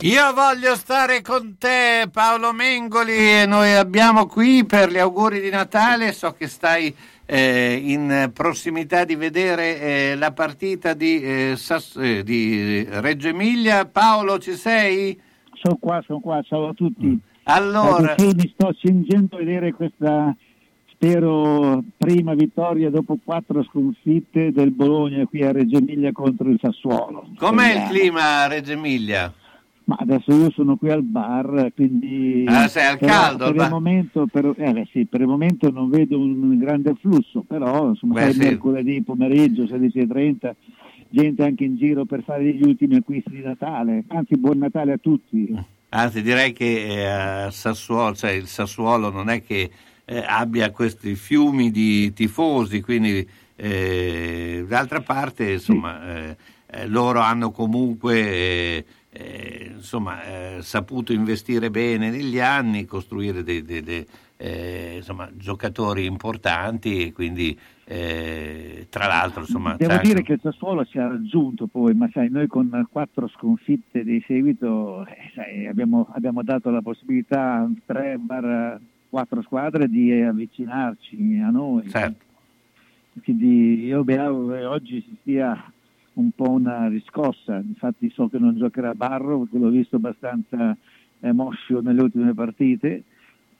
Io 0.01 0.33
voglio 0.33 0.75
stare 0.75 1.21
con 1.21 1.55
te, 1.57 2.09
Paolo 2.11 2.51
Mengoli, 2.51 3.13
e 3.13 3.45
noi 3.45 3.73
abbiamo 3.73 4.25
qui 4.25 4.65
per 4.65 4.91
gli 4.91 4.97
auguri 4.97 5.39
di 5.39 5.49
Natale. 5.49 6.11
So 6.11 6.33
che 6.33 6.49
stai 6.49 6.93
eh, 7.25 7.79
in 7.81 8.31
prossimità 8.33 9.05
di 9.05 9.15
vedere 9.15 9.79
eh, 9.79 10.15
la 10.17 10.33
partita 10.33 10.93
di, 10.93 11.21
eh, 11.21 11.53
Sass- 11.55 11.95
eh, 11.95 12.23
di 12.23 12.85
Reggio 12.89 13.29
Emilia. 13.29 13.85
Paolo, 13.85 14.37
ci 14.37 14.57
sei? 14.57 15.31
Sono 15.63 15.77
qua, 15.79 16.03
sono 16.05 16.19
qua, 16.19 16.41
ciao 16.41 16.67
a 16.67 16.73
tutti. 16.73 17.17
Allora, 17.43 18.15
Perché 18.15 18.35
mi 18.35 18.51
sto 18.53 18.73
cingendo 18.73 19.37
a 19.37 19.39
vedere 19.39 19.71
questa, 19.71 20.35
spero, 20.91 21.81
prima 21.95 22.33
vittoria 22.33 22.89
dopo 22.89 23.17
quattro 23.23 23.63
sconfitte 23.63 24.51
del 24.51 24.71
Bologna 24.71 25.25
qui 25.25 25.41
a 25.41 25.53
Reggio 25.53 25.77
Emilia 25.77 26.11
contro 26.11 26.49
il 26.49 26.59
Sassuolo. 26.61 27.29
com'è 27.37 27.75
il 27.75 27.89
clima 27.89 28.43
a 28.43 28.47
Reggio 28.47 28.73
Emilia? 28.73 29.33
Ma 29.85 29.95
adesso 29.99 30.33
io 30.33 30.49
sono 30.51 30.75
qui 30.75 30.89
al 30.91 31.03
bar, 31.03 31.71
quindi... 31.75 32.43
Ah, 32.47 32.67
sei 32.67 32.85
al 32.85 32.97
caldo, 32.99 33.45
al 33.45 33.53
Per 33.53 33.63
il, 33.65 33.69
momento, 33.69 34.27
per, 34.29 34.53
eh, 34.57 34.87
sì, 34.91 35.05
per 35.05 35.21
il 35.21 35.27
momento 35.27 35.69
non 35.71 35.89
vedo 35.89 36.17
un 36.17 36.57
grande 36.57 36.93
flusso, 36.99 37.43
però 37.47 37.87
insomma, 37.87 38.15
Beh, 38.15 38.31
sì. 38.33 38.39
mercoledì 38.39 39.01
pomeriggio, 39.01 39.63
16.30, 39.63 40.51
gente 41.13 41.43
anche 41.43 41.63
in 41.63 41.77
giro 41.77 42.05
per 42.05 42.23
fare 42.23 42.43
gli 42.43 42.63
ultimi 42.63 42.95
acquisti 42.95 43.29
di 43.29 43.41
Natale. 43.41 44.03
Anzi, 44.07 44.35
buon 44.35 44.57
Natale 44.57 44.93
a 44.93 44.97
tutti. 44.97 45.55
Anzi, 45.89 46.23
direi 46.23 46.53
che 46.53 47.45
eh, 47.45 47.51
Sassuolo, 47.51 48.15
cioè 48.15 48.31
il 48.31 48.47
Sassuolo 48.47 49.11
non 49.11 49.29
è 49.29 49.43
che 49.43 49.69
eh, 50.05 50.23
abbia 50.25 50.71
questi 50.71 51.13
fiumi 51.13 51.69
di 51.69 52.11
tifosi, 52.13 52.81
quindi 52.81 53.27
eh, 53.55 54.65
d'altra 54.67 55.01
parte, 55.01 55.51
insomma, 55.51 56.15
eh, 56.15 56.37
eh, 56.65 56.87
loro 56.87 57.19
hanno 57.19 57.51
comunque 57.51 58.83
eh, 59.11 59.71
insomma, 59.75 60.17
saputo 60.61 61.13
investire 61.13 61.69
bene 61.69 62.09
negli 62.09 62.39
anni, 62.39 62.85
costruire 62.85 63.43
dei, 63.43 63.61
dei- 63.61 63.83
dei, 63.83 64.03
eh, 64.43 64.95
insomma, 64.97 65.29
giocatori 65.33 66.05
importanti 66.05 67.07
e 67.07 67.13
quindi 67.13 67.57
eh, 67.85 68.87
tra 68.89 69.07
l'altro 69.07 69.41
insomma, 69.41 69.75
Devo 69.77 69.93
dire 70.01 70.17
anche- 70.17 70.23
che 70.23 70.33
il 70.33 70.39
Sassuolo 70.41 70.83
ci 70.83 70.97
ha 70.97 71.07
raggiunto 71.07 71.67
poi, 71.67 71.93
ma 71.93 72.09
sai, 72.11 72.29
noi 72.29 72.47
con 72.47 72.85
quattro 72.91 73.29
sconfitte 73.29 74.03
di 74.03 74.21
seguito 74.27 75.05
eh, 75.05 75.31
sai, 75.33 75.65
abbiamo, 75.65 76.09
abbiamo 76.11 76.43
dato 76.43 76.71
la 76.71 76.81
possibilità 76.81 77.59
a 77.59 77.69
tre 77.85 78.17
barra 78.17 78.77
quattro 79.09 79.41
squadre 79.43 79.87
di 79.87 80.11
avvicinarci 80.11 81.39
a 81.41 81.49
noi. 81.49 81.89
Certo. 81.89 82.25
Quindi 83.23 83.85
io 83.85 84.03
auguro 84.05 84.55
che 84.57 84.65
oggi 84.65 85.01
ci 85.03 85.15
sia 85.23 85.71
un 86.13 86.31
po' 86.31 86.49
una 86.49 86.89
riscossa, 86.89 87.55
infatti 87.55 88.09
so 88.09 88.27
che 88.27 88.39
non 88.39 88.57
giocherà 88.57 88.93
Barro 88.93 89.39
perché 89.39 89.57
l'ho 89.57 89.69
visto 89.69 89.95
abbastanza 89.95 90.75
moscio 91.31 91.79
nelle 91.79 92.01
ultime 92.01 92.33
partite 92.33 93.03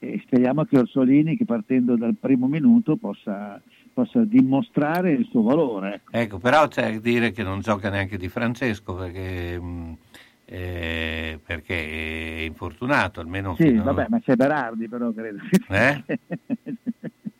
e 0.04 0.22
speriamo 0.26 0.66
che 0.66 0.78
Orsolini 0.78 1.38
che 1.38 1.46
partendo 1.46 1.96
dal 1.96 2.16
primo 2.20 2.48
minuto 2.48 2.98
possa, 2.98 3.62
possa 3.94 4.24
dimostrare 4.26 5.12
il 5.12 5.26
suo 5.30 5.44
valore. 5.44 5.96
ecco. 5.96 6.12
Ecco, 6.12 6.38
però 6.40 6.68
c'è 6.68 6.92
da 6.94 7.00
dire 7.00 7.32
che 7.32 7.44
non 7.44 7.62
gioca 7.62 7.90
neanche 7.90 8.18
Di 8.18 8.28
Francesco 8.28 8.96
perché, 8.96 9.58
mh, 9.60 9.98
eh, 10.46 11.40
perché 11.46 11.76
è 11.76 12.42
infortunato, 12.42 13.22
almeno 13.22 13.56
Sì, 13.56 13.64
fino- 13.70 13.84
vabbè, 13.84 14.08
ma 14.10 14.20
c'è 14.20 14.36
Berardi 14.36 14.90
però 14.90 15.12
credo. 15.12 15.38
Eh? 15.70 16.04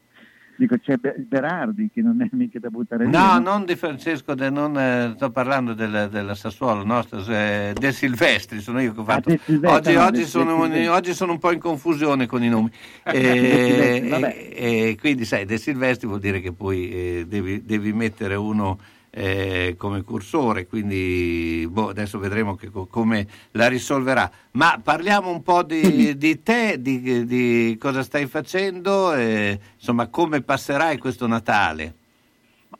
Dico 0.64 0.78
c'è 0.78 0.96
Be- 0.96 1.16
Berardi 1.28 1.90
che 1.94 2.02
non 2.02 2.22
è 2.22 2.28
mica 2.32 2.58
da 2.58 2.70
buttare 2.70 3.04
No, 3.04 3.10
via. 3.10 3.40
non 3.40 3.66
Di 3.66 3.76
Francesco, 3.76 4.34
de- 4.34 4.50
non, 4.50 4.78
eh, 4.80 5.12
sto 5.18 5.30
parlando 5.30 5.74
del, 5.74 6.08
del 6.10 6.32
Sassuolo, 6.38 6.86
no, 6.86 7.04
eh, 7.28 7.74
De 7.78 7.92
Silvestri, 7.92 8.62
sono 8.62 8.80
io 8.80 8.94
che 8.94 9.02
ho 9.02 9.04
fatto. 9.04 9.30
De 9.30 9.40
Silvestri, 9.44 9.78
oggi, 9.78 9.94
no, 9.98 10.06
oggi 10.06 10.24
sono, 10.26 10.94
oggi 10.94 11.14
sono 11.14 11.34
un 11.34 11.40
po' 11.40 11.52
in 11.52 11.60
confusione 11.60 12.28
con 12.28 12.44
i 12.44 12.48
nomi. 12.50 12.72
Eh, 13.14 14.50
eh, 14.56 14.98
quindi 15.00 15.26
sai, 15.26 15.44
De 15.46 15.58
Silvestri 15.58 16.08
vuol 16.08 16.20
dire 16.22 16.40
che 16.40 16.54
poi 16.54 16.90
eh, 16.92 17.26
devi, 17.28 17.66
devi 17.66 17.92
mettere 17.92 18.36
uno 18.36 18.80
eh, 19.16 19.76
come 19.78 20.02
cursore, 20.02 20.66
quindi 20.66 21.68
boh, 21.70 21.90
adesso 21.90 22.18
vedremo 22.18 22.56
che 22.56 22.72
co- 22.72 22.88
come 22.88 23.28
la 23.52 23.68
risolverà. 23.68 24.30
Ma 24.54 24.80
parliamo 24.82 25.30
un 25.30 25.44
po' 25.44 25.62
di, 25.62 26.18
di 26.18 26.42
te, 26.42 26.82
di, 26.82 27.26
di 27.26 27.78
cosa 27.80 28.02
stai 28.02 28.26
facendo, 28.26 29.14
eh, 29.14 29.60
insomma 29.76 30.08
come 30.08 30.42
passerai 30.42 30.98
questo 30.98 31.28
Natale. 31.28 31.96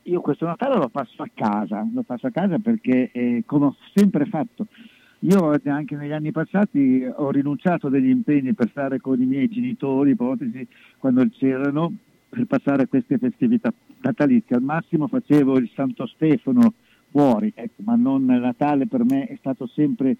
Io 0.04 0.20
questo 0.20 0.44
Natale 0.44 0.76
lo 0.76 0.88
passo 0.88 1.22
a 1.22 1.30
casa, 1.32 1.86
lo 1.94 2.02
passo 2.02 2.26
a 2.26 2.30
casa 2.30 2.58
perché 2.58 3.10
eh, 3.12 3.44
come 3.46 3.66
ho 3.66 3.76
sempre 3.94 4.26
fatto, 4.26 4.66
io 5.20 5.58
anche 5.66 5.94
negli 5.96 6.12
anni 6.12 6.32
passati 6.32 7.06
ho 7.10 7.30
rinunciato 7.30 7.88
degli 7.88 8.10
impegni 8.10 8.54
per 8.54 8.68
stare 8.70 9.00
con 9.00 9.22
i 9.22 9.24
miei 9.24 9.48
genitori, 9.48 10.10
ipotesi, 10.10 10.66
quando 10.98 11.26
c'erano, 11.30 11.92
per 12.34 12.46
passare 12.46 12.88
queste 12.88 13.16
festività 13.18 13.72
natalizie. 14.00 14.56
Al 14.56 14.62
massimo 14.62 15.06
facevo 15.06 15.56
il 15.56 15.70
Santo 15.74 16.06
Stefano 16.06 16.74
fuori, 17.10 17.52
ecco, 17.54 17.82
ma 17.84 17.94
non 17.94 18.24
Natale 18.24 18.88
per 18.88 19.04
me 19.04 19.26
è 19.26 19.36
stato 19.38 19.68
sempre 19.68 20.16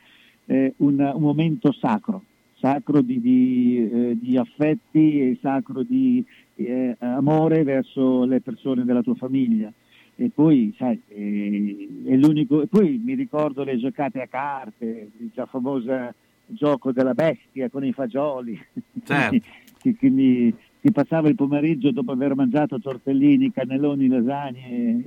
eh, 0.46 0.74
un, 0.76 1.00
un 1.00 1.20
momento 1.20 1.72
sacro, 1.72 2.22
sacro 2.58 3.00
di, 3.00 3.20
di, 3.20 3.90
eh, 3.90 4.18
di 4.20 4.36
affetti 4.36 5.20
e 5.20 5.38
sacro 5.40 5.82
di 5.82 6.24
eh, 6.54 6.96
amore 7.00 7.64
verso 7.64 8.24
le 8.24 8.40
persone 8.40 8.84
della 8.84 9.02
tua 9.02 9.16
famiglia. 9.16 9.72
E 10.16 10.30
poi, 10.32 10.72
sai, 10.78 11.00
eh, 11.08 11.88
è 12.06 12.14
l'unico. 12.14 12.62
E 12.62 12.68
poi 12.68 13.00
mi 13.04 13.14
ricordo 13.14 13.64
le 13.64 13.76
giocate 13.76 14.22
a 14.22 14.28
carte, 14.28 15.10
il 15.18 15.30
già 15.34 15.46
famoso 15.46 16.14
gioco 16.46 16.92
della 16.92 17.14
bestia 17.14 17.68
con 17.68 17.84
i 17.84 17.92
fagioli, 17.92 18.56
Certo. 19.02 19.38
che, 19.80 19.96
che 19.96 20.10
mi, 20.10 20.54
si 20.85 20.93
passava 20.93 21.28
il 21.28 21.35
pomeriggio 21.35 21.90
dopo 21.93 22.12
aver 22.12 22.35
mangiato 22.35 22.78
tortellini, 22.78 23.51
cannelloni, 23.51 24.06
lasagne 24.06 25.05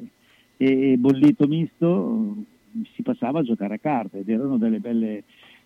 e, 0.58 0.92
e 0.92 0.98
bollito 0.98 1.46
misto, 1.46 2.36
si 2.96 3.04
passava 3.04 3.42
a 3.42 3.44
giocare 3.44 3.76
a 3.76 3.78
carte 3.78 4.20
ed 4.20 4.30
erano 4.30 4.58
delle 4.58 4.80
belle, 4.80 5.24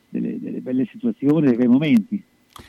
delle, 0.09 0.37
delle 0.37 0.59
belle 0.59 0.85
situazioni, 0.91 1.47
dei 1.47 1.55
bei 1.55 1.67
momenti. 1.69 2.21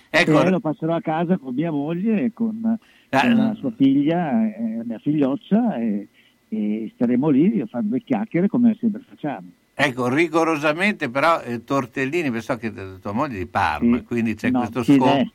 Ecco. 0.08 0.48
Lo 0.48 0.60
passerò 0.60 0.94
a 0.94 1.00
casa 1.00 1.36
con 1.36 1.52
mia 1.52 1.72
moglie 1.72 2.26
e 2.26 2.32
con, 2.32 2.78
Ah, 3.14 3.20
con 3.20 3.34
la 3.34 3.54
sua 3.58 3.72
figlia, 3.72 4.46
eh, 4.46 4.82
mia 4.84 4.98
figlioccia 5.00 5.76
e, 5.78 6.08
e 6.48 6.92
staremo 6.94 7.28
lì 7.28 7.60
a 7.60 7.66
fare 7.66 7.88
due 7.88 8.00
chiacchiere 8.02 8.46
come 8.46 8.76
sempre 8.78 9.02
facciamo. 9.06 9.48
Ecco, 9.74 10.08
rigorosamente 10.08 11.10
però 11.10 11.40
eh, 11.42 11.64
tortellini, 11.64 12.40
so 12.40 12.56
che 12.56 12.72
tua 13.00 13.12
moglie 13.12 13.34
è 13.34 13.38
di 13.38 13.46
Parma, 13.46 13.98
Sì. 13.98 14.04
quindi 14.04 14.34
c'è 14.36 14.50
No, 14.50 14.60
questo 14.60 14.84
sì, 14.84 14.94
scopo. 14.94 15.30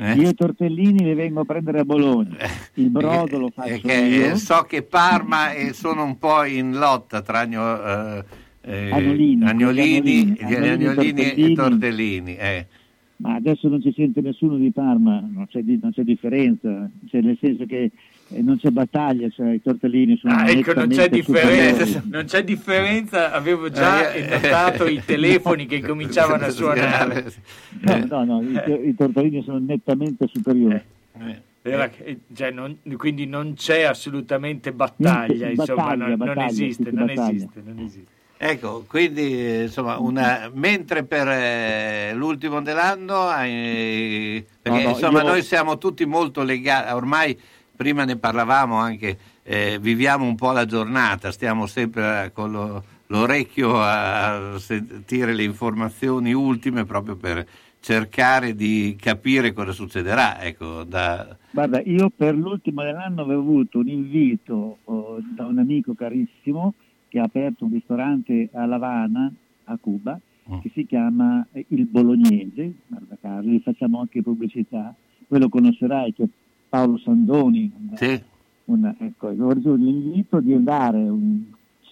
Eh. 0.00 0.10
Eh? 0.12 0.14
Io 0.14 0.28
i 0.30 0.34
tortellini 0.34 1.04
li 1.04 1.14
vengo 1.14 1.40
a 1.40 1.44
prendere 1.44 1.80
a 1.80 1.84
Bologna, 1.84 2.36
il 2.74 2.88
brodo 2.88 3.38
lo 3.38 3.50
faccio 3.50 3.86
io. 3.86 4.32
eh, 4.32 4.36
so 4.36 4.62
che 4.62 4.82
Parma 4.82 5.52
eh, 5.52 5.72
sono 5.74 6.04
un 6.04 6.18
po' 6.18 6.44
in 6.44 6.72
lotta 6.72 7.20
tra 7.20 7.40
agno- 7.40 7.82
eh, 7.84 8.24
eh, 8.62 8.90
Agnolini, 8.90 9.44
agnolini, 9.44 10.36
agnolini 10.40 10.84
e 10.84 10.94
tortellini. 10.94 11.54
tortellini. 11.54 12.36
eh. 12.36 12.66
Ma 13.16 13.34
adesso 13.34 13.68
non 13.68 13.82
ci 13.82 13.92
sente 13.94 14.22
nessuno 14.22 14.56
di 14.56 14.70
Parma, 14.70 15.20
non 15.20 15.46
c'è, 15.46 15.60
non 15.62 15.92
c'è 15.92 16.02
differenza, 16.02 16.88
cioè, 17.06 17.20
nel 17.20 17.36
senso 17.38 17.66
che 17.66 17.90
eh, 18.32 18.42
non 18.42 18.58
c'è 18.58 18.70
battaglia, 18.70 19.28
cioè, 19.30 19.50
i 19.52 19.62
tortellini 19.62 20.16
sono 20.16 20.34
Ah, 20.34 20.48
ecco, 20.50 20.72
non 20.74 20.88
c'è 20.88 21.08
nettamente 21.08 21.16
differenza, 21.20 21.84
superiori. 21.84 22.08
non 22.10 22.24
c'è 22.24 22.44
differenza, 22.44 23.32
avevo 23.32 23.70
già 23.70 24.12
Eh, 24.12 24.20
eh, 24.20 24.28
notato 24.28 24.86
i 24.86 25.02
telefoni 25.04 25.66
che 25.66 25.80
cominciavano 25.80 26.44
a 26.44 26.48
suonare. 26.50 27.32
No, 27.80 28.06
no, 28.08 28.24
no, 28.24 28.42
i, 28.42 28.88
i 28.88 28.94
tortellini 28.94 29.42
sono 29.42 29.58
nettamente 29.58 30.26
superiori. 30.32 30.80
Era- 31.62 31.90
eh, 31.98 32.18
cioè, 32.34 32.50
non- 32.50 32.78
quindi 32.96 33.26
non 33.26 33.52
c'è 33.54 33.82
assolutamente 33.82 34.72
battaglia, 34.72 35.46
Niente, 35.46 35.60
insomma, 35.60 35.94
battaglia, 35.94 36.16
non, 36.16 36.38
esiste, 36.40 36.90
non 36.90 37.10
esiste, 37.10 37.62
non 37.64 37.78
esiste. 37.80 38.18
Ecco, 38.42 38.84
quindi 38.88 39.38
eh, 39.38 39.62
insomma, 39.64 39.98
una, 39.98 40.50
mentre 40.54 41.04
per 41.04 41.28
eh, 41.28 42.12
l'ultimo 42.14 42.62
dell'anno, 42.62 43.30
eh, 43.42 44.42
perché 44.62 44.78
No, 44.78 44.84
no, 44.84 44.90
insomma 44.94 45.20
io- 45.20 45.26
noi 45.28 45.42
siamo 45.42 45.76
tutti 45.76 46.06
molto 46.06 46.42
legati, 46.42 46.90
ormai 46.94 47.38
prima 47.80 48.04
ne 48.04 48.18
parlavamo 48.18 48.74
anche, 48.74 49.16
eh, 49.42 49.78
viviamo 49.80 50.26
un 50.26 50.34
po' 50.34 50.52
la 50.52 50.66
giornata, 50.66 51.32
stiamo 51.32 51.66
sempre 51.66 52.24
eh, 52.24 52.30
con 52.30 52.52
lo- 52.52 52.84
l'orecchio 53.06 53.80
a 53.80 54.58
sentire 54.58 55.32
le 55.32 55.44
informazioni 55.44 56.34
ultime 56.34 56.84
proprio 56.84 57.16
per 57.16 57.46
cercare 57.80 58.54
di 58.54 58.94
capire 59.00 59.54
cosa 59.54 59.72
succederà. 59.72 60.42
Ecco, 60.42 60.84
da, 60.84 61.34
Guarda, 61.52 61.80
io 61.80 62.10
per 62.14 62.34
l'ultimo 62.34 62.82
dell'anno 62.82 63.22
avevo 63.22 63.40
avuto 63.40 63.78
un 63.78 63.88
invito 63.88 64.76
oh, 64.84 65.18
da 65.34 65.46
un 65.46 65.56
amico 65.56 65.94
carissimo 65.94 66.74
che 67.08 67.18
ha 67.18 67.24
aperto 67.24 67.64
un 67.64 67.72
ristorante 67.72 68.50
a 68.52 68.66
La 68.66 68.74
Habana, 68.74 69.32
a 69.64 69.78
Cuba, 69.80 70.20
che 70.60 70.70
si 70.74 70.84
chiama 70.84 71.46
eh, 71.52 71.64
Il 71.68 71.86
Bolognese, 71.86 72.74
guarda 72.88 73.16
caso, 73.18 73.48
gli 73.48 73.60
facciamo 73.60 74.00
anche 74.00 74.20
pubblicità, 74.20 74.94
quello 75.26 75.48
conoscerai 75.48 76.12
che 76.12 76.28
Paolo 76.70 76.96
Sandoni, 76.98 77.70
Sì. 77.94 78.22
una- 78.66 78.94
ecco, 78.98 79.28
l'invito 79.74 80.40
di 80.40 80.54
andare 80.54 80.98
un 81.08 81.42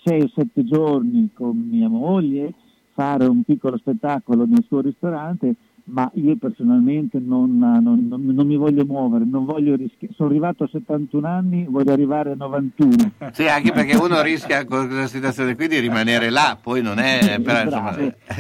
6 0.05 0.23
o 0.23 0.29
7 0.29 0.65
giorni 0.65 1.31
con 1.35 1.59
mia 1.69 1.89
moglie, 1.89 2.55
fare 2.93 3.27
un 3.27 3.43
piccolo 3.43 3.77
spettacolo 3.77 4.47
nel 4.47 4.65
suo 4.67 4.81
ristorante, 4.81 5.55
ma 5.90 6.10
io 6.15 6.36
personalmente 6.36 7.19
non, 7.19 7.59
non- 7.59 8.06
non- 8.09 8.24
non 8.24 8.47
mi 8.47 8.56
voglio 8.56 8.85
muovere, 8.85 9.24
non 9.24 9.44
voglio 9.44 9.74
rischiare. 9.74 10.12
Sono 10.15 10.28
arrivato 10.28 10.65
a 10.65 10.69
71 10.70 11.27
anni, 11.27 11.66
voglio 11.69 11.93
arrivare 11.93 12.32
a 12.32 12.35
91. 12.35 13.12
Sì, 13.32 13.47
anche 13.47 13.73
perché 13.73 13.97
uno 13.97 14.20
rischia 14.23 14.65
con 14.65 14.86
questa 14.86 15.06
situazione 15.06 15.55
qui 15.55 15.69
di 15.69 15.78
rimanere 15.78 16.31
là, 16.31 16.59
poi 16.60 16.82
non 16.82 16.98
è... 16.98 17.40
Però, 17.40 17.62
insomma, 17.62 17.93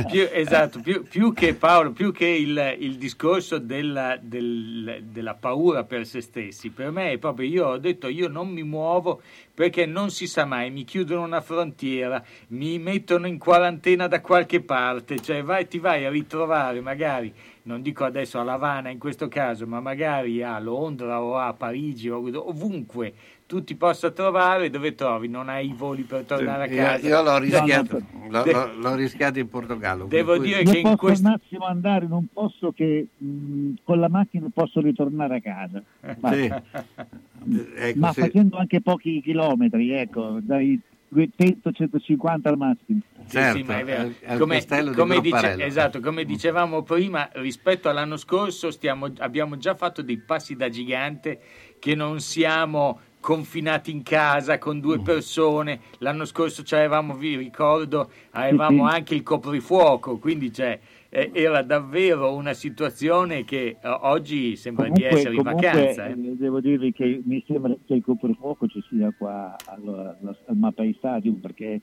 Più, 0.08 0.26
esatto, 0.32 0.80
più, 0.80 1.02
più 1.08 1.32
che 1.32 1.54
Paolo, 1.54 1.92
più 1.92 2.12
che 2.12 2.26
il, 2.26 2.76
il 2.78 2.96
discorso 2.96 3.58
della, 3.58 4.18
del- 4.20 5.02
della 5.10 5.34
paura 5.34 5.84
per 5.84 6.06
se 6.06 6.20
stessi, 6.20 6.70
per 6.70 6.90
me 6.90 7.12
è 7.12 7.18
proprio 7.18 7.48
io 7.48 7.66
ho 7.68 7.78
detto 7.78 8.08
io 8.08 8.28
non 8.28 8.48
mi 8.48 8.62
muovo 8.62 9.20
perché 9.58 9.86
non 9.86 10.10
si 10.10 10.28
sa 10.28 10.44
mai, 10.44 10.70
mi 10.70 10.84
chiudono 10.84 11.24
una 11.24 11.40
frontiera, 11.40 12.22
mi 12.50 12.78
mettono 12.78 13.26
in 13.26 13.38
quarantena 13.38 14.06
da 14.06 14.20
qualche 14.20 14.60
parte, 14.60 15.18
cioè 15.18 15.42
vai, 15.42 15.66
ti 15.66 15.80
vai 15.80 16.04
a 16.04 16.10
ritrovare 16.10 16.80
magari, 16.80 17.34
non 17.62 17.82
dico 17.82 18.04
adesso 18.04 18.38
a 18.38 18.44
Lavana 18.44 18.90
in 18.90 19.00
questo 19.00 19.26
caso, 19.26 19.66
ma 19.66 19.80
magari 19.80 20.44
a 20.44 20.60
Londra 20.60 21.20
o 21.20 21.36
a 21.36 21.52
Parigi 21.54 22.08
o 22.08 22.18
ovunque 22.48 23.12
tu 23.48 23.64
ti 23.64 23.76
possa 23.76 24.10
trovare, 24.10 24.68
dove 24.68 24.94
trovi? 24.94 25.26
Non 25.26 25.48
hai 25.48 25.70
i 25.70 25.72
voli 25.74 26.02
per 26.02 26.24
tornare 26.24 26.64
a 26.64 26.66
io, 26.66 26.76
casa. 26.82 27.06
io 27.08 27.22
l'ho, 27.22 27.38
rischiato, 27.38 28.02
No, 28.28 28.28
l'ho, 28.28 28.44
l'ho- 28.44 28.72
l'ho 28.78 28.94
rischiato 28.94 29.38
in 29.38 29.48
Portogallo. 29.48 30.04
Devo 30.04 30.36
cui- 30.36 30.48
dire 30.48 30.60
Io 30.60 30.70
che 30.70 30.76
in 30.76 30.82
posso 30.82 30.96
questo- 30.98 31.26
un 31.26 31.32
attimo 31.32 31.64
andare 31.64 32.04
in 32.04 32.12
un 32.12 32.26
posto 32.30 32.72
che 32.72 33.06
mh, 33.16 33.70
con 33.84 34.00
la 34.00 34.10
macchina 34.10 34.48
posso 34.52 34.82
ritornare 34.82 35.36
a 35.36 35.40
casa. 35.40 35.82
Ecco, 36.02 37.98
ma 37.98 38.12
sì. 38.12 38.20
facendo 38.20 38.58
anche 38.58 38.82
pochi 38.82 39.22
chilometri, 39.22 39.92
ecco, 39.92 40.38
dai 40.42 40.78
200-150 41.10 42.48
al 42.50 42.56
massimo. 42.58 43.00
Sì, 43.24 43.40
sì, 43.54 43.62
ma 43.62 43.78
è 43.78 43.84
vero. 43.84 44.12
al- 44.26 44.38
come, 44.38 44.62
come 44.94 45.20
dice- 45.22 45.64
esatto, 45.64 46.00
come 46.00 46.24
dicevamo 46.24 46.82
prima, 46.82 47.28
rispetto 47.34 47.88
all'anno 47.88 48.18
scorso 48.18 48.70
stiamo- 48.70 49.10
abbiamo 49.18 49.56
già 49.56 49.74
fatto 49.74 50.02
dei 50.02 50.18
passi 50.18 50.54
da 50.54 50.68
gigante 50.68 51.40
che 51.78 51.94
non 51.94 52.20
siamo 52.20 53.00
confinati 53.20 53.90
in 53.90 54.02
casa 54.02 54.58
con 54.58 54.76
Mm. 54.76 54.80
due 54.80 55.00
persone. 55.00 55.80
L'anno 55.98 56.24
scorso 56.24 56.62
avevamo, 56.74 57.14
vi 57.14 57.36
ricordo, 57.36 58.10
avevamo 58.30 58.88
sì. 58.88 58.94
anche 58.94 59.14
il 59.14 59.22
coprifuoco, 59.22 60.18
quindi 60.18 60.52
cioè, 60.52 60.78
eh, 61.10 61.30
era 61.32 61.62
davvero 61.62 62.34
una 62.34 62.52
situazione 62.52 63.44
che 63.44 63.76
eh, 63.80 63.88
oggi 63.88 64.56
sembra 64.56 64.84
di 64.88 64.92
Comunque, 64.92 65.18
essere 65.18 65.34
in 65.34 65.42
comunque, 65.42 65.66
vacanza. 65.70 66.06
eh. 66.06 66.12
eh, 66.12 66.36
devo 66.36 66.60
dirvi 66.60 66.92
che 66.92 67.20
mi 67.24 67.42
sembra 67.46 67.74
che 67.86 67.94
il 67.94 68.02
coprifuoco 68.02 68.66
ci 68.66 68.82
sia 68.88 69.12
qua 69.16 69.56
al, 69.66 69.88
al, 69.88 70.36
al 70.46 70.56
Mapei 70.56 70.94
Stadium 70.98 71.36
perché 71.36 71.80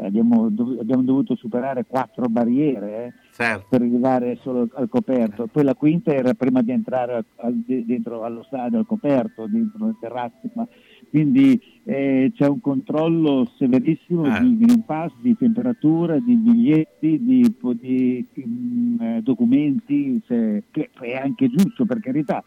abbiamo, 0.00 0.48
dov- 0.50 0.80
abbiamo 0.80 1.02
dovuto 1.02 1.34
superare 1.36 1.84
quattro 1.86 2.26
barriere 2.28 3.04
eh, 3.06 3.12
Certo. 3.32 3.66
per 3.68 3.82
arrivare 3.82 4.36
solo 4.42 4.68
al 4.74 4.88
coperto. 4.88 5.46
Poi 5.46 5.64
la 5.64 5.74
quinta 5.74 6.12
era 6.12 6.34
prima 6.34 6.62
di 6.62 6.70
entrare 6.72 7.14
al- 7.14 7.24
al- 7.36 7.62
de- 7.66 7.84
dentro 7.84 8.22
allo 8.24 8.42
stadio, 8.44 8.78
al 8.78 8.86
coperto, 8.86 9.46
dentro 9.46 9.86
le 9.86 9.94
terrazze. 10.00 10.50
ma- 10.54 10.66
quindi 11.10 11.58
eh, 11.84 12.32
c'è 12.34 12.46
un 12.46 12.60
controllo 12.60 13.46
severissimo 13.56 14.24
Ah. 14.24 14.40
di 14.40 14.58
Green 14.58 14.84
Pass, 14.84 15.12
di 15.22 15.34
temperatura, 15.36 16.18
di 16.18 16.34
biglietti, 16.36 17.18
di, 17.24 17.54
di, 17.80 18.26
mm, 18.46 19.00
eh, 19.00 19.20
documenti, 19.22 20.20
se- 20.26 20.64
che 20.70 20.90
è 21.00 21.14
anche 21.16 21.48
giusto 21.48 21.86
per 21.86 22.00
carità. 22.00 22.44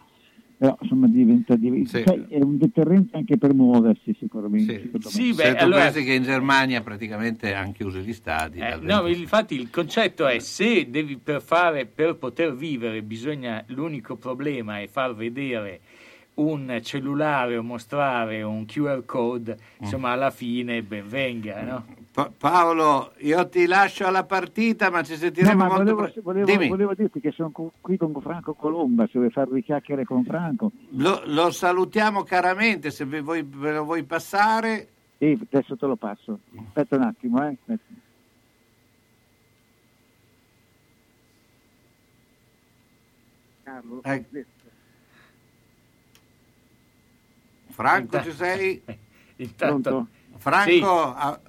Però 0.62 0.78
insomma 0.80 1.08
diventa, 1.08 1.56
diventa- 1.56 1.98
Sì. 1.98 2.04
cioè, 2.06 2.28
è 2.28 2.38
un 2.40 2.56
deterrente 2.60 3.18
anche 3.18 3.36
per 3.36 3.52
muoversi 3.52 4.16
sicuramente. 4.20 4.92
me. 4.94 5.00
Sì, 5.02 5.34
beh, 5.34 5.56
tu 5.56 5.64
allora- 5.64 5.86
pensi 5.86 6.04
che 6.04 6.14
in 6.14 6.22
Germania 6.22 6.82
praticamente 6.82 7.56
hanno 7.56 7.72
chiuso 7.72 7.98
gli 7.98 8.14
stadi. 8.14 8.60
Eh, 8.60 8.78
no, 8.80 9.02
20. 9.02 9.22
infatti 9.22 9.56
il 9.56 9.72
concetto 9.72 10.28
è 10.28 10.38
se 10.38 10.88
devi 10.88 11.18
per 11.18 11.42
fare 11.42 11.88
per 11.88 12.16
poter 12.16 12.54
vivere 12.54 13.02
bisogna 13.02 13.64
l'unico 13.70 14.18
problema 14.18 14.80
è 14.80 14.88
far 14.88 15.16
vedere 15.16 15.80
un 16.36 16.80
cellulare 16.84 17.58
o 17.58 17.64
mostrare 17.64 18.44
un 18.44 18.64
QR 18.66 19.04
code, 19.04 19.58
insomma 19.80 20.12
alla 20.12 20.30
fine 20.30 20.84
ben 20.84 21.08
venga, 21.08 21.64
no? 21.64 21.86
Pa- 22.14 22.30
Paolo, 22.38 23.14
io 23.20 23.48
ti 23.48 23.66
lascio 23.66 24.06
alla 24.06 24.26
partita, 24.26 24.90
ma 24.90 25.02
ci 25.02 25.14
No, 25.14 25.18
sentiremo 25.20 25.56
ma 25.56 25.64
molto 25.68 25.78
volevo, 25.84 26.02
presto. 26.02 26.22
volevo- 26.22 26.46
Dimmi. 26.46 26.68
volevo 26.68 26.94
dirti 26.94 27.22
che 27.22 27.32
sono 27.32 27.52
co- 27.52 27.72
qui 27.80 27.96
con 27.96 28.14
Franco 28.22 28.54
Colomba, 28.54 29.08
se 29.08 29.18
vuoi 29.18 29.32
fare 29.32 29.50
due 29.50 29.62
chiacchiere 29.62 30.04
con 30.04 30.26
Franco. 30.26 30.72
Lo, 30.98 31.22
lo 31.26 31.52
salutiamo 31.52 32.24
caramente, 32.24 32.92
se 32.92 33.06
ve, 33.06 33.22
vuoi- 33.22 33.44
ve 33.48 33.72
lo 33.72 33.86
vuoi 33.86 34.04
passare. 34.04 34.90
Sì, 35.20 35.40
adesso 35.52 35.78
te 35.78 35.86
lo 35.86 35.96
passo. 35.96 36.40
Aspetta 36.68 36.98
un 36.98 37.04
attimo, 37.04 37.42
eh. 37.48 37.56
Aspetta. 37.58 37.94
Carlo, 43.64 44.02
Eh. 44.04 44.26
Franco, 47.70 48.02
Intanto- 48.18 48.30
ci 48.30 48.36
sei? 48.36 48.82
Intanto, 49.38 49.90
Pronto? 49.90 50.08
Franco, 50.38 50.70
Sì. 50.72 50.82
a- 50.84 51.40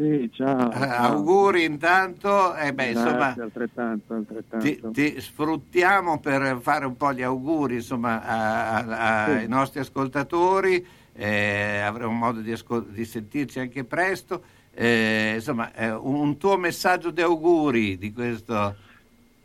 Sì, 0.00 0.30
ciao. 0.32 0.72
eh, 0.72 0.78
auguri 0.78 1.64
intanto. 1.64 2.54
Eh 2.56 2.72
beh, 2.72 2.86
insomma, 2.92 3.16
Grazie, 3.34 3.42
altrettanto, 3.42 4.14
altrettanto. 4.14 4.66
ti, 4.66 4.80
ti 5.12 5.20
sfruttiamo 5.20 6.20
per 6.20 6.58
fare 6.62 6.86
un 6.86 6.96
po' 6.96 7.12
gli 7.12 7.20
auguri 7.20 7.74
insomma, 7.74 8.22
a- 8.24 8.76
a- 8.78 9.24
ai 9.24 9.42
Sì. 9.42 9.48
nostri 9.48 9.80
ascoltatori. 9.80 10.86
eh, 11.12 11.80
avremo 11.80 12.12
modo 12.12 12.40
di, 12.40 12.50
ascol- 12.50 12.86
di 12.86 13.04
sentirci 13.04 13.58
anche 13.60 13.84
presto. 13.84 14.42
Eh, 14.72 15.32
insomma, 15.34 15.70
eh, 15.74 15.90
un, 15.92 16.38
tuo 16.38 16.56
messaggio 16.56 17.10
di 17.10 17.20
auguri 17.20 17.98
di 17.98 18.10
questo. 18.10 18.74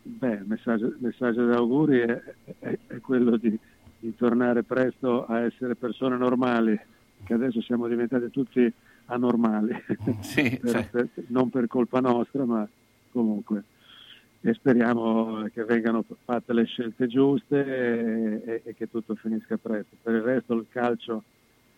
Beh, 0.04 0.34
il 0.36 0.46
messaggio, 0.48 0.94
messaggio 1.00 1.46
di 1.46 1.54
auguri 1.54 2.00
è, 2.00 2.22
è- 2.60 2.78
è 2.88 3.00
quello 3.02 3.36
di, 3.36 3.60
di 4.00 4.16
tornare 4.16 4.64
presto 4.64 5.26
a 5.26 5.42
essere 5.42 5.76
persone 5.76 6.16
normali, 6.16 6.80
che 7.26 7.34
adesso 7.34 7.62
siamo 7.62 7.88
diventati 7.88 8.30
tutti 8.30 8.72
anormali, 9.06 9.74
Sì, 10.22 10.58
Per- 10.62 10.70
cioè. 10.72 10.88
per- 10.90 11.10
non 11.28 11.50
per 11.50 11.68
colpa 11.68 12.00
nostra, 12.00 12.46
ma 12.46 12.68
comunque. 13.12 13.64
E 14.42 14.54
speriamo 14.54 15.44
che 15.54 15.64
vengano 15.64 16.04
fatte 16.24 16.54
le 16.54 16.66
scelte 16.66 17.08
giuste 17.08 17.66
e, 17.66 18.42
e- 18.46 18.62
e 18.64 18.76
che 18.76 18.90
tutto 18.90 19.16
finisca 19.16 19.58
presto. 19.58 19.96
Per 20.02 20.14
il 20.14 20.22
resto 20.22 20.54
il 20.54 20.66
calcio, 20.70 21.24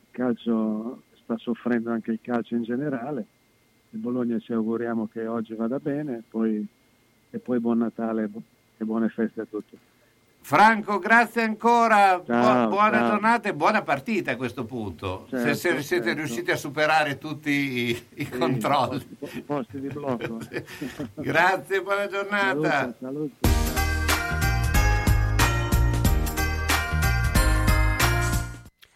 il 0.02 0.08
calcio 0.12 1.04
sta 1.24 1.38
soffrendo 1.38 1.92
anche 1.92 2.12
il 2.12 2.20
calcio 2.22 2.56
in 2.56 2.64
generale. 2.64 3.26
Il 3.92 4.00
Bologna 4.00 4.38
ci 4.40 4.52
auguriamo 4.52 5.08
che 5.08 5.26
oggi 5.28 5.54
vada 5.54 5.80
bene 5.80 6.24
poi- 6.28 6.66
e 7.30 7.40
poi 7.40 7.60
buon 7.60 7.78
Natale 7.78 8.30
e 8.78 8.84
buone 8.84 9.08
feste 9.10 9.42
a 9.42 9.46
tutti. 9.50 9.78
Franco, 10.48 10.98
grazie 11.00 11.42
ancora, 11.42 12.24
Ciao, 12.26 12.68
Bu- 12.68 12.76
buona 12.76 13.00
ciao. 13.00 13.10
giornata 13.10 13.50
e 13.50 13.54
buona 13.54 13.82
partita 13.82 14.32
a 14.32 14.36
questo 14.38 14.64
punto. 14.64 15.28
se, 15.30 15.38
Certo, 15.40 15.54
se 15.56 15.82
siete 15.84 16.06
certo. 16.06 16.20
riusciti 16.22 16.52
a 16.52 16.56
superare 16.56 17.18
tutti 17.18 17.50
i, 17.50 18.08
i 18.14 18.30
controlli. 18.30 19.04
Posti, 19.20 19.42
posti 19.42 19.82
di 19.82 19.88
blocco. 19.90 20.38
Grazie, 21.16 21.82
buona 21.82 22.08
giornata. 22.08 22.96
Salute, 22.98 22.98
salute. 23.02 23.36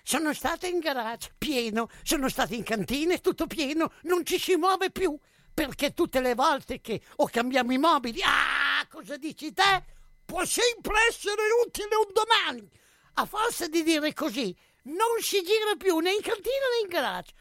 Sono 0.03 0.33
stata 0.33 0.67
in 0.67 0.79
garage, 0.79 1.31
pieno, 1.37 1.89
sono 2.03 2.29
stata 2.29 2.53
in 2.55 2.63
cantina, 2.63 3.17
tutto 3.17 3.45
pieno, 3.47 3.91
non 4.03 4.25
ci 4.25 4.39
si 4.39 4.55
muove 4.55 4.89
più, 4.89 5.17
perché 5.53 5.93
tutte 5.93 6.21
le 6.21 6.33
volte 6.33 6.79
che 6.79 7.01
o 7.17 7.27
cambiamo 7.29 7.73
i 7.73 7.77
mobili, 7.77 8.21
ah, 8.23 8.85
cosa 8.89 9.17
dici 9.17 9.51
te? 9.51 9.99
Può 10.31 10.45
sempre 10.45 10.95
essere 11.09 11.41
utile 11.65 11.93
un 11.93 12.13
domani. 12.13 12.71
A 13.15 13.25
forza 13.25 13.67
di 13.67 13.83
dire 13.83 14.13
così, 14.13 14.55
non 14.83 15.19
si 15.19 15.43
gira 15.43 15.75
più 15.77 15.97
né 15.97 16.13
in 16.13 16.21
cantina 16.21 16.67
né 16.71 16.83
in 16.83 16.87
garage. 16.87 17.33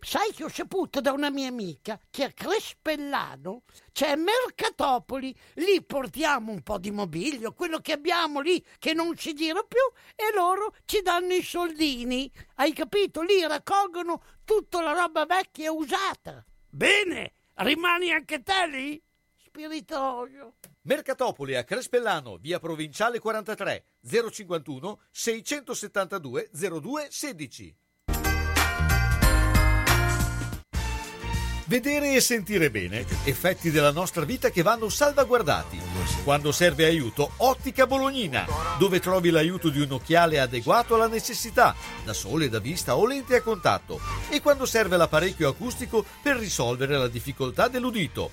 Sai 0.00 0.32
che 0.32 0.44
ho 0.44 0.48
saputo 0.48 1.02
da 1.02 1.12
una 1.12 1.28
mia 1.28 1.48
amica 1.48 2.00
che 2.08 2.24
a 2.24 2.32
Crespellano 2.32 3.64
c'è 3.92 4.16
Mercatopoli, 4.16 5.38
lì 5.56 5.82
portiamo 5.84 6.50
un 6.50 6.62
po' 6.62 6.78
di 6.78 6.90
mobilio, 6.90 7.52
quello 7.52 7.80
che 7.80 7.92
abbiamo 7.92 8.40
lì 8.40 8.64
che 8.78 8.94
non 8.94 9.14
si 9.18 9.34
gira 9.34 9.62
più 9.62 9.92
e 10.16 10.32
loro 10.34 10.74
ci 10.86 11.02
danno 11.02 11.34
i 11.34 11.42
soldini. 11.42 12.32
Hai 12.54 12.72
capito? 12.72 13.20
Lì 13.20 13.46
raccolgono 13.46 14.22
tutta 14.46 14.80
la 14.80 14.92
roba 14.92 15.26
vecchia 15.26 15.66
e 15.66 15.68
usata. 15.68 16.42
Bene, 16.70 17.32
rimani 17.56 18.10
anche 18.12 18.42
te 18.42 18.66
lì? 18.66 19.02
Spiritoso. 19.44 20.54
Mercatopoli 20.90 21.54
a 21.54 21.62
Crespellano, 21.62 22.36
via 22.40 22.58
Provinciale 22.58 23.20
43, 23.20 23.84
051 24.04 24.98
672 25.12 26.50
02 26.52 27.06
16. 27.08 27.76
Vedere 31.66 32.14
e 32.14 32.20
sentire 32.20 32.72
bene, 32.72 33.06
effetti 33.22 33.70
della 33.70 33.92
nostra 33.92 34.24
vita 34.24 34.50
che 34.50 34.62
vanno 34.62 34.88
salvaguardati. 34.88 35.78
Quando 36.24 36.50
serve 36.50 36.86
aiuto, 36.86 37.34
Ottica 37.36 37.86
Bolognina, 37.86 38.44
dove 38.76 38.98
trovi 38.98 39.30
l'aiuto 39.30 39.68
di 39.68 39.80
un 39.80 39.92
occhiale 39.92 40.40
adeguato 40.40 40.96
alla 40.96 41.06
necessità, 41.06 41.72
da 42.04 42.12
sole, 42.12 42.48
da 42.48 42.58
vista 42.58 42.96
o 42.96 43.06
lente 43.06 43.36
a 43.36 43.42
contatto, 43.42 44.00
e 44.28 44.40
quando 44.40 44.66
serve 44.66 44.96
l'apparecchio 44.96 45.50
acustico 45.50 46.04
per 46.20 46.34
risolvere 46.34 46.98
la 46.98 47.06
difficoltà 47.06 47.68
dell'udito. 47.68 48.32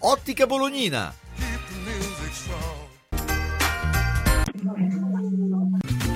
Ottica 0.00 0.46
Bolognina. 0.46 1.14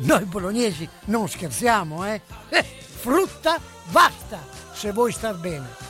noi 0.00 0.24
bolognesi 0.24 0.88
non 1.06 1.28
scherziamo, 1.28 2.06
eh? 2.06 2.20
Eh, 2.48 2.62
frutta 2.62 3.58
Vasta, 3.90 4.38
se 4.72 4.92
vuoi 4.92 5.12
star 5.12 5.36
bene. 5.36 5.88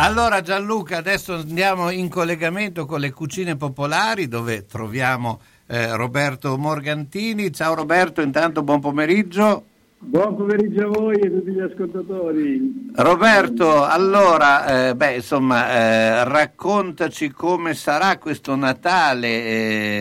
Allora 0.00 0.42
Gianluca, 0.42 0.96
adesso 0.96 1.34
andiamo 1.34 1.90
in 1.90 2.08
collegamento 2.08 2.86
con 2.86 3.00
le 3.00 3.12
cucine 3.12 3.56
popolari 3.56 4.28
dove 4.28 4.64
troviamo 4.64 5.40
eh, 5.66 5.96
Roberto 5.96 6.56
Morgantini. 6.56 7.52
Ciao 7.52 7.74
Roberto, 7.74 8.20
intanto 8.20 8.62
buon 8.62 8.80
pomeriggio. 8.80 9.64
Buon 10.00 10.36
pomeriggio 10.36 10.84
a 10.84 10.86
voi 10.86 11.16
e 11.16 11.26
a 11.26 11.30
tutti 11.30 11.50
gli 11.50 11.60
ascoltatori. 11.60 12.90
Roberto, 12.94 13.84
allora, 13.84 14.88
eh, 14.90 14.94
beh, 14.94 15.16
insomma, 15.16 15.70
eh, 15.70 16.24
raccontaci 16.24 17.30
come 17.30 17.74
sarà 17.74 18.16
questo 18.16 18.54
Natale, 18.54 19.26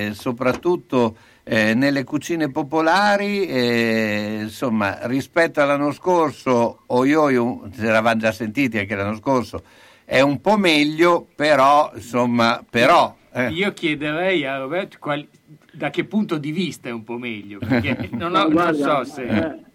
eh, 0.07 0.11
soprattutto 0.13 1.17
eh, 1.43 1.73
nelle 1.73 2.03
cucine 2.03 2.51
popolari, 2.51 3.47
eh, 3.47 4.37
insomma, 4.43 4.99
rispetto 5.07 5.61
all'anno 5.61 5.91
scorso, 5.91 6.83
oi 6.85 7.13
oi, 7.15 7.33
ce 7.75 7.81
l'avevamo 7.85 8.19
già 8.19 8.31
sentiti 8.31 8.77
anche 8.77 8.95
l'anno 8.95 9.15
scorso, 9.15 9.63
è 10.05 10.21
un 10.21 10.39
po' 10.41 10.57
meglio, 10.57 11.27
però, 11.35 11.91
insomma, 11.95 12.63
però... 12.69 13.15
eh. 13.33 13.49
Io 13.49 13.73
chiederei 13.73 14.45
a 14.45 14.59
Roberto 14.59 14.97
qual- 14.99 15.27
da 15.73 15.89
che 15.89 16.05
punto 16.05 16.37
di 16.37 16.51
vista 16.51 16.87
è 16.87 16.91
un 16.91 17.03
po' 17.03 17.17
meglio, 17.17 17.57
perché 17.59 18.09
non, 18.13 18.35
ho- 18.35 18.47
No, 18.47 18.63
non 18.63 18.75
so 18.75 19.03
se... 19.03 19.65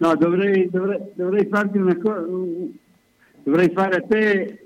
no, 0.00 0.16
dovrei, 0.16 0.68
dovrei, 0.70 0.98
dovrei 1.14 1.46
farti 1.46 1.78
una 1.78 1.96
cosa, 1.96 2.26
dovrei 3.42 3.70
fare 3.70 3.96
a 3.96 4.02
te 4.02 4.60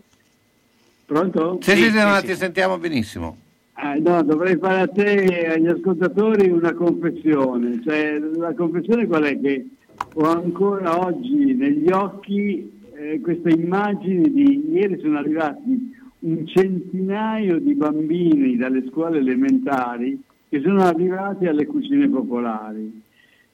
Pronto? 1.06 1.58
Sì, 1.60 1.76
sì, 1.76 1.90
sì, 1.90 1.98
no, 1.98 2.20
ti 2.22 2.34
sentiamo 2.34 2.78
benissimo. 2.78 3.36
Eh, 3.76 4.00
no, 4.00 4.22
dovrei 4.22 4.56
fare 4.56 4.80
a 4.80 4.86
te 4.86 5.24
e 5.24 5.46
agli 5.48 5.66
ascoltatori 5.66 6.48
una 6.48 6.72
confessione. 6.72 7.82
Cioè, 7.82 8.18
la 8.36 8.54
confessione 8.54 9.06
qual 9.06 9.24
è? 9.24 9.38
Che 9.38 9.66
ho 10.14 10.24
ancora 10.24 11.04
oggi 11.04 11.54
negli 11.54 11.90
occhi 11.90 12.88
eh, 12.94 13.20
queste 13.20 13.50
immagini 13.50 14.32
di 14.32 14.70
ieri 14.72 14.98
sono 15.00 15.18
arrivati 15.18 15.92
un 16.20 16.46
centinaio 16.46 17.58
di 17.58 17.74
bambini 17.74 18.56
dalle 18.56 18.84
scuole 18.88 19.18
elementari 19.18 20.18
che 20.48 20.60
sono 20.60 20.82
arrivati 20.82 21.46
alle 21.46 21.66
cucine 21.66 22.08
popolari. 22.08 23.02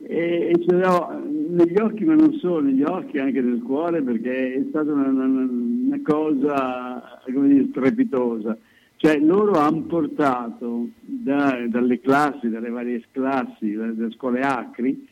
E, 0.02 0.52
ce 0.66 0.74
l'ho 0.76 1.22
negli 1.50 1.78
occhi, 1.78 2.04
ma 2.04 2.14
non 2.14 2.32
solo, 2.34 2.60
negli 2.60 2.82
occhi 2.82 3.18
anche 3.18 3.40
nel 3.40 3.60
cuore, 3.62 4.00
perché 4.02 4.54
è 4.54 4.64
stata 4.68 4.92
una, 4.92 5.08
una, 5.08 5.26
una 5.26 6.00
cosa 6.02 7.20
dire, 7.26 7.66
strepitosa. 7.70 8.56
Cioè 8.96 9.18
loro 9.18 9.52
hanno 9.52 9.82
portato 9.82 10.88
da- 11.00 11.64
dalle 11.68 12.00
classi, 12.00 12.48
dalle 12.48 12.70
varie 12.70 13.02
classi, 13.10 13.72
dalle 13.72 14.10
scuole 14.12 14.40
acri, 14.40 15.06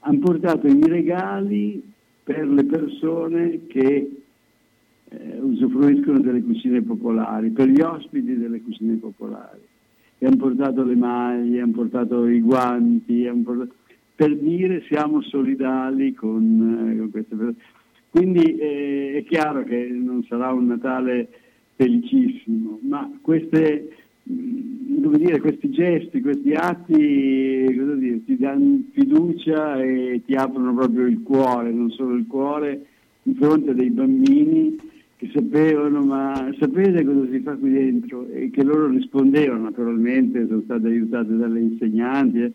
hanno 0.00 0.18
portato 0.18 0.66
i 0.66 0.80
regali 0.86 1.82
per 2.22 2.46
le 2.46 2.64
persone 2.64 3.66
che 3.66 4.10
eh, 5.08 5.38
usufruiscono 5.40 6.20
delle 6.20 6.42
cucine 6.42 6.82
popolari, 6.82 7.50
per 7.50 7.68
gli 7.68 7.80
ospiti 7.80 8.36
delle 8.36 8.60
cucine 8.60 8.94
popolari. 8.94 9.60
E 10.18 10.26
hanno 10.26 10.36
portato 10.36 10.82
le 10.82 10.96
maglie, 10.96 11.60
hanno 11.60 11.72
portato 11.72 12.26
i 12.26 12.40
guanti, 12.40 13.26
hanno 13.26 13.42
portato- 13.42 13.74
per 14.18 14.36
dire 14.36 14.82
siamo 14.88 15.22
solidali 15.22 16.12
con, 16.12 16.90
eh, 16.90 16.98
con 16.98 17.10
queste 17.12 17.36
persone. 17.36 17.64
Quindi 18.10 18.56
eh, 18.56 19.12
è 19.18 19.24
chiaro 19.28 19.62
che 19.62 19.86
non 19.92 20.24
sarà 20.24 20.52
un 20.52 20.66
Natale 20.66 21.28
felicissimo, 21.76 22.80
ma 22.82 23.08
queste, 23.20 23.94
come 24.24 25.18
dire, 25.18 25.38
questi 25.38 25.70
gesti, 25.70 26.20
questi 26.20 26.52
atti 26.52 26.96
dire, 26.96 28.24
ti 28.24 28.36
danno 28.36 28.82
fiducia 28.90 29.80
e 29.80 30.20
ti 30.26 30.34
aprono 30.34 30.74
proprio 30.74 31.06
il 31.06 31.22
cuore, 31.22 31.70
non 31.70 31.92
solo 31.92 32.16
il 32.16 32.26
cuore, 32.26 32.86
di 33.22 33.34
fronte 33.34 33.70
a 33.70 33.74
dei 33.74 33.90
bambini 33.90 34.76
che 35.14 35.30
sapevano, 35.32 36.04
ma 36.04 36.52
sapete 36.58 37.04
cosa 37.04 37.30
si 37.30 37.38
fa 37.38 37.54
qui 37.54 37.70
dentro? 37.70 38.26
E 38.30 38.50
che 38.50 38.64
loro 38.64 38.88
rispondevano 38.88 39.62
naturalmente, 39.62 40.44
sono 40.48 40.62
state 40.62 40.88
aiutate 40.88 41.36
dalle 41.36 41.60
insegnanti. 41.60 42.42
eh. 42.42 42.52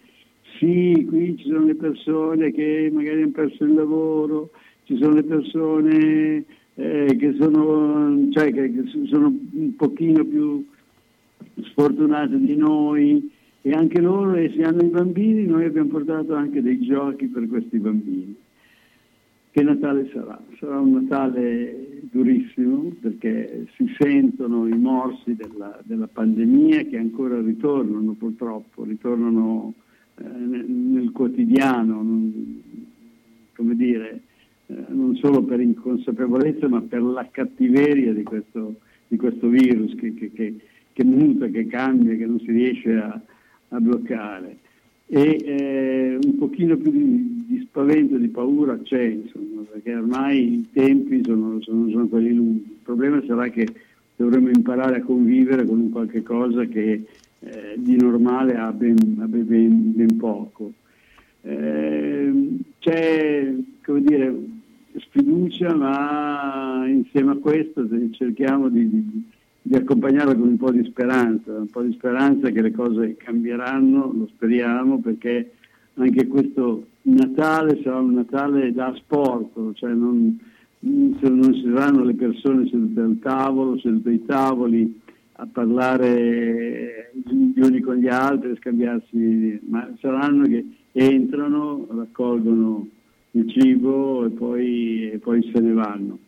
Sì, 0.63 1.05
qui 1.09 1.35
ci 1.35 1.49
sono 1.49 1.65
le 1.65 1.75
persone 1.75 2.53
che 2.53 2.89
magari 2.93 3.23
hanno 3.23 3.31
perso 3.31 3.65
il 3.65 3.73
lavoro, 3.73 4.51
ci 4.85 4.95
sono 4.95 5.15
le 5.15 5.23
persone 5.23 6.45
eh, 6.75 7.15
che, 7.19 7.35
sono, 7.37 8.29
cioè, 8.31 8.53
che, 8.53 8.71
che 8.71 8.83
sono 9.09 9.27
un 9.51 9.75
pochino 9.75 10.23
più 10.23 10.65
sfortunate 11.63 12.39
di 12.39 12.55
noi 12.55 13.29
e 13.61 13.71
anche 13.71 13.99
loro, 13.99 14.35
e 14.35 14.53
se 14.55 14.63
hanno 14.63 14.83
i 14.83 14.87
bambini, 14.87 15.45
noi 15.45 15.65
abbiamo 15.65 15.89
portato 15.89 16.33
anche 16.33 16.61
dei 16.61 16.79
giochi 16.79 17.25
per 17.25 17.45
questi 17.49 17.77
bambini. 17.77 18.33
Che 19.51 19.63
Natale 19.63 20.09
sarà? 20.13 20.41
Sarà 20.59 20.79
un 20.79 20.93
Natale 20.93 21.99
durissimo 22.03 22.89
perché 23.01 23.67
si 23.75 23.93
sentono 23.99 24.65
i 24.67 24.77
morsi 24.77 25.35
della, 25.35 25.77
della 25.83 26.07
pandemia 26.07 26.83
che 26.83 26.97
ancora 26.97 27.41
ritornano 27.41 28.13
purtroppo, 28.13 28.85
ritornano 28.85 29.73
eh, 30.17 30.23
nel, 30.27 31.11
quotidiano, 31.11 31.95
non- 31.95 32.61
come 33.55 33.75
dire, 33.75 34.21
eh, 34.67 34.75
non 34.89 35.15
solo 35.15 35.43
per 35.43 35.59
inconsapevolezza 35.59 36.67
ma 36.67 36.81
per 36.81 37.01
la 37.01 37.27
cattiveria 37.29 38.13
di 38.13 38.23
questo, 38.23 38.75
di 39.07 39.17
questo 39.17 39.47
virus 39.47 39.95
che, 39.95 40.13
che- 40.13 40.31
che- 40.31 40.55
che 40.93 41.03
muta, 41.03 41.47
che 41.47 41.65
cambia, 41.67 42.15
che 42.15 42.25
non 42.25 42.39
si 42.39 42.51
riesce 42.51 42.93
a, 42.95 43.19
a 43.69 43.79
bloccare. 43.79 44.57
E 45.07 45.37
eh, 45.43 46.17
un 46.23 46.37
pochino 46.37 46.77
più 46.77 46.91
di, 46.91 47.45
di 47.47 47.59
spavento, 47.67 48.17
di 48.17 48.27
paura 48.29 48.77
c'è, 48.79 49.03
insomma, 49.03 49.61
perché 49.71 49.95
ormai 49.95 50.53
i 50.53 50.67
tempi 50.71 51.21
sono, 51.23 51.59
sono- 51.61 51.89
sono 51.89 52.07
quelli 52.07 52.33
lunghi. 52.33 52.61
Il 52.69 52.77
problema 52.83 53.21
sarà 53.25 53.47
che 53.49 53.67
dovremo 54.15 54.49
imparare 54.49 54.97
a 54.97 55.03
convivere 55.03 55.65
con 55.65 55.79
un 55.79 55.89
qualche 55.91 56.21
cosa 56.23 56.63
che 56.65 57.03
eh, 57.43 57.75
di 57.77 57.95
normale 57.97 58.55
ha 58.55 58.71
ben, 58.71 58.95
ben- 58.95 59.93
ben- 59.95 60.17
poco. 60.17 60.71
Eh, 61.41 62.31
c'è, 62.79 63.53
come 63.83 64.01
dire, 64.01 64.35
sfiducia, 64.97 65.75
ma 65.75 66.85
insieme 66.87 67.31
a 67.31 67.37
questo 67.37 67.85
cerchiamo 68.11 68.69
di, 68.69 68.89
di- 68.89 69.23
di 69.61 69.75
accompagnarla 69.75 70.35
con 70.35 70.47
un 70.47 70.57
po' 70.57 70.71
di 70.71 70.83
speranza, 70.85 71.57
un 71.57 71.67
po' 71.67 71.81
di 71.81 71.93
speranza 71.93 72.49
che 72.49 72.61
le 72.61 72.71
cose 72.71 73.15
cambieranno, 73.17 74.11
lo 74.13 74.27
speriamo, 74.27 74.99
perché 74.99 75.51
anche 75.95 76.27
questo 76.27 76.87
Natale 77.03 77.81
sarà 77.81 77.99
un 77.99 78.13
Natale 78.13 78.71
da 78.73 78.93
sport, 78.95 79.73
cioè 79.73 79.91
non 79.91 80.37
non 80.85 81.53
ci 81.53 81.61
saranno 81.63 82.03
le 82.03 82.13
persone 82.13 82.67
sedute 82.67 82.99
al 82.99 83.17
tavolo, 83.21 83.79
sedute 83.79 84.09
ai 84.09 84.25
tavoli 84.25 84.99
a 85.33 85.47
parlare 85.51 87.11
gli 87.13 87.59
uni 87.59 87.79
con 87.79 87.95
gli 87.95 88.07
altri, 88.07 88.51
a 88.51 88.55
scambiarsi, 88.57 89.59
ma 89.67 89.91
saranno 89.99 90.47
che 90.47 90.65
entrano, 90.91 91.87
raccolgono 91.89 92.87
il 93.31 93.49
cibo 93.49 94.25
e 94.25 94.29
poi, 94.29 95.11
e 95.11 95.17
poi 95.17 95.49
se 95.53 95.59
ne 95.59 95.73
vanno. 95.73 96.19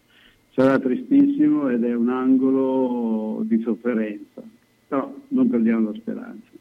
Sarà 0.54 0.80
tristissimo 0.80 1.70
ed 1.70 1.84
è 1.84 1.94
un 1.94 2.10
angolo 2.10 3.44
di 3.44 3.62
sofferenza, 3.62 4.42
però 4.88 5.14
non 5.30 5.50
perdiamo 5.50 5.92
la 5.92 5.98
speranza. 5.98 6.54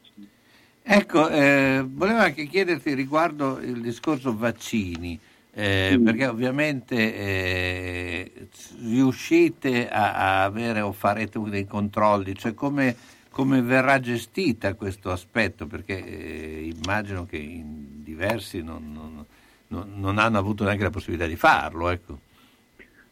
Ecco, 0.87 1.31
eh, 1.31 1.83
volevo 1.89 2.19
anche 2.19 2.45
chiederti 2.45 2.93
riguardo 2.93 3.59
il 3.62 3.81
discorso 3.81 4.37
vaccini, 4.37 5.19
eh, 5.57 6.01
perché 6.03 6.27
ovviamente 6.27 7.15
eh, 7.15 8.33
riuscite 8.83 9.89
a, 9.89 10.15
a 10.15 10.45
avere 10.45 10.81
o 10.81 10.91
farete 10.91 11.41
dei 11.49 11.65
controlli, 11.65 12.35
cioè 12.35 12.55
come, 12.55 12.97
come 13.31 13.63
verrà 13.63 14.01
gestita 14.01 14.75
questo 14.75 15.13
aspetto, 15.13 15.67
perché 15.67 16.05
eh, 16.05 16.73
immagino 16.75 17.25
che 17.25 17.37
in 17.37 18.03
diversi 18.03 18.63
non, 18.63 18.93
non- 19.69 19.87
non- 19.95 20.19
hanno 20.19 20.39
avuto 20.39 20.65
neanche 20.65 20.83
la 20.83 20.91
possibilità 20.91 21.27
di 21.27 21.37
farlo. 21.37 21.89
Ecco. 21.89 22.19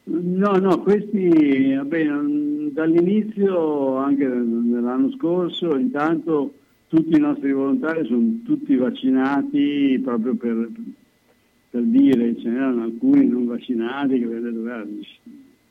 No, 0.05 0.57
no, 0.57 0.81
questi 0.81 1.75
vabbè, 1.75 2.05
mm, 2.05 2.69
dall'inizio, 2.69 3.97
anche 3.99 4.25
nell'anno 4.27 5.13
scorso, 5.13 5.77
intanto 5.77 6.55
tutti 6.89 7.17
i 7.17 7.21
nostri 7.21 7.53
volontari 7.53 8.05
sono 8.07 8.41
tutti 8.45 8.75
vaccinati 8.75 10.01
proprio 10.03 10.35
per, 10.35 10.71
per 11.73 11.83
dire, 11.85 12.37
ce 12.37 12.51
n'erano 12.51 12.83
alcuni 12.83 13.27
non 13.27 13.47
vaccinati 13.47 14.19
che 14.19 14.27
"Guarda, 14.27 14.85
mi 14.85 15.01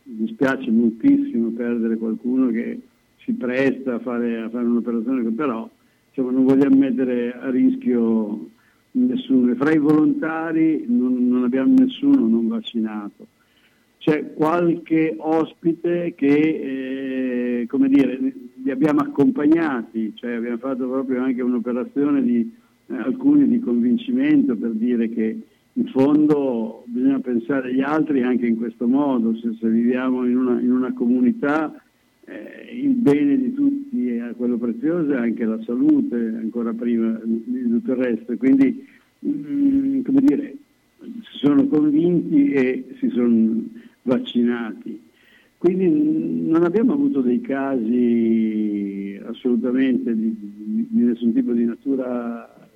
dispiace 0.03 0.71
moltissimo 0.71 1.51
perdere 1.51 1.95
qualcuno 1.97 2.49
che 2.49 2.79
si 3.19 3.33
presta 3.33 3.93
a 3.93 3.99
fare, 3.99 4.41
a 4.41 4.49
fare 4.49 4.65
un'operazione, 4.65 5.29
però 5.29 5.69
insomma, 6.09 6.31
non 6.31 6.45
vogliamo 6.45 6.75
mettere 6.75 7.33
a 7.33 7.51
rischio 7.51 8.49
nessuno. 8.93 9.51
E 9.51 9.55
fra 9.55 9.71
i 9.71 9.77
volontari 9.77 10.85
non, 10.87 11.27
non 11.27 11.43
abbiamo 11.43 11.75
nessuno 11.77 12.27
non 12.27 12.47
vaccinato 12.47 13.27
c'è 14.01 14.33
qualche 14.33 15.13
ospite 15.19 16.15
che, 16.15 17.59
eh, 17.61 17.67
come 17.67 17.87
dire, 17.87 18.17
li 18.63 18.71
abbiamo 18.71 19.01
accompagnati, 19.01 20.13
cioè 20.15 20.31
abbiamo 20.33 20.57
fatto 20.57 20.89
proprio 20.89 21.21
anche 21.21 21.43
un'operazione 21.43 22.23
di 22.23 22.51
eh, 22.87 22.95
alcuni 22.95 23.47
di 23.47 23.59
convincimento 23.59 24.55
per 24.55 24.71
dire 24.71 25.07
che 25.07 25.39
in 25.73 25.87
fondo 25.87 26.83
bisogna 26.87 27.19
pensare 27.19 27.69
agli 27.69 27.81
altri 27.81 28.23
anche 28.23 28.45
in 28.45 28.57
questo 28.57 28.87
modo, 28.87 29.35
se, 29.37 29.55
se 29.59 29.69
viviamo 29.69 30.25
in 30.25 30.35
una, 30.37 30.59
in 30.59 30.71
una 30.71 30.93
comunità 30.93 31.73
eh, 32.25 32.77
il 32.81 32.89
bene 32.93 33.37
di 33.37 33.53
tutti 33.53 34.07
è 34.15 34.33
quello 34.35 34.57
prezioso 34.57 35.13
e 35.13 35.17
anche 35.17 35.45
la 35.45 35.61
salute 35.63 36.15
ancora 36.15 36.73
prima 36.73 37.19
di 37.23 37.67
tutto 37.69 37.91
il 37.91 37.97
resto. 37.97 38.35
Quindi, 38.37 38.85
mm, 39.25 40.01
come 40.03 40.21
dire, 40.21 40.55
si 40.99 41.37
sono 41.37 41.65
convinti 41.67 42.51
e 42.51 42.85
si 42.99 43.09
sono 43.09 43.63
vaccinati. 44.03 45.01
Quindi 45.57 45.87
mm, 45.87 46.49
non 46.49 46.63
abbiamo 46.63 46.93
avuto 46.93 47.21
dei 47.21 47.41
casi 47.41 49.19
assolutamente 49.25 50.15
di, 50.15 50.35
di- 50.37 50.87
di 50.89 51.03
nessun 51.03 51.33
tipo 51.33 51.53
di 51.53 51.65
natura, 51.65 52.67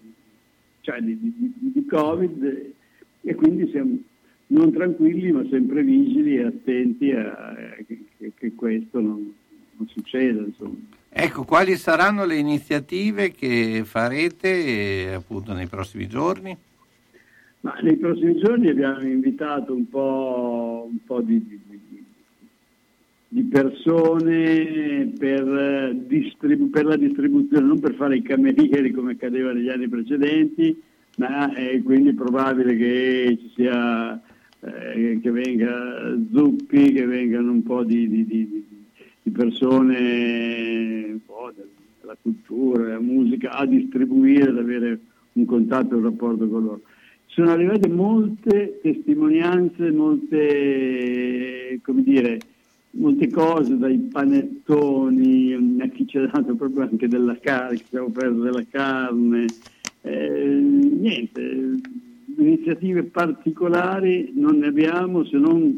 cioè 0.81 1.01
di- 1.01 1.17
di 1.19 1.85
Covid 1.85 2.73
e 3.25 3.35
quindi 3.35 3.69
siamo 3.71 3.97
non 4.47 4.71
tranquilli 4.71 5.31
ma 5.31 5.43
sempre 5.49 5.81
vigili 5.83 6.35
e 6.37 6.43
attenti 6.43 7.11
a, 7.11 7.31
a 7.31 7.55
che, 7.85 8.31
che- 8.37 8.53
questo 8.55 8.99
non, 9.01 9.33
non 9.77 9.87
succeda. 9.87 10.41
Insomma. 10.41 10.75
Ecco, 11.09 11.43
quali 11.43 11.75
saranno 11.77 12.25
le 12.25 12.35
iniziative 12.35 13.31
che 13.31 13.81
farete 13.85 15.07
eh, 15.07 15.13
appunto 15.13 15.53
nei 15.53 15.67
prossimi 15.67 16.07
giorni? 16.07 16.55
Ma 17.61 17.73
nei 17.81 17.95
prossimi 17.97 18.37
giorni 18.37 18.69
abbiamo 18.69 19.01
invitato 19.01 19.73
un 19.73 19.89
po', 19.89 20.87
un 20.91 20.97
po' 21.03 21.21
di, 21.21 21.43
di- 21.43 21.59
di- 21.67 22.03
di 23.27 23.41
persone 23.43 25.11
per, 25.17 25.47
eh, 25.47 25.97
distribu- 26.05 26.69
per 26.69 26.85
la 26.85 26.95
distribuzione, 26.95 27.65
non 27.65 27.79
per 27.79 27.95
fare 27.95 28.17
i 28.17 28.21
camerieri 28.21 28.91
come 28.91 29.13
accadeva 29.13 29.51
negli 29.51 29.69
anni 29.69 29.87
precedenti, 29.89 30.79
ma 31.17 31.53
è 31.53 31.81
quindi 31.83 32.13
probabile 32.13 32.75
che 32.75 33.37
ci 33.39 33.51
sia 33.55 34.21
eh, 34.59 35.19
che 35.21 35.31
venga 35.31 36.17
zuppi, 36.31 36.91
che 36.91 37.05
vengano 37.05 37.51
un 37.51 37.63
po' 37.63 37.83
di, 37.83 38.07
di- 38.07 38.25
di- 38.25 38.65
di 39.21 39.31
persone 39.31 41.19
po' 41.25 41.51
della 41.99 42.15
cultura, 42.21 42.83
della 42.83 42.99
musica 42.99 43.51
a 43.51 43.65
distribuire, 43.65 44.49
ad 44.49 44.57
avere 44.57 44.99
un 45.33 45.45
contatto, 45.45 45.97
un 45.97 46.03
rapporto 46.03 46.47
con 46.47 46.63
loro. 46.63 46.81
Sono 47.25 47.49
arrivate 47.49 47.89
molte 47.89 48.79
testimonianze, 48.81 49.91
molte, 49.91 51.79
come 51.81 52.03
dire, 52.03 52.43
molte 52.91 53.29
cose, 53.29 53.77
dai 53.77 53.97
panettoni, 53.97 55.53
a 55.79 55.87
chi 55.87 56.07
ci 56.07 56.17
ha 56.17 56.27
dato 56.27 56.55
proprio 56.55 56.83
anche 56.83 57.07
della 57.07 57.37
carne, 57.39 57.77
che 57.77 57.85
abbiamo 57.87 58.11
preso 58.11 58.41
della 58.41 58.63
carne, 58.69 59.53
niente, 60.11 61.41
iniziative 62.37 63.03
particolari 63.03 64.31
non 64.35 64.57
ne 64.57 64.67
abbiamo 64.67 65.23
se 65.25 65.37
non 65.37 65.75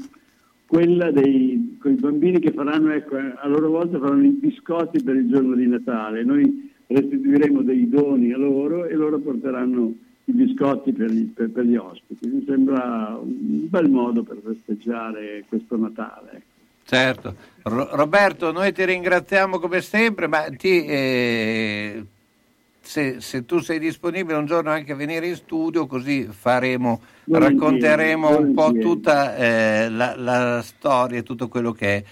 quella 0.65 1.11
dei 1.11 1.77
bambini 1.81 2.39
che 2.39 2.51
faranno, 2.51 2.91
ecco, 2.91 3.15
a 3.15 3.47
loro 3.47 3.69
volta 3.69 3.99
faranno 3.99 4.25
i 4.25 4.31
biscotti 4.31 5.01
per 5.01 5.15
il 5.15 5.29
giorno 5.29 5.55
di 5.55 5.65
Natale. 5.65 6.23
Noi 6.25 6.71
restituiremo 6.87 7.61
dei 7.61 7.87
doni 7.87 8.33
a 8.33 8.37
loro 8.37 8.85
e 8.85 8.93
loro 8.93 9.17
porteranno 9.19 9.93
i 10.25 10.31
biscotti 10.33 10.91
per 10.91 11.09
gli, 11.09 11.23
per- 11.23 11.51
per 11.51 11.63
gli 11.63 11.77
ospiti. 11.77 12.27
Mi 12.27 12.43
sembra 12.45 13.17
un 13.21 13.69
bel 13.69 13.89
modo 13.89 14.23
per 14.23 14.39
festeggiare 14.43 15.45
questo 15.47 15.77
Natale. 15.77 16.29
ecco. 16.33 16.55
Certo. 16.83 17.35
Ro- 17.63 17.89
Roberto, 17.95 18.51
noi 18.51 18.73
ti 18.73 18.83
ringraziamo 18.83 19.59
come 19.59 19.79
sempre, 19.81 20.27
ma 20.27 20.43
ti, 20.49 20.85
eh, 20.85 22.03
se, 22.87 23.19
se 23.19 23.43
tu 23.45 23.59
sei 23.59 23.79
disponibile 23.79 24.37
un 24.37 24.45
giorno 24.45 24.69
anche 24.71 24.93
a 24.93 24.95
venire 24.95 25.27
in 25.27 25.35
studio, 25.35 25.85
così 25.87 26.25
faremo, 26.31 27.01
racconteremo 27.25 28.37
un 28.37 28.53
po' 28.53 28.71
tutta 28.71 29.35
eh, 29.35 29.89
la, 29.89 30.15
la 30.15 30.61
storia 30.61 31.19
e 31.19 31.23
tutto 31.23 31.49
quello 31.49 31.73
che 31.73 31.97
è, 31.97 32.03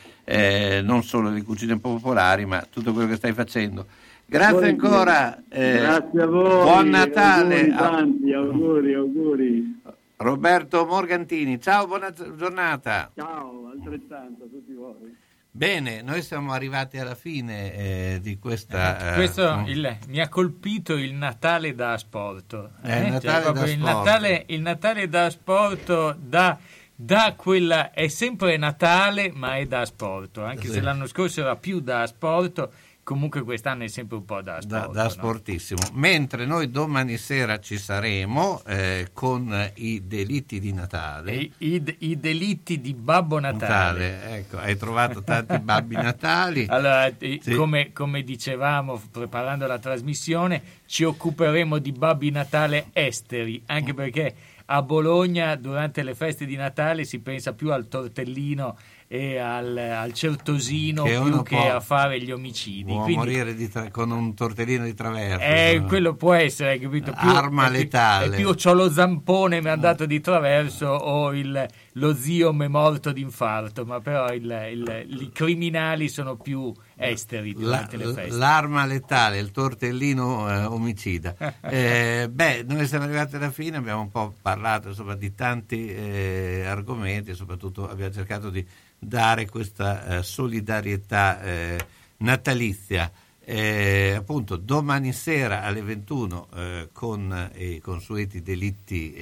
eh, 0.77 0.81
non 0.81 1.01
solo 1.03 1.29
le 1.29 1.43
cucine 1.43 1.79
popolari, 1.79 2.45
ma 2.45 2.65
tutto 2.69 2.91
quello 2.91 3.07
che 3.07 3.15
stai 3.15 3.31
facendo. 3.31 3.85
Grazie 4.25 4.67
ancora. 4.69 5.37
eh, 5.49 5.77
Grazie 5.77 6.21
a 6.21 6.25
voi. 6.25 6.61
Buon 6.63 6.89
Natale. 6.89 7.59
Auguri, 7.59 7.75
tanti 7.77 8.33
auguri, 8.33 8.93
auguri. 8.93 9.81
Roberto 10.17 10.85
Morgantini, 10.85 11.59
ciao, 11.61 11.87
buona 11.87 12.11
giornata. 12.11 13.11
Ciao, 13.15 13.71
altrettanto 13.73 14.43
a 14.43 14.47
tutti 14.51 14.73
voi. 14.73 15.15
Bene, 15.57 16.01
noi 16.01 16.21
siamo 16.21 16.51
arrivati 16.51 16.97
alla 16.97 17.15
fine 17.15 17.73
eh, 17.73 18.19
di 18.21 18.37
questa... 18.39 19.13
eh, 19.13 19.15
Questo 19.15 19.47
con- 19.53 19.65
il- 19.69 19.97
mi 20.09 20.19
ha 20.19 20.27
colpito 20.27 20.95
il 20.97 21.13
Natale 21.13 21.73
da 21.73 21.93
asporto. 21.93 22.71
Eh, 22.83 23.05
il 23.05 23.11
Natale 23.13 23.41
proprio 23.41 23.63
da 23.63 23.71
il. 23.71 23.79
Natale, 23.79 24.43
il 24.47 24.59
Natale 24.61 25.07
da 25.07 25.23
asporto 25.25 26.13
da, 26.19 26.57
da 26.93 27.35
quella 27.37 27.91
è 27.91 28.09
sempre 28.09 28.57
Natale, 28.57 29.31
ma 29.33 29.55
è 29.55 29.65
da 29.65 29.79
asporto. 29.79 30.43
Anche 30.43 30.67
Sì. 30.67 30.73
se 30.73 30.81
l'anno 30.81 31.07
scorso 31.07 31.39
era 31.39 31.55
più 31.55 31.79
da 31.79 32.01
asporto, 32.01 32.73
comunque 33.05 33.43
quest'anno 33.43 33.83
è 33.83 33.87
sempre 33.87 34.17
un 34.17 34.25
po' 34.25 34.41
da 34.41 34.57
da, 34.65 34.77
asporto. 34.79 34.91
da 34.93 35.03
no? 35.03 35.09
sportissimo. 35.09 35.81
Mentre 35.93 36.45
noi 36.47 36.71
domani 36.71 37.17
sera 37.17 37.59
ci 37.59 37.77
saremo 37.77 38.63
eh, 38.65 39.09
con 39.13 39.71
i 39.75 40.01
delitti 40.07 40.59
di 40.59 40.73
Natale. 40.73 41.33
I, 41.35 41.51
i- 41.59 41.95
i 41.99 42.19
delitti 42.19 42.81
di 42.81 42.95
Babbo 42.95 43.39
Natale. 43.39 44.09
Natale, 44.09 44.37
ecco, 44.39 44.57
hai 44.57 44.75
trovato 44.75 45.23
tanti 45.23 45.59
babbi 45.59 45.95
natali. 45.95 46.65
Allora, 46.75 47.05
eh, 47.05 47.39
Sì. 47.41 47.53
come, 47.53 47.91
come 47.93 48.23
dicevamo 48.23 48.99
preparando 49.11 49.67
la 49.67 49.77
trasmissione, 49.77 50.61
ci 50.87 51.03
occuperemo 51.03 51.77
di 51.77 51.91
Babbi 51.91 52.31
Natale 52.31 52.87
esteri, 52.91 53.61
anche 53.67 53.93
perché 53.93 54.33
a 54.65 54.81
Bologna 54.81 55.55
durante 55.55 56.01
le 56.01 56.15
feste 56.15 56.45
di 56.47 56.55
Natale 56.55 57.03
si 57.05 57.19
pensa 57.19 57.53
più 57.53 57.71
al 57.71 57.87
tortellino 57.87 58.75
e 59.07 59.37
al, 59.37 59.77
al 59.77 60.13
certosino 60.13 61.03
Che 61.03 61.19
più 61.21 61.43
che 61.43 61.57
a 61.69 61.79
fare 61.79 62.19
gli 62.19 62.31
omicidi. 62.31 62.83
Può 62.91 63.03
Quindi, 63.03 63.15
morire 63.17 63.69
tra- 63.69 63.89
con 63.91 64.09
un 64.11 64.33
tortellino 64.33 64.83
di 64.83 64.93
traverso. 64.93 65.45
eh, 65.45 65.83
quello 65.87 66.15
può 66.15 66.33
essere, 66.33 66.71
hai 66.71 66.79
capito? 66.79 67.11
Più, 67.11 67.29
Arma 67.29 67.65
è 67.67 67.69
più- 67.69 67.77
letale. 67.77 68.25
È 68.25 68.35
più 68.39 68.53
c'ho 68.55 68.73
lo 68.73 68.89
zampone 68.91 69.61
mi 69.61 69.69
ha 69.69 69.75
dato 69.75 70.05
di 70.05 70.19
traverso 70.21 70.87
o 70.87 71.33
il- 71.33 71.67
lo 71.97 72.13
zio 72.13 72.51
mi 72.53 72.65
è 72.65 72.67
morto 72.67 73.11
d'infarto, 73.13 73.85
ma 73.85 74.01
però 74.01 74.33
il- 74.33 74.43
il- 74.73 75.21
i 75.21 75.31
criminali 75.31 76.09
sono 76.09 76.35
più 76.35 76.73
esteri 76.95 77.53
La- 77.53 77.59
durante 77.59 77.97
le 77.97 78.13
feste. 78.13 78.37
l'arma 78.37 78.85
letale, 78.85 79.39
il 79.39 79.51
tortellino 79.51 80.49
eh, 80.49 80.63
omicida. 80.65 81.35
Eh, 81.61 82.27
beh, 82.29 82.63
noi 82.67 82.85
siamo 82.87 83.05
arrivati 83.05 83.37
alla 83.37 83.49
fine, 83.51 83.77
abbiamo 83.77 84.01
un 84.01 84.09
po' 84.11 84.33
parlato 84.41 84.89
insomma, 84.89 85.15
di 85.15 85.33
tanti 85.33 85.87
eh, 85.87 86.63
argomenti, 86.65 87.33
soprattutto 87.33 87.89
abbiamo 87.89 88.13
cercato 88.13 88.49
di 88.49 88.65
dare 88.99 89.47
questa 89.47 90.17
eh, 90.17 90.23
solidarietà 90.23 91.41
eh, 91.41 91.77
natalizia. 92.17 93.11
Eh, 93.47 94.15
appunto 94.17 94.55
domani 94.57 95.13
sera 95.13 95.61
alle 95.61 95.83
21 95.83 96.47
eh, 96.55 96.89
con 96.91 97.51
i 97.57 97.79
consueti 97.79 98.41
delitti 98.41 99.13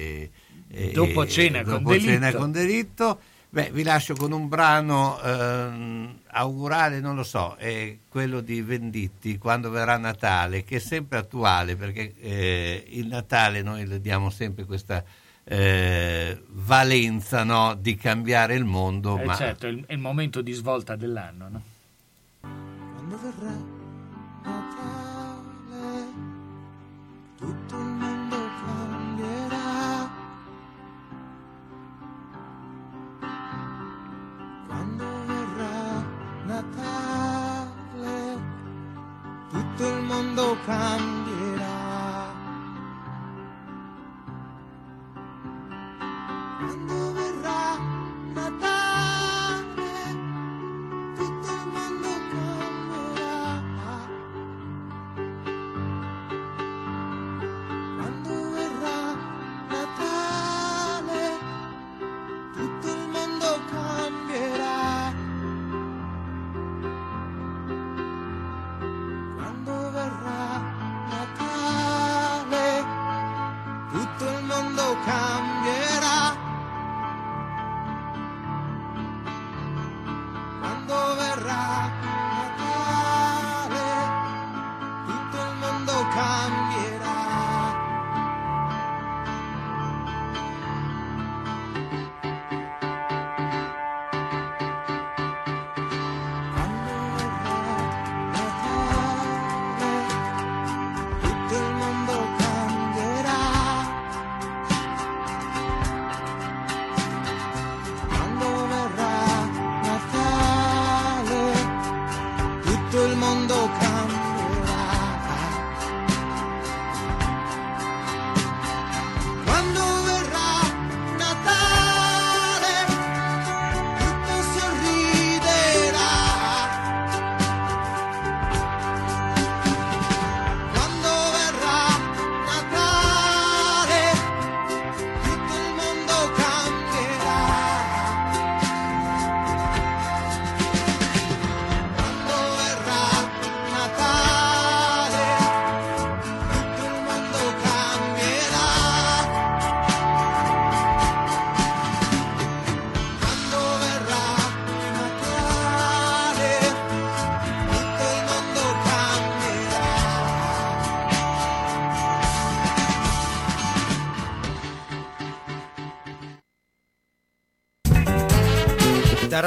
Dopo 0.92 1.26
cena 1.26 1.62
con 1.62 1.82
dopo 1.82 1.98
cena 1.98 2.18
delitto. 2.18 2.38
con 2.38 2.52
delitto. 2.52 3.18
Beh, 3.54 3.70
vi 3.72 3.84
lascio 3.84 4.14
con 4.14 4.32
un 4.32 4.48
brano 4.48 5.20
ehm, 5.22 6.18
augurale, 6.32 6.98
non 6.98 7.14
lo 7.14 7.22
so, 7.22 7.54
è 7.56 7.96
quello 8.08 8.40
di 8.40 8.60
Venditti, 8.62 9.38
quando 9.38 9.70
verrà 9.70 9.96
Natale, 9.96 10.64
che 10.64 10.76
è 10.76 10.80
sempre 10.80 11.18
attuale, 11.18 11.76
perché 11.76 12.14
eh, 12.20 12.84
il 12.88 13.06
Natale 13.06 13.62
noi 13.62 13.86
le 13.86 14.00
diamo 14.00 14.28
sempre 14.30 14.64
questa 14.64 15.04
eh, 15.44 16.42
valenza 16.48 17.44
no, 17.44 17.76
di 17.78 17.94
cambiare 17.94 18.56
il 18.56 18.64
mondo, 18.64 19.20
Eh, 19.20 19.24
ma 19.24 19.36
certo, 19.36 19.66
è 19.66 19.68
il, 19.68 19.84
è 19.86 19.92
il 19.92 20.00
momento 20.00 20.42
di 20.42 20.50
svolta 20.50 20.96
dell'anno, 20.96 21.48
no? 21.48 21.62
Quando 22.40 23.20
verrà 23.22 23.73
il 40.54 41.23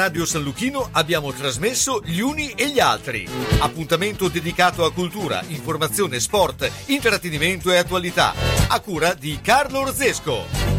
Radio 0.08 0.26
San 0.26 0.42
Lucchino 0.42 0.88
abbiamo 0.94 1.34
trasmesso 1.34 2.02
Gli 2.06 2.22
Uni 2.22 2.54
e 2.56 2.70
gli 2.70 2.80
Altri. 2.80 3.28
Appuntamento 3.60 4.30
dedicato 4.30 4.86
a 4.86 4.94
cultura, 4.94 5.44
informazione, 5.50 6.22
sport, 6.22 6.72
intrattenimento 6.86 7.74
e 7.74 7.76
attualità. 7.76 8.34
A 8.70 8.80
cura 8.80 9.14
di 9.14 9.38
Carlo 9.42 9.80
Orzesco. 9.80 10.78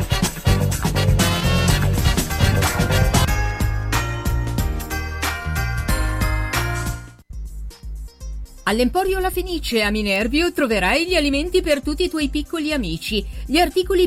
All'Emporio 8.68 9.18
La 9.18 9.30
Fenice 9.30 9.80
a 9.80 9.90
Minervio 9.90 10.52
troverai 10.52 11.06
gli 11.06 11.14
alimenti 11.14 11.62
per 11.62 11.80
tutti 11.80 12.04
i 12.04 12.10
tuoi 12.10 12.28
piccoli 12.28 12.70
amici, 12.70 13.24
gli 13.46 13.56
articoli 13.56 14.06